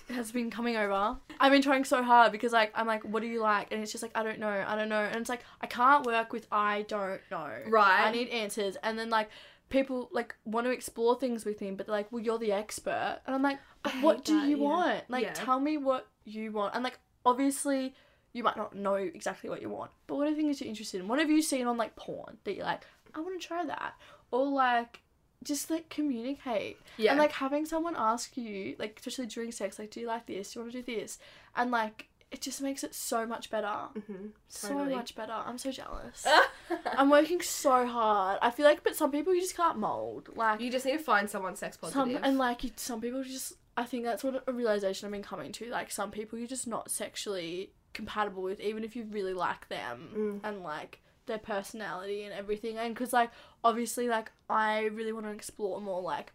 has 0.09 0.33
been 0.33 0.51
coming 0.51 0.77
over. 0.77 1.19
I've 1.39 1.53
been 1.53 1.61
trying 1.63 1.85
so 1.85 2.03
hard 2.03 2.33
because 2.33 2.53
like 2.53 2.73
I'm 2.75 2.87
like, 2.87 3.05
what 3.05 3.21
do 3.21 3.29
you 3.29 3.41
like? 3.41 3.71
And 3.71 3.83
it's 3.83 3.93
just 3.93 4.03
like 4.03 4.13
I 4.15 4.23
don't 4.23 4.39
know, 4.39 4.65
I 4.67 4.75
don't 4.77 4.89
know. 4.89 5.01
And 5.03 5.17
it's 5.17 5.29
like 5.29 5.43
I 5.61 5.67
can't 5.67 6.05
work 6.07 6.33
with 6.33 6.47
I 6.51 6.83
don't 6.89 7.21
know. 7.31 7.51
Right. 7.69 8.07
I 8.07 8.11
need 8.11 8.29
answers. 8.29 8.77
And 8.83 8.99
then 8.99 9.11
like 9.11 9.29
people 9.69 10.09
like 10.13 10.35
want 10.45 10.67
to 10.67 10.71
explore 10.71 11.19
things 11.19 11.45
with 11.45 11.59
him, 11.61 11.77
but 11.77 11.87
they're 11.87 11.95
like, 11.97 12.11
well, 12.13 12.23
you're 12.23 12.39
the 12.39 12.53
expert. 12.53 13.21
And 13.27 13.35
I'm 13.35 13.43
like, 13.43 13.59
what 14.01 14.25
do 14.25 14.41
that, 14.41 14.49
you 14.49 14.59
yeah. 14.59 14.63
want? 14.63 15.11
Like, 15.11 15.25
Yeah. 15.25 15.33
tell 15.33 15.61
me 15.61 15.77
what 15.77 16.07
you 16.25 16.53
want. 16.53 16.75
And 16.75 16.85
like, 16.85 16.99
obviously. 17.25 17.95
You 18.37 18.43
might 18.43 18.57
not 18.57 18.75
know 18.75 18.97
exactly 18.97 19.49
what 19.49 19.63
you 19.63 19.69
want, 19.69 19.93
but 20.09 20.17
what 20.17 20.27
are 20.27 20.35
things 20.35 20.61
you're 20.61 20.69
interested 20.69 21.01
in? 21.01 21.07
What 21.07 21.21
have 21.21 21.31
you 21.31 21.41
seen 21.41 21.69
on 21.69 21.77
like 21.77 21.95
porn 21.95 22.37
that 22.43 22.57
you're 22.57 22.65
like, 22.65 22.83
I 23.15 23.21
want 23.21 23.41
to 23.41 23.47
try 23.47 23.65
that, 23.65 23.95
or 24.33 24.45
like, 24.49 25.03
just 25.45 25.71
like 25.71 25.89
communicate. 25.89 26.79
Yeah. 26.97 27.13
And 27.13 27.21
like 27.21 27.31
having 27.31 27.65
someone 27.65 27.95
ask 27.97 28.37
you, 28.37 28.75
like 28.77 28.97
especially 28.99 29.27
during 29.27 29.53
sex, 29.53 29.79
like, 29.79 29.93
do 29.93 30.01
you 30.01 30.09
like 30.09 30.27
this? 30.27 30.53
Do 30.53 30.59
you 30.59 30.65
want 30.65 30.73
to 30.73 30.83
do 30.83 30.97
this? 30.97 31.19
And 31.55 31.71
like 31.71 32.09
it 32.35 32.41
just 32.41 32.61
makes 32.61 32.83
it 32.85 32.95
so 32.95 33.25
much 33.27 33.49
better. 33.55 33.75
Mhm, 33.99 34.31
So 34.49 34.75
much 34.97 35.15
better. 35.15 35.33
I'm 35.49 35.59
so 35.59 35.71
jealous. 35.71 36.27
I'm 36.99 37.09
working 37.11 37.41
so 37.41 37.87
hard. 37.87 38.39
I 38.43 38.51
feel 38.51 38.67
like 38.67 38.83
but 38.83 38.97
some 38.97 39.11
people 39.13 39.35
you 39.35 39.41
just 39.41 39.57
can't 39.57 39.79
mold. 39.79 40.31
Like 40.35 40.61
You 40.61 40.71
just 40.71 40.85
need 40.87 40.99
to 40.99 41.05
find 41.13 41.31
someone 41.31 41.55
sex 41.57 41.79
some 41.81 41.91
positive. 41.91 42.21
and 42.25 42.37
like 42.39 42.65
you, 42.65 42.71
some 42.77 43.01
people 43.01 43.23
just 43.23 43.53
I 43.77 43.85
think 43.85 44.05
that's 44.05 44.23
what 44.25 44.43
a 44.47 44.53
realization 44.53 45.07
I've 45.07 45.13
been 45.13 45.23
coming 45.23 45.53
to. 45.53 45.65
Like 45.71 45.91
some 45.91 46.11
people 46.11 46.39
you're 46.39 46.49
just 46.57 46.67
not 46.67 46.91
sexually 46.91 47.73
compatible 47.93 48.43
with, 48.43 48.61
even 48.61 48.83
if 48.85 48.97
you 48.97 49.05
really 49.11 49.35
like 49.35 49.69
them 49.69 49.97
Mm. 50.17 50.41
and 50.49 50.63
like 50.63 51.01
their 51.27 51.39
personality 51.39 52.25
and 52.25 52.33
everything. 52.35 52.79
And 52.79 52.95
because 52.95 53.13
like 53.13 53.31
obviously 53.63 54.09
like 54.09 54.31
I 54.51 54.85
really 54.99 55.13
want 55.13 55.27
to 55.27 55.33
explore 55.33 55.81
more 55.81 56.03
like 56.03 56.33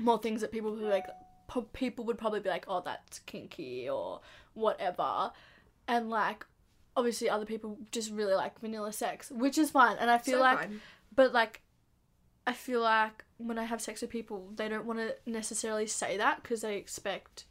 more 0.00 0.18
things 0.18 0.40
that 0.42 0.52
people 0.52 0.74
who 0.74 0.86
like 0.88 1.06
po- 1.48 1.68
people 1.72 2.04
would 2.04 2.18
probably 2.18 2.40
be 2.40 2.48
like, 2.48 2.64
oh 2.68 2.82
that's 2.84 3.18
kinky 3.20 3.88
or 3.88 4.20
whatever, 4.58 5.32
and 5.86 6.10
like 6.10 6.44
obviously 6.96 7.30
other 7.30 7.44
people 7.46 7.78
just 7.92 8.10
really 8.10 8.34
like 8.34 8.58
vanilla 8.60 8.92
sex, 8.92 9.30
which 9.30 9.56
is 9.56 9.70
fine. 9.70 9.96
And 10.00 10.10
I 10.10 10.18
feel 10.18 10.38
So 10.38 10.40
like 10.40 10.58
fine. 10.58 10.80
but 11.14 11.32
like, 11.32 11.62
I 12.46 12.52
feel 12.52 12.80
like 12.80 13.24
when 13.36 13.58
I 13.58 13.64
have 13.64 13.80
sex 13.80 14.00
with 14.02 14.10
people, 14.10 14.50
they 14.56 14.68
don't 14.68 14.84
want 14.84 14.98
to 14.98 15.14
necessarily 15.24 15.86
say 15.86 16.16
that 16.16 16.42
because 16.42 16.62
they 16.62 16.76
expect, 16.76 17.44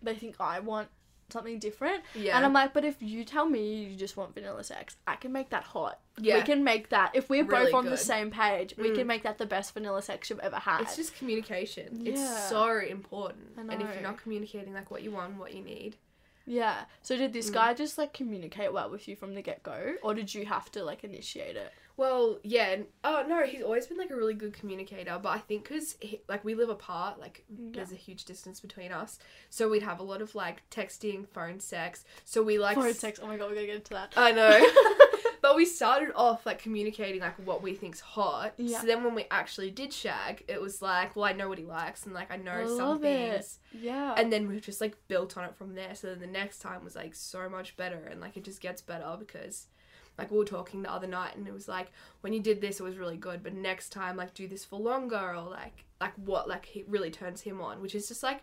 they 0.00 0.14
think 0.14 0.36
I 0.38 0.60
want 0.60 0.88
something 1.30 1.58
different. 1.58 2.02
yeah, 2.14 2.36
And 2.36 2.46
I'm 2.46 2.52
like, 2.52 2.72
but 2.72 2.84
if 2.84 3.02
you 3.02 3.24
tell 3.24 3.46
me 3.46 3.84
you 3.84 3.96
just 3.96 4.16
want 4.16 4.32
vanilla 4.34 4.62
sex, 4.64 4.96
I 5.06 5.16
can 5.16 5.32
make 5.32 5.50
that 5.50 5.64
hot. 5.64 5.98
yeah, 6.20 6.36
We 6.36 6.42
can 6.42 6.62
make 6.64 6.88
that. 6.90 7.10
If 7.14 7.28
we're 7.28 7.44
Really 7.44 7.66
both 7.66 7.74
on 7.74 7.84
the 7.86 7.96
same 7.98 8.30
page, 8.30 8.74
we 8.78 8.90
Mm. 8.90 8.94
can 8.94 9.06
make 9.08 9.24
that 9.24 9.38
the 9.38 9.44
best 9.46 9.74
vanilla 9.74 10.00
sex 10.02 10.30
you've 10.30 10.38
ever 10.38 10.56
had. 10.56 10.82
it's 10.82 10.96
just 10.96 11.16
communication. 11.16 12.06
Yeah. 12.06 12.12
It's 12.12 12.48
so 12.48 12.78
important. 12.78 13.48
And 13.58 13.72
if 13.82 13.92
you're 13.92 14.02
not 14.02 14.18
communicating 14.22 14.72
like 14.72 14.90
what 14.90 15.02
you 15.02 15.10
want, 15.10 15.36
what 15.36 15.52
you 15.52 15.62
need, 15.62 15.96
yeah. 16.48 16.84
So 17.02 17.16
did 17.16 17.32
this 17.32 17.50
Mm. 17.50 17.54
guy 17.54 17.74
just 17.74 17.98
like 17.98 18.12
communicate 18.12 18.72
well 18.72 18.90
with 18.90 19.06
you 19.06 19.14
from 19.16 19.34
the 19.34 19.42
get 19.42 19.62
go, 19.62 19.94
or 20.02 20.14
did 20.14 20.34
you 20.34 20.46
have 20.46 20.70
to 20.72 20.82
like 20.84 21.04
initiate 21.04 21.56
it? 21.56 21.72
Well, 21.96 22.38
yeah. 22.44 22.76
Oh 23.02 23.24
no, 23.28 23.44
he's 23.44 23.60
always 23.62 23.86
been 23.88 23.98
like 23.98 24.10
a 24.10 24.16
really 24.16 24.34
good 24.34 24.52
communicator. 24.52 25.18
But 25.20 25.30
I 25.30 25.38
think 25.38 25.64
because 25.68 25.96
like 26.28 26.44
we 26.44 26.54
live 26.54 26.68
apart, 26.68 27.18
like 27.18 27.44
Yeah. 27.48 27.70
there's 27.74 27.90
a 27.92 27.96
huge 27.96 28.24
distance 28.24 28.60
between 28.60 28.92
us, 28.92 29.18
so 29.50 29.68
we'd 29.68 29.82
have 29.82 29.98
a 30.00 30.04
lot 30.04 30.22
of 30.22 30.34
like 30.36 30.62
texting, 30.70 31.28
phone 31.28 31.58
sex. 31.60 32.04
So 32.24 32.42
we 32.42 32.58
like 32.58 32.76
Phone 32.76 32.94
sex. 32.94 33.18
Oh 33.22 33.26
my 33.26 33.36
god, 33.36 33.48
we're 33.50 33.56
gonna 33.56 33.66
get 33.66 33.76
into 33.76 33.94
that. 33.94 34.12
I 34.16 34.30
know. 34.32 34.50
we 35.58 35.64
started 35.64 36.12
off 36.14 36.46
like 36.46 36.62
communicating 36.62 37.20
like 37.20 37.34
what 37.44 37.62
we 37.62 37.74
think's 37.74 38.00
hot. 38.00 38.54
Yeah. 38.56 38.80
So 38.80 38.86
then 38.86 39.02
when 39.02 39.14
we 39.14 39.26
actually 39.30 39.70
did 39.70 39.92
shag, 39.92 40.44
it 40.46 40.60
was 40.60 40.80
like, 40.80 41.16
well, 41.16 41.24
I 41.24 41.32
know 41.32 41.48
what 41.48 41.58
he 41.58 41.64
likes, 41.64 42.06
and 42.06 42.14
like 42.14 42.30
I 42.30 42.36
know 42.36 42.64
some 42.66 42.78
love 42.78 43.04
it. 43.04 43.32
things. 43.32 43.58
Yeah. 43.72 44.14
And 44.16 44.32
then 44.32 44.48
we've 44.48 44.62
just 44.62 44.80
like 44.80 44.96
built 45.08 45.36
on 45.36 45.44
it 45.44 45.56
from 45.56 45.74
there. 45.74 45.94
So 45.96 46.06
then 46.06 46.20
the 46.20 46.26
next 46.28 46.60
time 46.60 46.84
was 46.84 46.94
like 46.94 47.14
so 47.14 47.48
much 47.48 47.76
better, 47.76 48.06
and 48.10 48.20
like 48.20 48.36
it 48.36 48.44
just 48.44 48.60
gets 48.60 48.80
better 48.80 49.16
because. 49.18 49.66
Like 50.16 50.32
we 50.32 50.38
were 50.38 50.44
talking 50.44 50.82
the 50.82 50.92
other 50.92 51.06
night, 51.06 51.36
and 51.36 51.46
it 51.46 51.54
was 51.54 51.68
like 51.68 51.92
when 52.22 52.32
you 52.32 52.40
did 52.40 52.60
this, 52.60 52.80
it 52.80 52.82
was 52.82 52.98
really 52.98 53.16
good. 53.16 53.40
But 53.40 53.54
next 53.54 53.90
time, 53.90 54.16
like 54.16 54.34
do 54.34 54.48
this 54.48 54.64
for 54.64 54.76
longer, 54.80 55.16
or 55.36 55.48
like 55.48 55.84
like 56.00 56.12
what 56.16 56.48
like 56.48 56.66
he 56.66 56.82
really 56.88 57.12
turns 57.12 57.42
him 57.42 57.60
on, 57.60 57.80
which 57.80 57.94
is 57.94 58.08
just 58.08 58.24
like, 58.24 58.42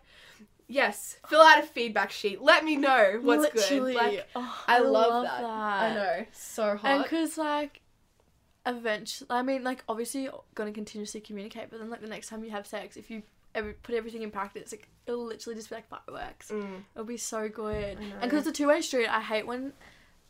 yes, 0.68 1.18
fill 1.28 1.42
out 1.42 1.62
a 1.62 1.66
feedback 1.66 2.10
sheet. 2.10 2.40
Let 2.40 2.64
me 2.64 2.76
know 2.76 3.18
what's 3.22 3.42
Literally. 3.54 3.94
good. 3.94 4.02
Like 4.02 4.28
Oh, 4.34 4.64
I, 4.66 4.78
love, 4.80 5.24
that. 5.24 5.44
I 5.44 5.94
know, 5.94 6.26
so 6.32 6.76
hot. 6.76 6.90
And 6.90 7.02
because, 7.02 7.38
like, 7.38 7.80
eventually, 8.64 9.28
I 9.30 9.42
mean, 9.42 9.64
like, 9.64 9.84
obviously, 9.88 10.24
you're 10.24 10.42
going 10.54 10.72
to 10.72 10.74
continuously 10.74 11.20
communicate, 11.20 11.70
but 11.70 11.78
then, 11.78 11.90
like, 11.90 12.00
the 12.00 12.08
next 12.08 12.28
time 12.28 12.44
you 12.44 12.50
have 12.50 12.66
sex, 12.66 12.96
if 12.96 13.10
you 13.10 13.22
ever 13.54 13.74
put 13.82 13.94
everything 13.94 14.22
in 14.22 14.30
practice, 14.30 14.72
like, 14.72 14.88
it'll 15.06 15.24
literally 15.24 15.56
just 15.56 15.70
be 15.70 15.76
like 15.76 15.88
fireworks. 15.88 16.50
Mm. 16.50 16.82
It'll 16.94 17.06
be 17.06 17.16
so 17.16 17.48
good. 17.48 17.98
And 17.98 18.20
because 18.20 18.40
it's 18.40 18.48
a 18.48 18.52
two 18.52 18.68
way 18.68 18.80
street, 18.80 19.08
I 19.08 19.20
hate 19.20 19.46
when, 19.46 19.72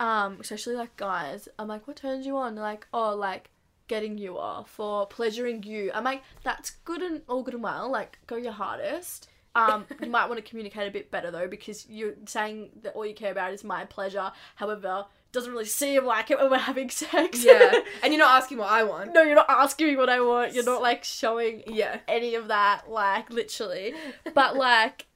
um, 0.01 0.39
especially, 0.41 0.77
like, 0.77 0.97
guys, 0.97 1.49
I'm 1.59 1.69
like, 1.69 1.89
what 1.89 1.97
turns 1.97 2.27
you 2.27 2.37
on? 2.37 2.55
They're 2.55 2.65
like, 2.65 2.87
oh, 2.93 3.15
like, 3.17 3.51
getting 3.89 4.19
you 4.19 4.39
off 4.39 4.79
or 4.79 5.07
pleasuring 5.07 5.63
you. 5.63 5.91
I'm 5.95 6.05
like, 6.05 6.23
that's 6.43 6.71
good 6.71 7.03
and 7.03 7.23
all 7.29 7.43
good 7.43 7.55
and 7.55 7.63
well. 7.63 7.91
Like, 7.91 8.19
go 8.27 8.37
your 8.37 8.53
hardest. 8.53 9.29
Um, 9.57 9.87
you 10.03 10.11
might 10.11 10.27
want 10.29 10.37
to 10.45 10.49
communicate 10.49 10.87
a 10.89 10.91
bit 10.91 11.11
better 11.11 11.31
though, 11.31 11.49
because 11.49 11.89
you're 11.89 12.15
saying 12.27 12.71
that 12.83 12.95
all 12.95 13.07
you 13.07 13.15
care 13.15 13.33
about 13.33 13.53
is 13.53 13.65
my 13.65 13.85
pleasure. 13.85 14.31
However, 14.57 15.07
doesn't 15.33 15.53
really 15.53 15.65
seem 15.67 16.05
like 16.05 16.31
it 16.31 16.39
when 16.39 16.51
we're 16.51 16.59
having 16.59 16.89
sex. 16.91 17.45
Yeah. 17.45 17.81
and 18.03 18.13
you're 18.13 18.19
not 18.23 18.43
asking 18.43 18.59
what 18.59 18.71
I 18.71 18.85
want. 18.85 19.13
no, 19.13 19.23
you're 19.23 19.35
not 19.35 19.51
asking 19.51 19.89
me 19.89 19.97
what 19.97 20.09
I 20.09 20.21
want. 20.21 20.55
You're 20.55 20.65
not 20.65 20.83
like 20.83 21.05
showing 21.05 21.63
Yeah. 21.67 21.99
any 22.09 22.35
of 22.37 22.49
that, 22.49 22.91
like 22.91 23.31
literally. 23.31 23.95
But 24.35 24.57
like, 24.69 25.07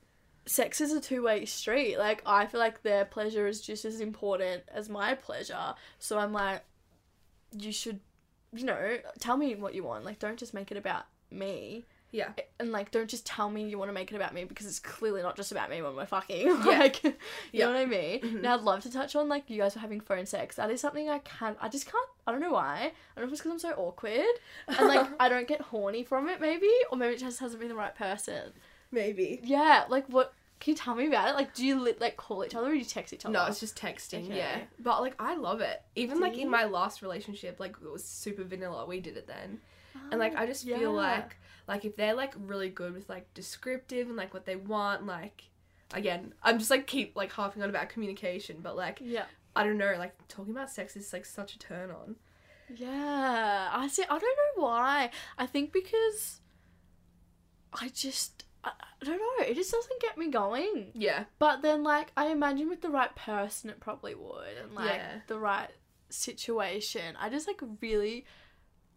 sex 0.46 0.80
is 0.80 0.92
a 0.92 1.00
two 1.00 1.22
way 1.22 1.44
street. 1.44 1.96
Like, 1.96 2.22
I 2.26 2.46
feel 2.46 2.60
like 2.60 2.82
their 2.82 3.04
pleasure 3.04 3.46
is 3.46 3.60
just 3.60 3.84
as 3.84 4.00
important 4.00 4.62
as 4.74 4.88
my 4.88 5.14
pleasure. 5.14 5.74
So 5.98 6.18
I'm 6.18 6.32
like, 6.32 6.62
you 7.56 7.72
should, 7.72 8.00
you 8.52 8.64
know, 8.64 8.98
tell 9.20 9.36
me 9.36 9.54
what 9.54 9.74
you 9.74 9.84
want. 9.84 10.04
Like, 10.04 10.18
don't 10.18 10.38
just 10.38 10.54
make 10.54 10.70
it 10.70 10.76
about 10.76 11.04
me. 11.30 11.84
Yeah. 12.12 12.30
And 12.58 12.72
like, 12.72 12.90
don't 12.90 13.08
just 13.08 13.24
tell 13.24 13.48
me 13.48 13.68
you 13.68 13.78
want 13.78 13.88
to 13.88 13.92
make 13.92 14.10
it 14.12 14.16
about 14.16 14.34
me 14.34 14.44
because 14.44 14.66
it's 14.66 14.80
clearly 14.80 15.22
not 15.22 15.36
just 15.36 15.52
about 15.52 15.70
me 15.70 15.80
when 15.80 15.94
we're 15.94 16.06
fucking. 16.06 16.46
Yeah. 16.64 16.64
like, 16.64 17.04
you 17.04 17.14
Yeah. 17.52 17.66
know 17.66 17.72
what 17.72 17.80
I 17.80 17.86
mean? 17.86 18.20
Mhm. 18.20 18.42
Now, 18.42 18.54
I'd 18.54 18.62
love 18.62 18.82
to 18.82 18.90
touch 18.92 19.14
on 19.14 19.28
like 19.28 19.48
you 19.48 19.58
guys 19.58 19.74
were 19.74 19.80
having 19.80 20.00
phone 20.00 20.26
sex. 20.26 20.56
That 20.56 20.70
is 20.70 20.80
something 20.80 21.08
I 21.08 21.18
can't, 21.20 21.56
I 21.60 21.68
just 21.68 21.86
can't. 21.86 22.08
I 22.26 22.32
don't 22.32 22.40
know 22.40 22.52
why. 22.52 22.92
I 23.16 23.20
don't 23.20 23.24
know 23.24 23.24
if 23.26 23.32
it's 23.32 23.40
because 23.42 23.52
I'm 23.52 23.58
so 23.70 23.74
awkward 23.76 24.24
and 24.68 24.88
like 24.88 25.06
I 25.20 25.28
don't 25.28 25.46
get 25.48 25.60
horny 25.60 26.02
from 26.04 26.28
it, 26.28 26.40
maybe, 26.40 26.70
or 26.90 26.98
maybe 26.98 27.14
it 27.14 27.20
just 27.20 27.38
hasn't 27.40 27.60
been 27.60 27.68
the 27.68 27.74
right 27.76 27.94
person. 27.94 28.52
maybe. 28.90 29.40
Yeah, 29.44 29.84
like 29.88 30.06
what? 30.08 30.34
Can 30.58 30.72
you 30.72 30.76
tell 30.76 30.94
me 30.94 31.06
about 31.06 31.28
it? 31.30 31.34
Like, 31.36 31.54
do 31.54 31.64
you 31.64 31.80
li- 31.80 31.94
like 32.00 32.18
call 32.18 32.44
each 32.44 32.54
other 32.54 32.66
or 32.66 32.72
do 32.72 32.76
you 32.78 32.84
text 32.84 33.14
each 33.14 33.24
other? 33.24 33.32
No, 33.32 33.46
it's 33.46 33.60
just 33.60 33.76
texting. 33.80 34.26
Okay. 34.26 34.36
Yeah, 34.36 34.58
but 34.78 35.00
like 35.00 35.14
I 35.18 35.34
love 35.36 35.60
it. 35.62 35.80
Even 35.96 36.16
Do 36.18 36.22
like 36.22 36.36
you? 36.36 36.42
in 36.42 36.50
my 36.50 36.64
last 36.64 37.00
relationship, 37.00 37.58
like 37.58 37.76
it 37.82 37.90
was 37.90 38.04
super 38.04 38.44
vanilla. 38.44 38.84
We 38.84 39.00
did 39.00 39.16
it 39.16 39.26
then, 39.26 39.60
and 40.10 40.20
like 40.20 40.36
I 40.36 40.44
just 40.44 40.66
Oh, 40.66 40.70
Yeah. 40.70 40.78
feel 40.78 40.92
like 40.92 41.36
like 41.70 41.84
if 41.86 41.96
they're 41.96 42.14
like 42.14 42.34
really 42.36 42.68
good 42.68 42.92
with 42.92 43.08
like 43.08 43.32
descriptive 43.32 44.08
and 44.08 44.16
like 44.16 44.34
what 44.34 44.44
they 44.44 44.56
want, 44.56 45.06
like 45.06 45.44
again, 45.94 46.34
I'm 46.42 46.58
just 46.58 46.70
like 46.70 46.86
keep 46.86 47.16
like 47.16 47.32
harping 47.32 47.62
on 47.62 47.70
about 47.70 47.88
communication, 47.88 48.58
but 48.62 48.76
like 48.76 48.98
yeah, 49.02 49.24
I 49.56 49.64
don't 49.64 49.78
know, 49.78 49.94
like 49.98 50.14
talking 50.28 50.52
about 50.52 50.68
sex 50.70 50.96
is 50.96 51.12
like 51.12 51.24
such 51.24 51.54
a 51.54 51.58
turn 51.58 51.90
on. 51.90 52.16
yeah. 52.76 53.70
I 53.72 53.88
see. 53.88 54.02
I 54.04 54.18
don't 54.18 54.22
know 54.22 54.62
why. 54.64 55.10
I 55.38 55.46
think 55.46 55.72
because 55.72 56.40
I 57.72 57.88
just. 57.88 58.44
I, 58.62 58.72
I 59.00 59.04
don't 59.06 59.16
know. 59.18 59.46
It 59.46 59.54
just 59.54 59.72
doesn't 59.72 60.00
get 60.02 60.18
me 60.18 60.28
going. 60.28 60.88
Yeah, 60.92 61.24
But 61.38 61.62
then, 61.62 61.82
like, 61.82 62.12
I 62.14 62.26
imagine 62.26 62.68
with 62.68 62.82
the 62.82 62.90
right 62.90 63.14
person, 63.16 63.70
it 63.70 63.80
probably 63.80 64.14
would, 64.14 64.54
and 64.62 64.74
like 64.74 64.96
Yeah. 64.96 65.20
the 65.28 65.38
right 65.38 65.70
situation. 66.10 67.16
I 67.18 67.30
just 67.30 67.46
like 67.46 67.60
really, 67.80 68.26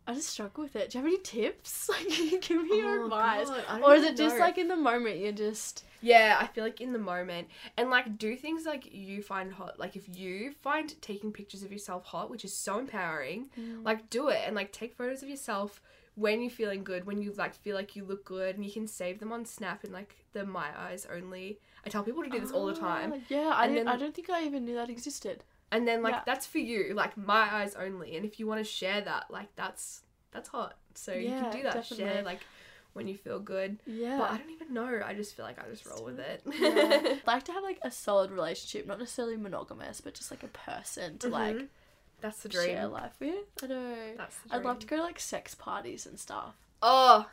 I 0.05 0.13
just 0.13 0.29
struggle 0.29 0.63
with 0.63 0.75
it. 0.75 0.89
Do 0.89 0.97
you 0.97 1.03
have 1.03 1.13
any 1.13 1.21
tips? 1.21 1.89
Like, 1.89 2.07
can 2.09 2.25
you 2.29 2.39
give 2.41 2.61
me 2.63 2.77
your 2.79 3.01
Oh, 3.01 3.05
advice, 3.05 3.47
God, 3.49 3.81
or 3.83 3.95
is 3.95 4.03
it 4.03 4.17
just 4.17 4.35
know. 4.35 4.41
like 4.41 4.57
in 4.57 4.67
the 4.67 4.75
moment 4.75 5.19
you're 5.19 5.31
just 5.31 5.85
Yeah, 6.01 6.37
I 6.39 6.47
feel 6.47 6.63
like 6.63 6.81
in 6.81 6.91
the 6.91 6.99
moment 6.99 7.47
and 7.77 7.89
like 7.89 8.17
do 8.17 8.35
things 8.35 8.65
like 8.65 8.93
you 8.93 9.21
find 9.21 9.51
hot. 9.53 9.79
Like 9.79 9.95
if 9.95 10.03
you 10.17 10.51
find 10.61 10.93
taking 11.01 11.31
pictures 11.31 11.63
of 11.63 11.71
yourself 11.71 12.03
hot, 12.05 12.29
which 12.29 12.43
is 12.43 12.53
so 12.55 12.79
empowering, 12.79 13.49
like 13.83 14.09
do 14.09 14.27
it 14.29 14.41
and 14.45 14.55
like 14.55 14.71
take 14.73 14.93
photos 14.95 15.23
of 15.23 15.29
yourself 15.29 15.81
when 16.15 16.41
you're 16.41 16.51
feeling 16.51 16.83
good, 16.83 17.05
when 17.05 17.21
you 17.21 17.31
like 17.37 17.55
feel 17.55 17.75
like 17.75 17.95
you 17.95 18.03
look 18.03 18.23
good 18.25 18.55
and 18.55 18.65
you 18.65 18.71
can 18.71 18.87
save 18.87 19.19
them 19.19 19.31
on 19.31 19.45
Snap 19.45 19.83
in 19.85 19.91
like 19.91 20.15
the 20.33 20.45
my 20.45 20.67
eyes 20.77 21.07
only. 21.11 21.59
I 21.85 21.89
tell 21.89 22.03
people 22.03 22.23
to 22.23 22.29
do 22.29 22.39
this 22.39 22.51
all 22.51 22.65
the 22.67 22.75
time. 22.75 23.13
Ah, 23.15 23.19
Yeah, 23.29 23.51
I 23.53 23.65
And 23.65 23.73
didn't. 23.73 23.85
then- 23.87 23.95
I 23.95 23.97
don't 23.97 24.13
think 24.13 24.29
I 24.29 24.43
even 24.45 24.65
knew 24.65 24.75
that 24.75 24.89
existed. 24.89 25.43
And 25.73 25.87
then 25.87 26.01
like 26.03 26.13
Yeah. 26.13 26.21
that's 26.25 26.45
for 26.45 26.59
you, 26.59 26.93
like 26.93 27.17
my 27.17 27.53
eyes 27.53 27.75
only. 27.75 28.15
And 28.15 28.25
if 28.25 28.39
you 28.39 28.47
want 28.47 28.59
to 28.59 28.63
share 28.63 29.01
that, 29.01 29.29
like 29.29 29.53
that's 29.55 30.01
that's 30.31 30.49
hot. 30.49 30.77
So 30.95 31.13
you 31.13 31.29
can 31.29 31.51
do 31.51 31.63
that. 31.63 31.73
definitely. 31.73 32.05
Share 32.05 32.23
like 32.23 32.39
when 32.93 33.07
you 33.07 33.15
feel 33.17 33.39
good. 33.39 33.79
Yeah. 33.87 34.17
But 34.19 34.31
I 34.31 34.37
don't 34.37 34.51
even 34.51 34.73
know. 34.73 35.01
I 35.03 35.13
just 35.15 35.35
feel 35.35 35.45
like 35.45 35.57
I 35.59 35.67
just 35.69 35.85
roll 35.85 36.03
with 36.05 36.19
it. 36.19 36.41
yeah. 36.59 37.15
Like 37.27 37.43
to 37.45 37.51
have 37.53 37.63
like 37.63 37.79
a 37.81 37.89
solid 37.91 38.29
relationship, 38.31 38.85
not 38.87 38.99
necessarily 38.99 39.35
monogamous, 39.37 39.99
but 40.01 40.13
just 40.13 40.29
like 40.31 40.43
a 40.43 40.47
person 40.47 41.17
to 41.19 41.27
like 41.29 41.55
Mhm. 41.55 41.67
That's 42.21 42.41
the 42.43 42.49
dream. 42.49 42.67
share 42.67 42.87
life 42.87 43.13
with. 43.19 43.35
I 43.63 43.67
know. 43.67 43.95
That's 44.17 44.37
the 44.37 44.55
I'd 44.55 44.63
love 44.63 44.79
to 44.79 44.87
go 44.87 44.95
to 44.97 45.01
like 45.03 45.19
sex 45.19 45.55
parties 45.55 46.05
and 46.05 46.17
stuff. 46.19 46.53
Oh, 46.81 47.27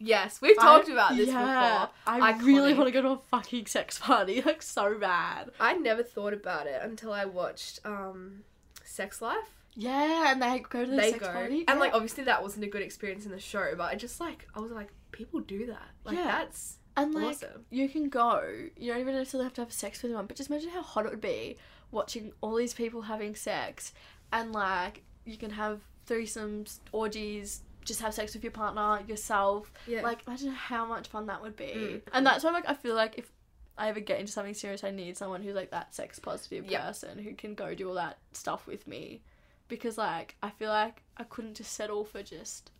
yes, 0.00 0.40
we've 0.40 0.56
talked 0.56 0.88
about 0.88 1.16
this 1.16 1.28
yeah, 1.28 1.86
before. 2.06 2.14
I 2.24 2.36
really 2.42 2.74
want 2.74 2.88
to 2.88 2.92
go 2.92 3.02
to 3.02 3.08
a 3.10 3.18
fucking 3.30 3.66
sex 3.66 3.98
party, 3.98 4.42
like 4.46 4.62
so 4.62 4.98
bad. 4.98 5.50
I 5.60 5.74
never 5.74 6.02
thought 6.02 6.32
about 6.32 6.66
it 6.66 6.80
until 6.82 7.12
I 7.12 7.26
watched 7.26 7.80
um, 7.84 8.42
Sex 8.84 9.22
Life. 9.22 9.54
Yeah, 9.76 10.32
and 10.32 10.42
they 10.42 10.58
go 10.68 10.84
to 10.84 10.90
the 10.90 10.96
they 10.96 11.12
sex 11.12 11.24
go, 11.26 11.32
party. 11.32 11.64
and 11.68 11.68
yeah. 11.68 11.74
like 11.74 11.94
obviously 11.94 12.24
that 12.24 12.42
wasn't 12.42 12.64
a 12.64 12.68
good 12.68 12.82
experience 12.82 13.24
in 13.24 13.30
the 13.30 13.38
show, 13.38 13.74
but 13.76 13.84
I 13.92 13.94
just 13.94 14.18
like 14.18 14.48
I 14.54 14.60
was 14.60 14.72
like, 14.72 14.88
people 15.12 15.40
do 15.40 15.66
that. 15.66 15.88
Like 16.04 16.16
Yeah. 16.16 16.24
that's 16.24 16.78
and 16.96 17.14
like 17.14 17.36
awesome. 17.36 17.64
you 17.70 17.88
can 17.88 18.08
go. 18.08 18.42
You 18.76 18.92
don't 18.92 19.00
even 19.00 19.14
necessarily 19.14 19.44
have 19.44 19.54
to 19.54 19.60
have 19.62 19.72
sex 19.72 20.02
with 20.02 20.10
anyone, 20.10 20.26
but 20.26 20.36
just 20.36 20.50
imagine 20.50 20.70
how 20.70 20.82
hot 20.82 21.06
it 21.06 21.10
would 21.10 21.20
be 21.20 21.56
watching 21.92 22.32
all 22.40 22.56
these 22.56 22.74
people 22.74 23.02
having 23.02 23.34
sex, 23.34 23.92
and 24.32 24.52
like 24.52 25.02
you 25.24 25.36
can 25.36 25.50
have 25.50 25.80
threesomes, 26.06 26.80
orgies, 26.90 27.62
just 27.84 28.00
have 28.00 28.14
sex 28.14 28.34
with 28.34 28.42
your 28.44 28.52
partner, 28.52 29.04
yourself. 29.06 29.72
Yeah, 29.86 30.02
Like 30.02 30.22
imagine 30.26 30.52
how 30.52 30.84
much 30.86 31.08
fun 31.08 31.26
that 31.26 31.42
would 31.42 31.56
be. 31.56 31.64
Mm. 31.64 32.00
And 32.12 32.26
that's 32.26 32.44
why 32.44 32.50
like 32.50 32.68
I 32.68 32.74
feel 32.74 32.94
like 32.94 33.18
if 33.18 33.30
I 33.78 33.88
ever 33.88 34.00
get 34.00 34.20
into 34.20 34.32
something 34.32 34.54
serious, 34.54 34.84
I 34.84 34.90
need 34.90 35.16
someone 35.16 35.42
who's 35.42 35.54
like 35.54 35.70
that 35.70 35.94
sex 35.94 36.18
positive 36.18 36.66
Yep. 36.66 36.82
person 36.82 37.18
who 37.18 37.34
can 37.34 37.54
go 37.54 37.74
do 37.74 37.88
all 37.88 37.94
that 37.94 38.18
stuff 38.32 38.66
with 38.66 38.86
me. 38.86 39.22
Because 39.68 39.96
like 39.96 40.36
I 40.42 40.50
feel 40.50 40.68
like 40.70 41.02
I 41.16 41.24
couldn't 41.24 41.54
just 41.54 41.72
settle 41.72 42.04
for 42.04 42.22
just 42.22 42.70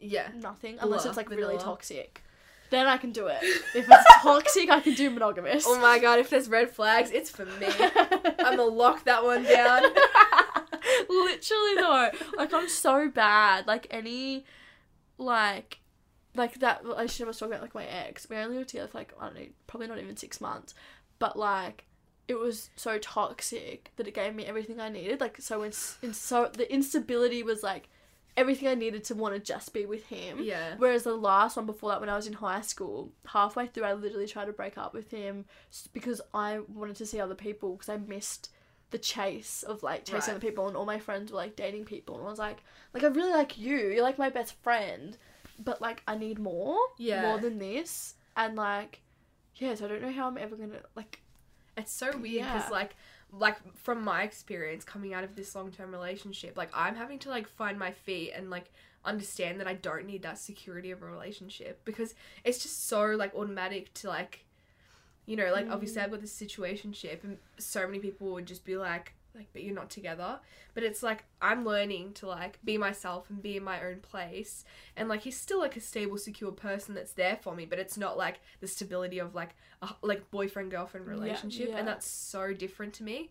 yeah. 0.00 0.28
nothing 0.34 0.78
unless 0.80 1.04
it's 1.04 1.16
like 1.16 1.30
really 1.30 1.58
toxic. 1.58 2.22
Then 2.70 2.86
I 2.86 2.96
can 2.96 3.12
do 3.12 3.26
it. 3.26 3.38
If 3.74 3.86
it's 3.88 4.22
toxic, 4.22 4.70
I 4.70 4.80
can 4.80 4.94
do 4.94 5.10
monogamous. 5.10 5.64
Oh 5.66 5.78
my 5.80 5.98
god, 5.98 6.18
if 6.18 6.30
there's 6.30 6.48
red 6.48 6.70
flags, 6.70 7.10
it's 7.10 7.30
for 7.30 7.44
me. 7.44 7.66
I'm 8.38 8.56
gonna 8.56 8.64
lock 8.64 9.04
that 9.04 9.22
one 9.22 9.42
down. 9.44 9.82
Literally 11.08 11.74
though, 11.76 12.10
like 12.36 12.52
I'm 12.52 12.68
so 12.68 13.08
bad. 13.08 13.66
Like 13.66 13.86
any, 13.90 14.44
like, 15.18 15.80
like 16.34 16.60
that 16.60 16.84
relationship 16.84 17.26
I 17.26 17.28
was 17.28 17.38
talking 17.38 17.52
about, 17.52 17.62
like 17.62 17.74
my 17.74 17.84
ex. 17.84 18.28
We 18.28 18.36
only 18.36 18.58
were 18.58 18.64
together 18.64 18.88
for 18.88 18.98
like 18.98 19.12
I 19.20 19.26
don't 19.26 19.34
know, 19.36 19.46
probably 19.66 19.88
not 19.88 19.98
even 19.98 20.16
six 20.16 20.40
months, 20.40 20.74
but 21.18 21.38
like 21.38 21.86
it 22.26 22.38
was 22.38 22.70
so 22.76 22.98
toxic 22.98 23.90
that 23.96 24.08
it 24.08 24.14
gave 24.14 24.34
me 24.34 24.46
everything 24.46 24.80
I 24.80 24.88
needed. 24.88 25.20
Like 25.20 25.40
so, 25.40 25.62
in, 25.62 25.72
in 26.02 26.14
so 26.14 26.50
the 26.52 26.72
instability 26.72 27.42
was 27.42 27.62
like 27.62 27.88
everything 28.36 28.68
I 28.68 28.74
needed 28.74 29.04
to 29.04 29.14
want 29.14 29.34
to 29.34 29.40
just 29.40 29.72
be 29.72 29.86
with 29.86 30.06
him. 30.06 30.38
yeah. 30.42 30.74
Whereas 30.78 31.04
the 31.04 31.14
last 31.14 31.56
one 31.56 31.66
before 31.66 31.90
that, 31.90 32.00
when 32.00 32.08
I 32.08 32.16
was 32.16 32.26
in 32.26 32.32
high 32.32 32.62
school, 32.62 33.12
halfway 33.26 33.66
through, 33.66 33.84
I 33.84 33.92
literally 33.92 34.26
tried 34.26 34.46
to 34.46 34.52
break 34.52 34.76
up 34.78 34.94
with 34.94 35.10
him 35.10 35.44
because 35.92 36.20
I 36.32 36.60
wanted 36.68 36.96
to 36.96 37.06
see 37.06 37.20
other 37.20 37.34
people 37.34 37.72
because 37.74 37.88
I 37.88 37.96
missed 37.98 38.50
the 38.94 38.98
chase 38.98 39.64
of 39.64 39.82
like 39.82 40.04
chasing 40.04 40.18
Right. 40.18 40.28
other 40.36 40.38
people, 40.38 40.68
and 40.68 40.76
all 40.76 40.86
my 40.86 41.00
friends 41.00 41.32
were 41.32 41.38
like 41.38 41.56
dating 41.56 41.84
people, 41.84 42.16
and 42.16 42.24
I 42.24 42.30
was 42.30 42.38
like, 42.38 42.62
like 42.92 43.02
I 43.02 43.08
really 43.08 43.32
like 43.32 43.58
you, 43.58 43.76
you're 43.76 44.04
like 44.04 44.18
my 44.18 44.30
best 44.30 44.54
friend, 44.62 45.18
but 45.58 45.82
like 45.82 46.04
I 46.06 46.16
need 46.16 46.38
more, 46.38 46.78
Yeah. 46.96 47.20
more 47.22 47.38
than 47.38 47.58
this, 47.58 48.14
and 48.36 48.54
like, 48.54 49.00
yeah, 49.56 49.74
so 49.74 49.86
I 49.86 49.88
don't 49.88 50.00
know 50.00 50.12
how 50.12 50.28
I'm 50.28 50.38
ever 50.38 50.54
gonna 50.54 50.78
like, 50.94 51.18
It's 51.76 51.90
so 51.92 52.06
weird 52.16 52.44
because 52.44 52.66
Yeah. 52.66 52.68
like 52.70 52.94
like 53.32 53.56
from 53.76 54.04
my 54.04 54.22
experience 54.22 54.84
coming 54.84 55.12
out 55.12 55.24
of 55.24 55.34
this 55.34 55.56
long 55.56 55.72
term 55.72 55.90
relationship, 55.90 56.56
like 56.56 56.70
I'm 56.72 56.94
having 56.94 57.18
to 57.20 57.30
like 57.30 57.48
find 57.48 57.76
my 57.76 57.90
feet 57.90 58.30
and 58.32 58.48
like 58.48 58.70
understand 59.04 59.58
that 59.58 59.66
I 59.66 59.74
don't 59.74 60.06
need 60.06 60.22
that 60.22 60.38
security 60.38 60.92
of 60.92 61.02
a 61.02 61.06
relationship 61.06 61.84
because 61.84 62.14
it's 62.44 62.62
just 62.62 62.86
so 62.86 63.06
like 63.06 63.34
automatic 63.34 63.92
to 63.94 64.08
like 64.08 64.44
you 65.26 65.36
know, 65.36 65.50
like 65.52 65.70
obviously 65.70 66.00
Mm. 66.00 66.04
I've 66.04 66.10
got 66.10 66.20
this 66.20 66.38
situationship 66.40 67.24
and 67.24 67.38
so 67.58 67.86
many 67.86 67.98
people 67.98 68.32
would 68.32 68.46
just 68.46 68.64
be 68.64 68.76
like 68.76 69.14
like 69.36 69.48
but 69.52 69.64
you're 69.64 69.74
not 69.74 69.90
together. 69.90 70.38
But 70.74 70.84
it's 70.84 71.02
like 71.02 71.24
I'm 71.42 71.64
learning 71.64 72.12
to 72.14 72.26
like 72.28 72.58
be 72.64 72.78
myself 72.78 73.28
and 73.30 73.42
be 73.42 73.56
in 73.56 73.64
my 73.64 73.82
own 73.84 73.98
place 74.00 74.64
and 74.96 75.08
like 75.08 75.22
he's 75.22 75.36
still 75.36 75.58
like 75.58 75.76
a 75.76 75.80
stable 75.80 76.18
secure 76.18 76.52
person 76.52 76.94
that's 76.94 77.12
there 77.14 77.36
for 77.42 77.54
me 77.54 77.64
but 77.66 77.78
it's 77.80 77.96
not 77.98 78.16
like 78.16 78.40
the 78.60 78.68
stability 78.68 79.18
of 79.18 79.34
like 79.34 79.56
a 79.82 79.88
like 80.02 80.30
boyfriend 80.30 80.70
girlfriend 80.70 81.06
Yeah, 81.06 81.12
relationship 81.14 81.68
yeah. 81.70 81.78
and 81.78 81.88
that's 81.88 82.06
so 82.06 82.52
different 82.52 82.94
to 82.94 83.02
me 83.02 83.30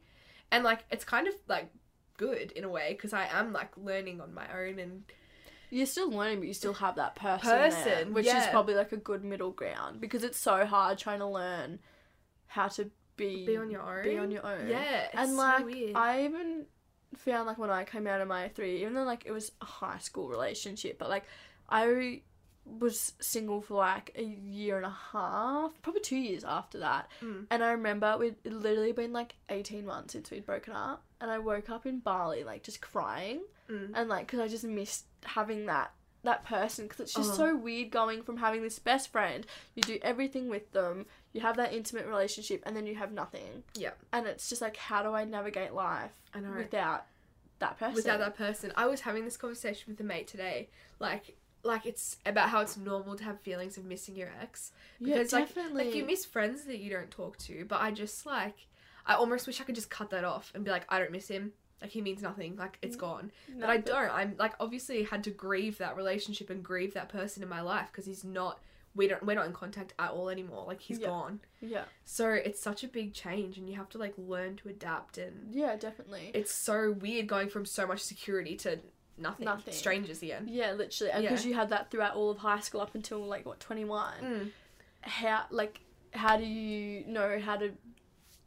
and 0.52 0.64
like 0.66 0.84
it's 0.92 1.06
kind 1.06 1.28
of 1.28 1.34
like 1.48 1.70
good 2.18 2.52
in 2.52 2.64
a 2.66 2.70
way 2.70 2.90
because 2.94 3.14
i 3.14 3.26
am 3.32 3.54
like 3.54 3.72
learning 3.78 4.20
on 4.22 4.34
my 4.34 4.46
own 4.54 4.80
and 4.80 5.04
you're 5.74 5.86
still 5.86 6.12
learning, 6.12 6.40
but 6.40 6.48
you 6.48 6.54
still 6.54 6.74
have 6.74 6.96
that 6.96 7.16
person, 7.16 7.50
Person, 7.50 7.84
there, 7.86 8.06
which 8.06 8.28
is 8.28 8.46
probably 8.48 8.76
like 8.76 8.92
a 8.92 8.98
good 8.98 9.24
middle 9.24 9.52
ground 9.52 10.00
because 10.00 10.24
it's 10.24 10.38
so 10.38 10.66
hard 10.66 10.98
trying 10.98 11.20
to 11.20 11.28
learn 11.28 11.80
how 12.48 12.68
to 12.68 12.90
be 13.16 13.46
be 13.46 13.58
on 13.58 13.70
your 13.70 13.82
own 13.82 14.04
be 14.04 14.18
on 14.18 14.32
your 14.32 14.46
own. 14.46 14.68
yeah 14.68 15.08
and 15.14 15.32
so 15.32 15.36
like 15.36 15.66
weird. 15.66 15.96
I 15.96 16.26
even 16.26 16.66
found 17.16 17.48
like 17.48 17.58
when 17.58 17.70
I 17.70 17.84
came 17.84 18.08
out 18.08 18.22
of 18.22 18.28
my 18.28 18.50
three, 18.50 18.82
even 18.82 18.94
though 18.94 19.04
like 19.04 19.24
it 19.26 19.32
was 19.32 19.52
a 19.62 19.66
high 19.66 20.00
school 20.00 20.30
relationship, 20.30 20.98
but 21.00 21.10
like 21.10 21.26
I 21.70 22.22
was 22.66 23.14
single 23.20 23.62
for 23.62 23.76
like 23.76 24.12
a 24.16 24.24
year 24.24 24.78
and 24.78 24.86
a 24.86 24.96
half, 25.12 25.74
probably 25.82 26.02
two 26.02 26.18
years 26.18 26.44
after 26.44 26.80
that. 26.80 27.10
Mm. 27.22 27.46
And 27.52 27.64
I 27.64 27.72
remember 27.72 28.18
we'd 28.18 28.36
literally 28.46 28.94
been 28.94 29.12
like 29.12 29.36
18 29.50 29.86
months 29.86 30.14
since 30.14 30.32
we'd 30.32 30.46
broken 30.46 30.74
up. 30.74 31.04
And 31.20 31.30
I 31.30 31.40
woke 31.40 31.70
up 31.70 31.86
in 31.86 32.00
Bali, 32.00 32.44
like 32.44 32.64
just 32.64 32.82
crying. 32.82 33.42
Mm. 33.70 33.92
And 33.94 34.10
like, 34.10 34.28
because 34.28 34.40
I 34.40 34.48
just 34.48 34.64
missed 34.64 35.06
having 35.26 35.66
that 35.68 35.92
that 36.24 36.46
person 36.46 36.86
because 36.86 37.02
it's 37.02 37.14
just 37.14 37.34
Oh. 37.34 37.36
so 37.36 37.56
weird 37.56 37.92
going 37.92 38.24
from 38.24 38.38
having 38.38 38.62
this 38.62 38.80
best 38.80 39.12
friend, 39.12 39.46
you 39.76 39.84
do 39.84 40.00
everything 40.02 40.48
with 40.48 40.72
them, 40.72 41.06
you 41.34 41.42
have 41.42 41.58
that 41.58 41.74
intimate 41.74 42.06
relationship, 42.08 42.64
and 42.66 42.78
then 42.78 42.86
you 42.88 42.96
have 42.96 43.12
nothing. 43.12 43.64
Yeah. 43.76 43.92
And 44.14 44.26
it's 44.26 44.48
just 44.48 44.62
like, 44.62 44.78
how 44.78 45.04
do 45.04 45.14
I 45.14 45.26
navigate 45.26 45.74
life 45.74 46.14
I 46.34 46.40
know. 46.40 46.54
without 46.56 47.08
that 47.60 47.78
person? 47.78 47.96
without 47.96 48.20
that 48.20 48.38
person. 48.38 48.72
I 48.78 48.86
was 48.86 49.02
having 49.02 49.26
this 49.26 49.36
conversation 49.36 49.92
with 49.92 50.00
a 50.00 50.04
mate 50.06 50.28
today, 50.28 50.70
like 51.00 51.36
like 51.66 51.86
it's 51.86 52.18
about 52.26 52.50
how 52.50 52.60
it's 52.62 52.76
normal 52.78 53.16
to 53.18 53.24
have 53.24 53.40
feelings 53.42 53.78
of 53.78 53.86
missing 53.86 54.16
your 54.18 54.30
ex 54.42 54.72
yeah, 55.00 55.16
because, 55.16 55.34
like- 55.34 55.48
definitely. 55.48 55.86
Like 55.86 55.96
you 55.96 56.06
miss 56.06 56.24
friends 56.26 56.64
that 56.66 56.80
you 56.80 56.90
don't 56.90 57.12
talk 57.12 57.38
to, 57.40 57.66
but 57.66 57.82
I 57.82 57.92
just 57.92 58.26
like 58.26 58.68
I 59.06 59.16
almost 59.16 59.46
wish 59.46 59.60
I 59.60 59.66
could 59.66 59.76
just 59.76 59.90
cut 59.90 60.10
that 60.12 60.24
off 60.24 60.52
and 60.56 60.64
be 60.64 60.72
like 60.72 60.86
I 60.88 61.00
don't 61.00 61.12
miss 61.12 61.28
him. 61.28 61.52
Like 61.84 61.92
he 61.92 62.02
means 62.02 62.22
nothing. 62.24 62.56
Like 62.56 62.80
it's 62.82 62.96
gone. 62.96 63.32
No, 63.48 63.68
But 63.68 63.70
I 63.70 63.78
don't. 63.78 64.12
I'm 64.12 64.36
like 64.40 64.54
obviously 64.60 65.04
had 65.04 65.24
to 65.26 65.30
grieve 65.30 65.78
that 65.78 65.96
relationship 65.96 66.50
and 66.50 66.64
grieve 66.64 66.96
that 66.96 67.10
person 67.10 67.44
in 67.44 67.50
my 67.50 67.62
life 67.62 67.90
because 67.92 68.06
he's 68.08 68.24
not 68.24 68.60
we 68.96 69.08
don't 69.08 69.24
we're 69.26 69.36
not 69.36 69.46
in 69.48 69.54
contact 69.54 69.94
at 70.00 70.12
all 70.12 70.30
anymore. 70.30 70.66
Like 70.66 70.80
he's 70.80 71.00
Yeah. 71.00 71.08
gone. 71.08 71.40
Yeah, 71.62 71.84
So 72.06 72.30
it's 72.30 72.60
such 72.62 72.84
a 72.84 72.88
big 72.88 73.14
change 73.14 73.58
and 73.58 73.68
you 73.70 73.76
have 73.76 73.90
to 73.90 73.98
like 73.98 74.14
learn 74.18 74.56
to 74.58 74.70
adapt 74.70 75.18
and 75.18 75.54
yeah, 75.54 75.76
definitely. 75.76 76.32
it's 76.34 76.54
so 76.54 76.92
weird 76.92 77.28
going 77.28 77.50
from 77.50 77.66
so 77.66 77.86
much 77.88 78.02
security 78.02 78.56
to 78.58 78.80
nothing. 79.18 79.46
Nothing. 79.46 79.74
Strangers 79.74 80.22
again. 80.24 80.48
yeah, 80.50 80.72
literally, 80.74 81.12
Yeah. 81.14 81.22
because 81.22 81.46
you 81.46 81.54
had 81.54 81.70
that 81.70 81.90
throughout 81.92 82.16
all 82.16 82.30
of 82.32 82.38
high 82.38 82.60
school 82.62 82.82
up 82.82 82.96
until 82.96 83.20
like 83.26 83.46
what 83.46 83.60
twenty 83.60 83.84
one. 83.86 84.14
Mm. 84.24 84.52
How 85.02 85.46
like 85.52 85.82
how 86.14 86.38
do 86.38 86.46
you 86.46 87.04
know 87.08 87.40
how 87.40 87.56
to 87.58 87.72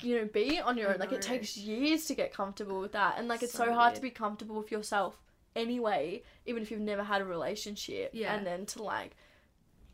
you 0.02 0.16
know 0.18 0.24
be 0.26 0.60
on 0.60 0.76
your 0.76 0.92
own? 0.92 0.98
Like 0.98 1.12
it 1.12 1.22
takes 1.22 1.56
years 1.56 2.04
to 2.06 2.14
get 2.14 2.32
comfortable 2.32 2.80
with 2.80 2.92
that, 2.92 3.14
and 3.18 3.28
like 3.28 3.42
it's 3.42 3.52
So 3.52 3.66
so 3.66 3.72
hard 3.74 3.94
to 3.94 4.00
be 4.00 4.10
comfortable 4.10 4.56
with 4.56 4.70
yourself 4.70 5.18
anyway, 5.54 6.22
even 6.44 6.62
if 6.62 6.70
you've 6.70 6.80
never 6.80 7.02
had 7.02 7.20
a 7.22 7.24
relationship. 7.24 8.10
Yeah. 8.12 8.34
and 8.34 8.46
then 8.46 8.66
to 8.66 8.82
like 8.82 9.16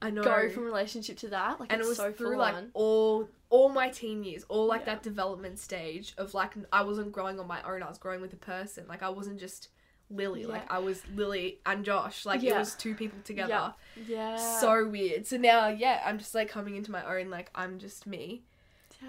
I 0.01 0.11
know. 0.11 0.23
go 0.25 0.51
from 0.51 0.65
relationship 0.65 1.17
to 1.19 1.29
that, 1.29 1.61
like 1.61 1.73
and 1.73 1.81
it 1.81 1.87
was 1.87 1.97
so 1.99 2.11
through 2.13 2.31
full 2.31 2.39
like 2.39 2.55
on. 2.55 2.71
all 2.75 3.29
all 3.51 3.69
my 3.69 3.89
teen 3.91 4.25
years, 4.25 4.45
all 4.49 4.67
like 4.67 4.81
Yeah. 4.81 4.95
that 4.95 5.03
development 5.03 5.59
stage 5.59 6.15
of 6.19 6.35
like 6.35 6.55
I 6.73 6.83
wasn't 6.83 7.13
growing 7.13 7.39
on 7.39 7.47
my 7.47 7.63
own. 7.63 7.83
I 7.83 7.89
was 7.89 7.99
growing 7.99 8.21
with 8.21 8.33
a 8.33 8.37
person. 8.37 8.87
Like 8.89 9.03
I 9.03 9.11
wasn't 9.11 9.39
just 9.39 9.69
Lily. 10.11 10.45
Like 10.45 10.71
I 10.71 10.79
was 10.79 11.01
Lily 11.15 11.61
and 11.65 11.85
Josh. 11.85 12.27
Like 12.27 12.43
it 12.43 12.55
was 12.55 12.75
two 12.75 12.95
people 12.95 13.19
together. 13.25 13.73
Yeah. 13.97 14.05
Yeah, 14.09 14.37
So 14.61 14.87
weird. 14.89 15.27
So 15.27 15.37
now, 15.37 15.69
yeah, 15.69 16.03
I'm 16.05 16.19
just 16.19 16.35
like 16.35 16.49
coming 16.49 16.75
into 16.77 16.91
my 16.91 17.05
own. 17.21 17.31
Like 17.31 17.51
I'm 17.55 17.79
just 17.79 18.07
me. 18.07 18.43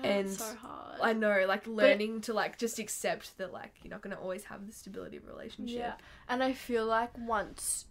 Yeah, 0.02 0.10
and 0.10 0.30
so 0.30 0.56
hard. 0.62 1.00
I 1.02 1.14
know. 1.14 1.46
Like 1.48 1.68
learning 1.68 2.22
to 2.22 2.34
like 2.34 2.58
just 2.58 2.80
accept 2.80 3.38
that 3.38 3.54
like 3.54 3.74
you're 3.84 3.92
not 3.92 4.02
gonna 4.02 4.20
always 4.20 4.46
have 4.46 4.66
the 4.66 4.74
stability 4.74 5.18
of 5.18 5.26
a 5.26 5.28
relationship. 5.28 5.78
Yeah, 5.78 5.94
and 6.30 6.44
I 6.44 6.54
feel 6.54 6.86
like 6.86 7.18
once 7.18 7.86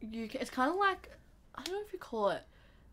you 0.00 0.28
it's 0.32 0.50
kind 0.50 0.70
of 0.70 0.76
like 0.76 1.10
I 1.54 1.62
don't 1.62 1.74
know 1.74 1.82
if 1.86 1.92
you 1.92 1.98
call 1.98 2.30
it. 2.30 2.42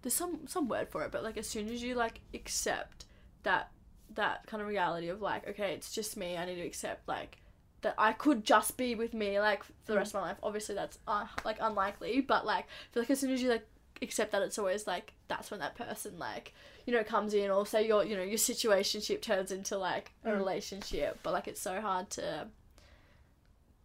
There's 0.02 0.14
some 0.14 0.48
some 0.48 0.68
word 0.68 0.90
for 0.90 1.04
it, 1.04 1.12
but 1.12 1.24
like 1.24 1.38
as 1.38 1.48
soon 1.48 1.70
as 1.70 1.84
you 1.84 1.96
like 1.96 2.22
accept 2.34 3.06
that 3.44 3.72
that 4.16 4.46
kind 4.48 4.62
of 4.62 4.68
reality 4.68 5.10
of 5.10 5.22
like 5.22 5.48
okay, 5.48 5.74
it's 5.74 5.94
just 5.94 6.18
me. 6.18 6.38
I 6.38 6.46
need 6.46 6.56
to 6.56 6.62
accept 6.62 7.08
like 7.08 7.38
that 7.82 7.96
I 7.98 8.14
could 8.14 8.44
just 8.44 8.78
be 8.78 8.96
with 8.96 9.14
me 9.14 9.40
like 9.40 9.64
for 9.64 9.74
the 9.86 9.96
rest 9.96 10.14
of 10.14 10.22
my 10.22 10.30
life. 10.30 10.38
Obviously, 10.44 10.76
that's 10.76 11.00
uh, 11.08 11.26
like 11.46 11.58
unlikely, 11.62 12.22
but 12.22 12.46
like 12.46 12.66
I 12.66 12.94
feel 12.94 13.04
like 13.04 13.10
as 13.10 13.20
soon 13.20 13.32
as 13.32 13.42
you 13.42 13.50
like 13.50 13.68
accept 14.02 14.32
that, 14.32 14.42
it's 14.42 14.58
always 14.58 14.88
like 14.88 15.14
that's 15.28 15.52
when 15.52 15.60
that 15.60 15.76
person 15.76 16.18
like 16.20 16.54
you 16.86 16.94
know 16.94 17.04
comes 17.04 17.34
in, 17.34 17.50
or 17.52 17.66
say 17.66 17.88
your 17.88 18.04
you 18.04 18.16
know 18.16 18.24
your 18.24 18.38
situationship 18.38 19.22
turns 19.22 19.52
into 19.52 19.78
like 19.78 20.12
a 20.26 20.30
Mm. 20.30 20.38
relationship, 20.38 21.20
but 21.24 21.34
like 21.34 21.48
it's 21.48 21.62
so 21.62 21.80
hard 21.82 22.10
to 22.12 22.48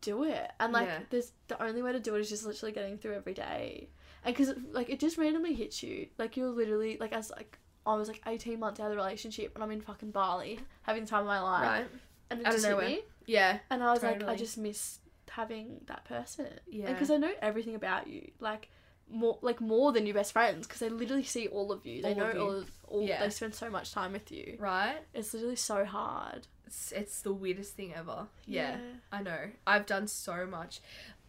do 0.01 0.25
it 0.25 0.51
and 0.61 0.73
like 0.73 0.87
Yeah. 0.87 0.99
there's 1.11 1.33
the 1.49 1.63
only 1.63 1.81
way 1.83 1.93
to 1.93 2.01
do 2.01 2.15
it 2.15 2.21
is 2.21 2.29
just 2.29 2.45
literally 2.45 2.73
getting 2.73 2.99
through 2.99 3.15
every 3.15 3.33
day 3.33 3.89
and 4.23 4.37
because 4.37 4.55
like 4.71 4.91
it 4.91 5.01
just 5.01 5.17
randomly 5.17 5.55
hits 5.55 5.83
you 5.83 6.09
like 6.19 6.37
you're 6.37 6.51
literally 6.51 6.99
like 7.01 7.13
as 7.13 7.31
like 7.31 7.59
I 7.87 7.95
was 7.97 8.09
like 8.09 8.21
18 8.27 8.59
months 8.61 8.81
out 8.81 8.85
of 8.87 8.91
the 8.91 8.97
relationship 8.97 9.53
and 9.55 9.65
I'm 9.65 9.71
in 9.71 9.81
fucking 9.81 10.11
Bali 10.11 10.61
having 10.83 11.05
the 11.05 11.09
time 11.11 11.21
of 11.21 11.27
my 11.27 11.41
life 11.41 11.63
Right. 11.67 11.87
and 12.31 12.41
it 12.41 12.47
Out 12.47 12.53
just 12.53 12.67
hit 12.67 12.79
me 12.79 13.01
Yeah. 13.25 13.59
and 13.71 13.83
I 13.83 13.93
was 13.93 14.03
like 14.03 14.23
I 14.25 14.37
just 14.37 14.59
miss 14.59 14.99
having 15.31 15.81
that 15.87 16.05
person 16.05 16.49
Yeah. 16.67 16.93
because 16.93 17.11
I 17.11 17.17
know 17.17 17.33
everything 17.41 17.75
about 17.75 18.07
you 18.07 18.31
like 18.41 18.69
more 19.15 19.39
like 19.43 19.61
more 19.61 19.93
than 19.93 20.07
your 20.07 20.15
best 20.15 20.33
friends 20.33 20.67
because 20.67 20.81
they 20.81 20.89
literally 20.89 21.23
see 21.25 21.47
all 21.49 21.71
of 21.73 21.87
you 21.87 22.03
they 22.03 22.11
All 22.15 22.17
know 22.21 22.27
of 22.29 22.35
you. 22.35 22.41
all 22.43 22.51
of 22.57 22.71
all 22.89 23.03
Yeah. 23.03 23.21
they 23.21 23.31
spend 23.31 23.55
so 23.55 23.71
much 23.71 23.93
time 23.93 24.13
with 24.13 24.31
you 24.33 24.57
Right. 24.59 24.99
it's 25.15 25.33
literally 25.33 25.57
so 25.57 25.85
hard 25.85 26.47
It's 26.67 26.93
it's 26.93 27.23
the 27.23 27.33
weirdest 27.33 27.75
thing 27.77 27.95
ever. 27.95 28.27
yeah. 28.47 28.77
I 29.13 29.23
know. 29.23 29.51
I've 29.67 29.87
done 29.87 30.07
so 30.09 30.47
much 30.47 30.81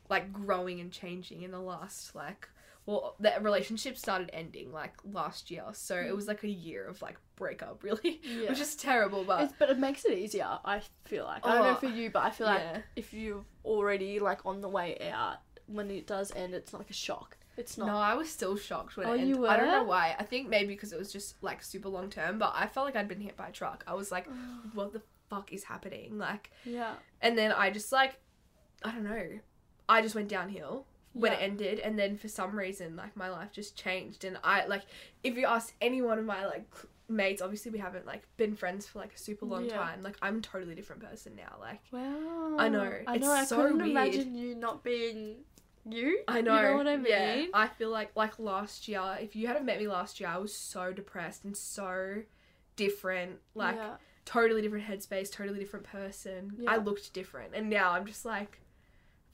like 0.10 0.32
growing 0.34 0.80
and 0.80 0.92
changing 0.92 1.42
in 1.44 1.52
the 1.52 1.60
last 1.60 2.14
like 2.16 2.48
well 2.86 3.16
the 3.20 3.34
relationship 3.42 3.98
started 3.98 4.30
ending 4.34 4.72
like 4.72 4.94
last 5.12 5.50
year. 5.50 5.64
So 5.74 5.96
it 5.96 6.16
was 6.16 6.26
mm. 6.26 6.30
like 6.30 6.44
a 6.44 6.50
year 6.50 6.86
of 6.88 7.02
like 7.02 7.18
breakup 7.36 7.84
really. 7.88 8.22
yeah 8.24 8.50
Which 8.50 8.60
is 8.60 8.76
terrible 8.76 9.24
but 9.24 9.42
It's, 9.46 9.54
but 9.60 9.70
it 9.70 9.80
makes 9.80 10.06
it 10.06 10.18
easier. 10.18 10.60
I 10.64 10.82
feel 11.06 11.26
like 11.26 11.46
I 11.46 11.56
don't 11.56 11.64
know 11.64 11.72
Oh, 11.72 11.76
for 11.76 11.88
you, 11.88 12.10
but 12.10 12.24
I 12.24 12.30
feel 12.32 12.48
like 12.48 12.84
if 12.96 13.14
you're 13.14 13.44
already 13.64 14.20
like 14.20 14.46
on 14.46 14.62
the 14.62 14.70
way 14.70 14.98
out, 15.12 15.38
when 15.68 15.90
it 15.90 16.06
does 16.06 16.32
end, 16.36 16.54
it's 16.54 16.72
not 16.74 16.80
like 16.80 16.92
a 16.92 16.94
shock. 16.94 17.38
It's 17.58 17.78
not. 17.78 17.88
No, 17.88 17.96
I 17.98 18.14
was 18.16 18.30
still 18.30 18.56
shocked 18.58 18.98
when 18.98 19.08
Oh, 19.08 19.12
it 19.12 19.20
ended. 19.22 19.30
you 19.30 19.38
were? 19.42 19.50
I 19.50 19.58
don't 19.58 19.72
know 19.72 19.84
why. 19.84 20.16
I 20.20 20.24
think 20.24 20.50
maybe 20.50 20.68
because 20.74 20.92
it 20.94 21.00
was 21.00 21.12
just 21.12 21.42
like 21.42 21.64
super 21.64 21.90
long 21.90 22.10
term, 22.10 22.38
but 22.38 22.54
I 22.56 22.68
felt 22.68 22.86
like 22.86 22.96
I'd 22.96 23.08
been 23.08 23.22
hit 23.22 23.38
by 23.38 23.48
a 23.48 23.52
truck. 23.52 23.84
I 23.88 23.94
was 23.94 24.12
like, 24.12 24.28
what 24.74 24.92
the 24.94 25.02
fuck 25.30 25.52
is 25.54 25.64
happening? 25.64 26.18
Like 26.18 26.52
yeah. 26.66 26.94
and 27.22 27.38
then 27.38 27.52
I 27.52 27.70
just 27.72 27.92
like 27.92 28.18
I 28.84 28.92
don't 28.92 29.04
know. 29.04 29.40
I 29.88 30.02
just 30.02 30.16
went 30.16 30.28
downhill 30.30 30.86
when 31.14 31.32
it 31.32 31.40
ended 31.42 31.80
and 31.80 31.98
then 31.98 32.18
for 32.18 32.28
some 32.28 32.58
reason 32.60 32.98
like 32.98 33.16
my 33.16 33.30
life 33.30 33.50
just 33.54 33.78
changed 33.78 34.26
and 34.26 34.38
I 34.44 34.66
like 34.66 34.82
if 35.24 35.38
you 35.38 35.46
ask 35.46 35.74
any 35.80 36.02
one 36.02 36.20
of 36.20 36.26
my 36.26 36.46
like 36.46 36.66
mates 37.08 37.42
obviously 37.42 37.72
we 37.72 37.78
haven't 37.80 38.06
like 38.06 38.24
been 38.36 38.54
friends 38.54 38.86
for 38.86 39.00
like 39.00 39.14
a 39.14 39.18
super 39.18 39.46
long 39.46 39.64
Yeah. 39.64 39.78
time 39.78 40.04
like 40.04 40.18
I'm 40.22 40.40
a 40.40 40.42
totally 40.42 40.76
different 40.76 41.02
person 41.10 41.38
now 41.38 41.56
like 41.62 41.80
Wow. 41.92 42.58
I 42.60 42.68
know, 42.68 42.92
I 43.08 43.16
it's 43.16 43.24
know. 43.24 43.32
I 43.32 43.46
so 43.46 43.56
couldn't 43.62 43.78
weird. 43.78 43.92
imagine 43.92 44.36
you 44.36 44.56
not 44.56 44.84
being 44.84 45.38
you. 45.86 46.20
I 46.28 46.42
know. 46.42 46.56
You 46.56 46.62
know 46.70 46.78
what 46.78 46.88
I 46.88 46.98
mean? 46.98 47.06
Yeah. 47.08 47.46
I 47.54 47.68
feel 47.68 47.90
like 47.90 48.12
like 48.16 48.40
last 48.40 48.88
year, 48.88 49.18
if 49.20 49.36
you 49.36 49.48
had 49.48 49.56
have 49.56 49.66
met 49.66 49.80
me 49.80 49.88
last 49.88 50.20
year, 50.20 50.30
I 50.30 50.38
was 50.38 50.54
so 50.56 50.92
depressed 50.94 51.44
and 51.44 51.56
so 51.56 52.24
different. 52.76 53.40
Like 53.54 53.76
yeah. 53.76 53.96
totally 54.26 54.62
different 54.62 54.86
headspace, 54.86 55.32
totally 55.32 55.60
different 55.60 55.86
person. 55.86 56.66
I 56.68 56.78
looked 56.78 57.14
different, 57.14 57.54
and 57.56 57.70
now 57.70 57.92
I'm 57.92 58.06
just 58.06 58.26
like 58.26 58.60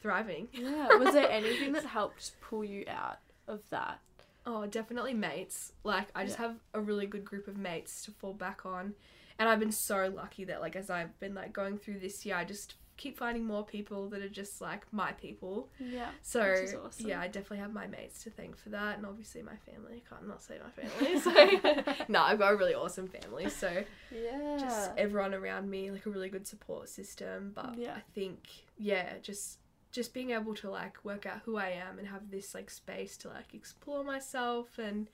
thriving. 0.02 0.47
Yeah. 0.54 0.95
Was 0.95 1.14
there 1.14 1.30
anything 1.32 1.74
that 1.74 1.86
helped 1.86 2.32
pull 2.41 2.64
you 2.64 2.86
out 2.88 3.20
of 3.47 3.62
that? 3.70 3.99
Oh, 4.45 4.66
definitely 4.66 5.14
mates. 5.14 5.74
Like 5.84 6.08
I 6.16 6.26
just 6.26 6.39
Yeah. 6.39 6.47
have 6.47 6.56
a 6.74 6.82
really 6.82 7.06
good 7.06 7.24
group 7.24 7.47
of 7.47 7.58
mates 7.58 8.04
to 8.06 8.12
fall 8.12 8.34
back 8.34 8.66
on. 8.66 8.93
And 9.38 9.47
I've 9.49 9.60
been 9.60 9.72
so 9.72 10.12
lucky 10.16 10.43
that 10.45 10.62
like 10.62 10.76
as 10.76 10.89
I've 10.89 11.20
been 11.20 11.34
like 11.34 11.54
going 11.54 11.78
through 11.78 11.99
this 11.99 12.26
year, 12.26 12.36
I 12.36 12.43
just 12.45 12.76
keep 13.02 13.18
finding 13.18 13.43
more 13.43 13.66
people 13.66 14.08
that 14.10 14.22
are 14.22 14.30
just 14.30 14.62
like 14.62 14.84
my 14.93 15.12
people. 15.14 15.70
Yeah. 15.80 16.10
So 16.22 16.41
awesome. 16.86 17.08
yeah, 17.08 17.20
I 17.20 17.28
definitely 17.28 17.58
have 17.58 17.74
my 17.74 17.88
mates 17.88 18.24
to 18.24 18.30
thank 18.30 18.56
for 18.58 18.70
that, 18.70 18.97
and 18.97 19.06
obviously 19.06 19.41
my 19.41 19.56
family. 19.70 20.04
I 20.06 20.10
Can't 20.10 20.28
not 20.28 20.41
say 20.43 20.58
my 20.64 20.70
family. 20.70 21.20
So 21.26 22.04
no, 22.08 22.22
I've 22.22 22.38
got 22.39 22.54
a 22.54 22.56
really 22.56 22.76
awesome 22.76 23.08
family. 23.08 23.49
So 23.49 23.84
Yeah. 24.12 24.58
just 24.60 24.91
everyone 24.97 25.34
around 25.34 25.70
me, 25.70 25.89
like 25.89 26.06
a 26.06 26.10
really 26.10 26.30
good 26.30 26.45
support 26.47 26.89
system. 26.89 27.52
But 27.56 27.78
Yeah. 27.78 27.93
I 27.95 28.02
think 28.14 28.47
yeah, 28.78 29.14
just 29.22 29.58
just 29.91 30.14
being 30.14 30.30
able 30.32 30.54
to 30.56 30.70
like 30.70 31.04
work 31.04 31.26
out 31.26 31.39
who 31.45 31.58
I 31.58 31.70
am 31.70 31.97
and 31.99 32.08
have 32.08 32.30
this 32.30 32.54
like 32.54 32.70
space 32.70 33.18
to 33.18 33.28
like 33.30 33.54
explore 33.54 34.04
myself 34.04 34.78
and 34.78 35.10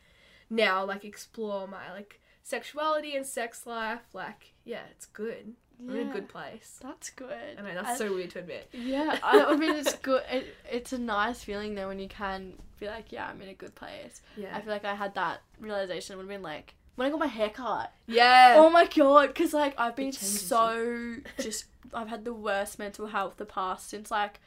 now 0.50 0.86
like 0.86 1.04
explore 1.04 1.68
my 1.68 1.92
like 1.92 2.22
sexuality 2.44 3.16
and 3.16 3.26
sex 3.26 3.66
life. 3.66 4.04
Like 4.14 4.54
yeah, 4.66 4.84
it's 4.92 5.06
good. 5.06 5.54
I'm 5.80 5.96
in 5.96 6.10
a 6.10 6.14
good 6.14 6.28
place. 6.30 6.80
That's 6.82 7.10
good. 7.12 7.32
I 7.58 7.62
know 7.62 7.74
that's 7.76 7.90
And- 7.90 7.98
so 7.98 8.14
weird 8.16 8.32
to 8.32 8.40
admit. 8.40 8.68
Yeah, 8.74 9.18
I, 9.24 9.44
I 9.46 9.56
mean 9.56 9.74
it's 9.76 9.94
good. 10.10 10.24
It, 10.32 10.56
it's 10.72 10.94
a 10.94 10.98
nice 10.98 11.44
feeling 11.44 11.76
though 11.76 11.88
when 11.88 12.00
you 12.00 12.08
can 12.08 12.54
be 12.80 12.88
like, 12.88 13.12
yeah, 13.12 13.28
I'm 13.28 13.42
in 13.42 13.50
a 13.50 13.54
good 13.54 13.76
place. 13.76 14.22
Yeah. 14.36 14.56
I 14.56 14.62
feel 14.62 14.72
like 14.74 14.86
I 14.86 14.96
had 14.96 15.14
that 15.16 15.42
realization. 15.60 16.18
Would 16.18 16.24
have 16.24 16.30
been 16.30 16.42
like 16.42 16.74
when 16.96 17.08
I 17.08 17.12
got 17.12 17.20
my 17.20 17.28
hair 17.28 17.50
cut. 17.50 17.92
yeah. 18.08 18.56
Oh 18.58 18.70
my 18.70 18.86
god, 18.88 19.28
because 19.28 19.54
like 19.54 19.74
I've 19.80 19.96
been 19.96 20.12
so 20.12 21.16
just. 21.40 21.66
I've 21.94 22.10
had 22.10 22.26
the 22.26 22.34
worst 22.34 22.80
mental 22.80 23.08
health 23.08 23.36
the 23.38 23.46
past 23.46 23.90
since 23.90 24.12
like 24.12 24.42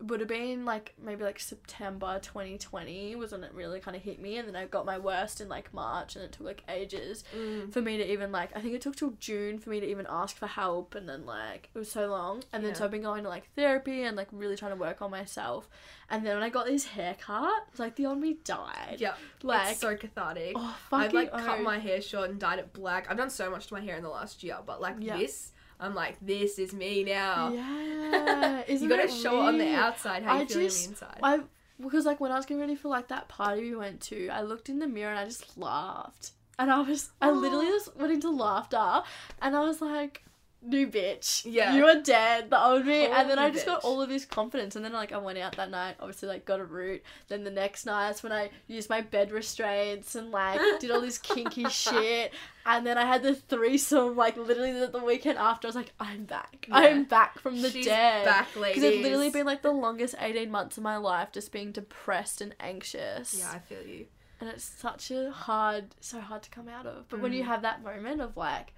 would 0.00 0.20
have 0.20 0.28
been 0.28 0.64
like 0.64 0.92
maybe 1.02 1.22
like 1.24 1.38
September 1.38 2.18
2020 2.22 3.14
was 3.16 3.32
when 3.32 3.44
it 3.44 3.52
really 3.54 3.80
kind 3.80 3.96
of 3.96 4.02
hit 4.02 4.20
me 4.20 4.36
and 4.38 4.46
then 4.48 4.56
I 4.56 4.66
got 4.66 4.84
my 4.84 4.98
worst 4.98 5.40
in 5.40 5.48
like 5.48 5.72
March 5.72 6.16
and 6.16 6.24
it 6.24 6.32
took 6.32 6.46
like 6.46 6.62
ages 6.68 7.24
Mm. 7.34 7.72
for 7.72 7.80
me 7.80 7.96
to 7.96 8.12
even 8.12 8.32
like 8.32 8.54
I 8.56 8.60
think 8.60 8.74
it 8.74 8.80
took 8.80 8.96
till 8.96 9.12
June 9.20 9.58
for 9.58 9.70
me 9.70 9.80
to 9.80 9.86
even 9.88 10.06
ask 10.10 10.36
for 10.36 10.46
help 10.46 10.94
and 10.94 11.08
then 11.08 11.24
like 11.24 11.70
it 11.74 11.78
was 11.78 11.90
so 11.90 12.06
long 12.08 12.42
and 12.52 12.64
then 12.64 12.74
so 12.74 12.84
I've 12.84 12.90
been 12.90 13.02
going 13.02 13.22
to 13.22 13.28
like 13.28 13.48
therapy 13.54 14.02
and 14.02 14.16
like 14.16 14.28
really 14.32 14.56
trying 14.56 14.72
to 14.72 14.76
work 14.80 15.00
on 15.00 15.10
myself 15.10 15.68
and 16.10 16.26
then 16.26 16.34
when 16.34 16.42
I 16.42 16.48
got 16.50 16.66
this 16.66 16.84
haircut 16.86 17.64
it's 17.70 17.78
like 17.78 17.96
the 17.96 18.06
on 18.06 18.20
me 18.20 18.36
died 18.44 18.96
Yeah. 18.98 19.14
like 19.42 19.70
it's 19.72 19.80
so 19.80 19.96
cathartic. 19.96 20.52
oh 20.56 20.76
I've 20.92 21.12
like 21.14 21.30
cut 21.30 21.60
my 21.62 21.78
hair 21.78 22.00
short 22.02 22.30
and 22.30 22.38
dyed 22.38 22.58
it 22.58 22.72
black. 22.72 23.06
I've 23.10 23.16
done 23.16 23.30
so 23.30 23.50
much 23.50 23.68
to 23.68 23.74
my 23.74 23.80
hair 23.80 23.96
in 23.96 24.02
the 24.02 24.08
last 24.10 24.42
year, 24.42 24.58
but 24.66 24.80
like 24.80 24.96
Yeah. 24.98 25.16
this, 25.16 25.52
I'm 25.80 25.94
like, 25.94 26.16
this 26.20 26.58
is 26.58 26.72
me 26.72 27.04
now. 27.04 27.52
yeah 27.52 28.62
you 28.68 28.88
gotta 28.88 29.08
show 29.08 29.42
it 29.42 29.48
on 29.48 29.58
the 29.58 29.64
weird? 29.64 29.78
outside 29.78 30.22
how 30.22 30.36
you 30.36 30.42
I 30.42 30.46
feel 30.46 30.56
on 30.58 30.62
the 30.62 30.84
inside. 30.84 31.20
I 31.22 31.40
because 31.80 32.06
like 32.06 32.20
when 32.20 32.30
I 32.32 32.36
was 32.36 32.46
getting 32.46 32.60
ready 32.60 32.76
for 32.76 32.88
like 32.88 33.08
that 33.08 33.28
party 33.28 33.62
we 33.62 33.76
went 33.76 34.00
to, 34.02 34.28
I 34.28 34.42
looked 34.42 34.68
in 34.68 34.78
the 34.78 34.86
mirror 34.86 35.10
and 35.10 35.18
I 35.18 35.24
just 35.24 35.58
laughed. 35.58 36.32
And 36.58 36.70
I 36.70 36.80
was 36.82 37.10
I 37.20 37.30
literally 37.30 37.66
just 37.66 37.96
went 37.96 38.12
into 38.12 38.30
laughter 38.30 39.02
and 39.42 39.56
I 39.56 39.60
was 39.60 39.80
like, 39.80 40.24
New 40.66 40.86
bitch. 40.88 41.42
Yeah. 41.44 41.74
You 41.76 41.84
are 41.86 42.00
dead, 42.00 42.48
the 42.48 42.58
old 42.64 42.86
me. 42.86 43.06
Old 43.06 43.14
and 43.16 43.30
then 43.30 43.38
I 43.38 43.50
just 43.50 43.66
got 43.66 43.84
all 43.84 44.00
of 44.00 44.08
this 44.08 44.24
confidence. 44.24 44.76
And 44.76 44.84
then 44.84 44.92
like 44.94 45.12
I 45.12 45.18
went 45.18 45.36
out 45.38 45.56
that 45.56 45.70
night, 45.70 45.96
obviously 46.00 46.28
like 46.28 46.44
got 46.46 46.58
a 46.58 46.64
root. 46.64 47.02
Then 47.28 47.44
the 47.44 47.50
next 47.50 47.84
night 47.84 48.06
that's 48.08 48.22
when 48.22 48.32
I 48.32 48.50
used 48.66 48.88
my 48.88 49.02
bed 49.02 49.30
restraints 49.30 50.14
and 50.14 50.30
like 50.30 50.60
did 50.80 50.90
all 50.90 51.00
this 51.02 51.18
kinky 51.18 51.64
shit. 51.68 52.32
And 52.66 52.86
then 52.86 52.96
I 52.96 53.04
had 53.04 53.22
the 53.22 53.34
threesome 53.34 54.16
like 54.16 54.36
literally 54.38 54.72
the, 54.72 54.86
the 54.86 55.04
weekend 55.04 55.36
after. 55.38 55.66
I 55.66 55.68
was 55.68 55.76
like, 55.76 55.92
I'm 56.00 56.24
back. 56.24 56.66
Yeah. 56.68 56.76
I'm 56.76 57.04
back 57.04 57.38
from 57.38 57.60
the 57.60 57.70
She's 57.70 57.84
dead. 57.84 58.24
back, 58.24 58.56
ladies. 58.56 58.76
Because 58.82 58.94
it's 58.94 59.02
literally 59.02 59.30
been 59.30 59.44
like 59.46 59.60
the 59.62 59.72
longest 59.72 60.14
18 60.18 60.50
months 60.50 60.78
of 60.78 60.82
my 60.82 60.96
life 60.96 61.28
just 61.32 61.52
being 61.52 61.72
depressed 61.72 62.40
and 62.40 62.54
anxious. 62.60 63.36
Yeah, 63.38 63.50
I 63.52 63.58
feel 63.58 63.82
you. 63.86 64.06
And 64.40 64.48
it's 64.50 64.64
such 64.64 65.10
a 65.10 65.30
hard, 65.30 65.94
so 66.00 66.20
hard 66.20 66.42
to 66.42 66.50
come 66.50 66.68
out 66.68 66.86
of. 66.86 67.08
But 67.08 67.20
when 67.20 67.32
you 67.32 67.42
Mm. 67.42 67.46
have 67.46 67.62
that 67.62 67.84
moment 67.84 68.20
of 68.20 68.36
like, 68.36 68.72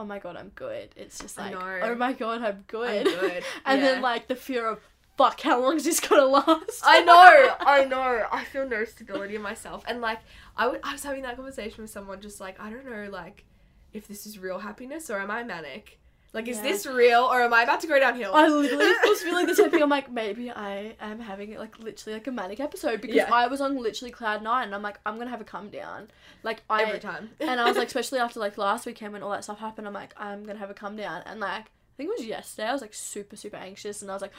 oh 0.00 0.04
my 0.04 0.18
god, 0.18 0.36
I'm 0.36 0.48
good, 0.54 0.88
it's 0.96 1.18
just 1.18 1.36
like, 1.36 1.54
oh 1.54 1.94
my 1.94 2.14
god, 2.14 2.42
I'm 2.42 2.64
good. 2.66 3.06
I'm 3.06 3.20
good. 3.20 3.44
and 3.66 3.82
then 3.82 4.00
like 4.00 4.28
the 4.28 4.34
fear 4.34 4.66
of, 4.66 4.80
fuck, 5.18 5.40
how 5.42 5.60
long 5.60 5.76
is 5.76 5.84
this 5.84 6.00
gonna 6.00 6.24
last? 6.24 6.80
I 6.82 7.02
know, 7.02 7.54
I 7.60 7.84
know. 7.84 8.26
I 8.32 8.44
feel 8.44 8.66
no 8.66 8.84
stability 8.86 9.36
in 9.36 9.42
myself, 9.42 9.84
and 9.86 10.00
like 10.00 10.20
I 10.56 10.68
would, 10.68 10.80
I 10.82 10.92
was 10.92 11.04
having 11.04 11.22
that 11.22 11.36
conversation 11.36 11.82
with 11.82 11.90
someone, 11.90 12.22
just 12.22 12.40
like 12.40 12.58
I 12.58 12.70
don't 12.70 12.86
know, 12.86 13.10
like 13.10 13.44
if 13.92 14.08
this 14.08 14.24
is 14.24 14.38
real 14.38 14.60
happiness 14.60 15.10
or 15.10 15.18
am 15.18 15.30
I 15.30 15.42
manic? 15.42 15.99
Like, 16.32 16.46
is 16.46 16.58
Yeah. 16.58 16.62
this 16.62 16.86
real 16.86 17.22
or 17.24 17.42
am 17.42 17.52
I 17.52 17.62
about 17.64 17.80
to 17.80 17.86
go 17.88 17.98
downhill? 17.98 18.34
I 18.34 18.46
literally 18.46 18.84
was 19.04 19.20
feeling 19.22 19.46
the 19.46 19.54
same 19.56 19.70
thing. 19.70 19.82
I'm 19.82 19.88
like, 19.88 20.10
maybe 20.10 20.50
I 20.50 20.94
am 21.00 21.18
having 21.18 21.54
like 21.56 21.78
literally 21.80 22.14
like 22.14 22.26
a 22.28 22.30
manic 22.30 22.60
episode 22.60 23.00
because 23.00 23.16
Yeah. 23.16 23.32
I 23.34 23.48
was 23.48 23.60
on 23.60 23.76
literally 23.76 24.12
cloud 24.12 24.42
nine 24.42 24.66
and 24.66 24.74
I'm 24.74 24.82
like, 24.82 25.00
I'm 25.04 25.18
gonna 25.18 25.30
have 25.30 25.40
a 25.40 25.44
come 25.44 25.70
down. 25.70 26.08
Like 26.44 26.62
I 26.70 26.84
every 26.84 27.00
time. 27.00 27.30
and 27.40 27.60
I 27.60 27.64
was 27.64 27.76
like, 27.76 27.88
especially 27.92 28.20
after 28.20 28.38
like 28.38 28.56
last 28.58 28.86
weekend 28.86 29.12
when 29.12 29.22
all 29.24 29.30
that 29.30 29.42
stuff 29.44 29.58
happened, 29.58 29.88
I'm 29.88 29.92
like, 29.94 30.14
I'm 30.16 30.44
gonna 30.44 30.58
have 30.60 30.70
a 30.70 30.74
come 30.74 30.94
down. 30.96 31.22
And 31.26 31.40
like, 31.40 31.50
I 31.64 31.96
think 31.96 32.10
it 32.10 32.18
was 32.18 32.26
yesterday, 32.26 32.68
I 32.68 32.72
was 32.72 32.80
like 32.80 32.94
super, 32.94 33.34
super 33.36 33.56
anxious 33.56 34.00
and 34.00 34.10
I 34.10 34.14
was 34.14 34.22
like, 34.22 34.32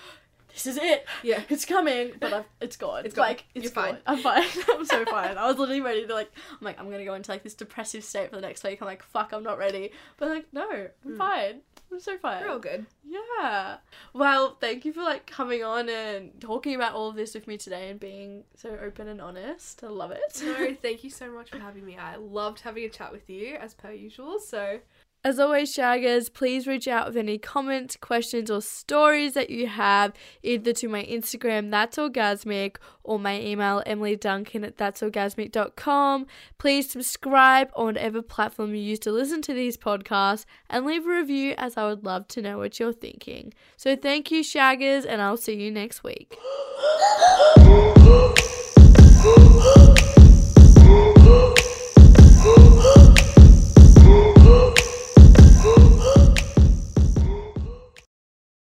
this 0.54 0.68
is 0.68 0.78
it. 0.78 1.06
yeah, 1.24 1.42
It's 1.50 1.66
coming, 1.66 2.12
but 2.20 2.34
I've, 2.34 2.46
it's 2.60 2.78
gone. 2.78 3.06
It's 3.06 3.16
gone. 3.16 3.28
like, 3.28 3.46
it's 3.56 3.64
You're 3.66 3.72
gone. 3.74 3.94
fine. 3.94 3.98
I'm 4.06 4.18
fine. 4.20 4.44
I'm 4.74 4.86
so 4.86 5.06
fine. 5.10 5.38
I 5.38 5.48
was 5.48 5.58
literally 5.58 5.82
ready 5.82 6.06
to 6.08 6.14
like, 6.14 6.32
I'm 6.52 6.58
like, 6.66 6.80
I'm 6.80 6.90
gonna 6.90 7.06
go 7.06 7.14
into 7.14 7.32
like 7.32 7.44
this 7.44 7.54
depressive 7.54 8.04
state 8.04 8.30
for 8.30 8.36
the 8.36 8.42
next 8.42 8.64
week. 8.64 8.80
I'm 8.82 8.88
like, 8.88 9.04
fuck, 9.04 9.32
I'm 9.34 9.44
not 9.44 9.58
ready. 9.58 9.92
But 10.18 10.30
like, 10.30 10.46
no, 10.52 10.70
I'm 11.06 11.12
Mm. 11.14 11.18
fine. 11.18 11.62
I'm 11.92 12.00
so 12.00 12.18
fine. 12.18 12.42
we're 12.42 12.50
all 12.52 12.60
good. 12.60 12.86
Yeah. 13.06 13.78
Well, 14.14 14.56
thank 14.62 14.86
you 14.86 14.94
for 14.94 15.04
like 15.04 15.26
coming 15.28 15.62
on 15.62 15.90
and 15.90 16.40
talking 16.40 16.74
about 16.74 16.94
all 16.94 17.10
of 17.10 17.16
this 17.18 17.34
with 17.34 17.48
me 17.48 17.58
today 17.58 17.90
and 17.90 18.00
being 18.00 18.46
so 18.56 18.78
open 18.82 19.10
and 19.10 19.20
honest. 19.20 19.84
I 19.84 19.88
love 19.88 20.12
it. 20.12 20.22
No, 20.42 20.74
thank 20.82 21.04
you 21.04 21.10
so 21.10 21.30
much 21.30 21.50
for 21.50 21.60
having 21.60 21.86
me. 21.86 21.98
I 21.98 22.16
loved 22.16 22.62
having 22.62 22.86
a 22.86 22.90
chat 22.90 23.12
with 23.12 23.30
you 23.30 23.56
as 23.56 23.74
per 23.74 23.92
usual. 23.92 24.40
So 24.40 24.80
as 25.24 25.38
always, 25.38 25.72
Shaggers, 25.72 26.34
please 26.34 26.66
reach 26.66 26.88
out 26.88 27.06
with 27.06 27.16
any 27.16 27.38
comments, 27.38 27.96
questions, 27.96 28.50
or 28.50 28.60
stories 28.60 29.36
that 29.36 29.52
you 29.52 29.68
have 29.68 30.14
either 30.42 30.74
to 30.74 30.88
my 30.88 31.04
Instagram, 31.04 31.70
That's 31.70 31.98
Orgasmic, 31.98 32.78
or 33.04 33.20
my 33.20 33.40
email, 33.40 33.84
emilyduncan 33.86 34.66
at 34.66 34.78
that'sorgasmic.com. 34.78 36.26
Please 36.58 36.90
subscribe 36.90 37.70
on 37.76 37.86
whatever 37.86 38.24
platform 38.24 38.74
you 38.74 38.82
use 38.82 39.00
to 39.00 39.12
listen 39.12 39.44
to 39.44 39.54
these 39.54 39.78
podcasts 39.78 40.46
and 40.72 40.88
leave 40.88 41.06
a 41.06 41.10
review 41.10 41.54
as 41.56 41.78
I 41.78 41.88
would 41.88 42.04
love 42.04 42.28
to 42.30 42.42
know 42.42 42.58
what 42.58 42.80
you're 42.80 42.92
thinking. 42.92 43.54
So 43.78 43.96
thank 43.96 44.32
you, 44.32 44.42
Shaggers, 44.44 45.06
and 45.08 45.22
I'll 45.22 45.38
see 45.38 45.54
you 45.54 45.70
next 45.70 46.04
week. 46.04 46.36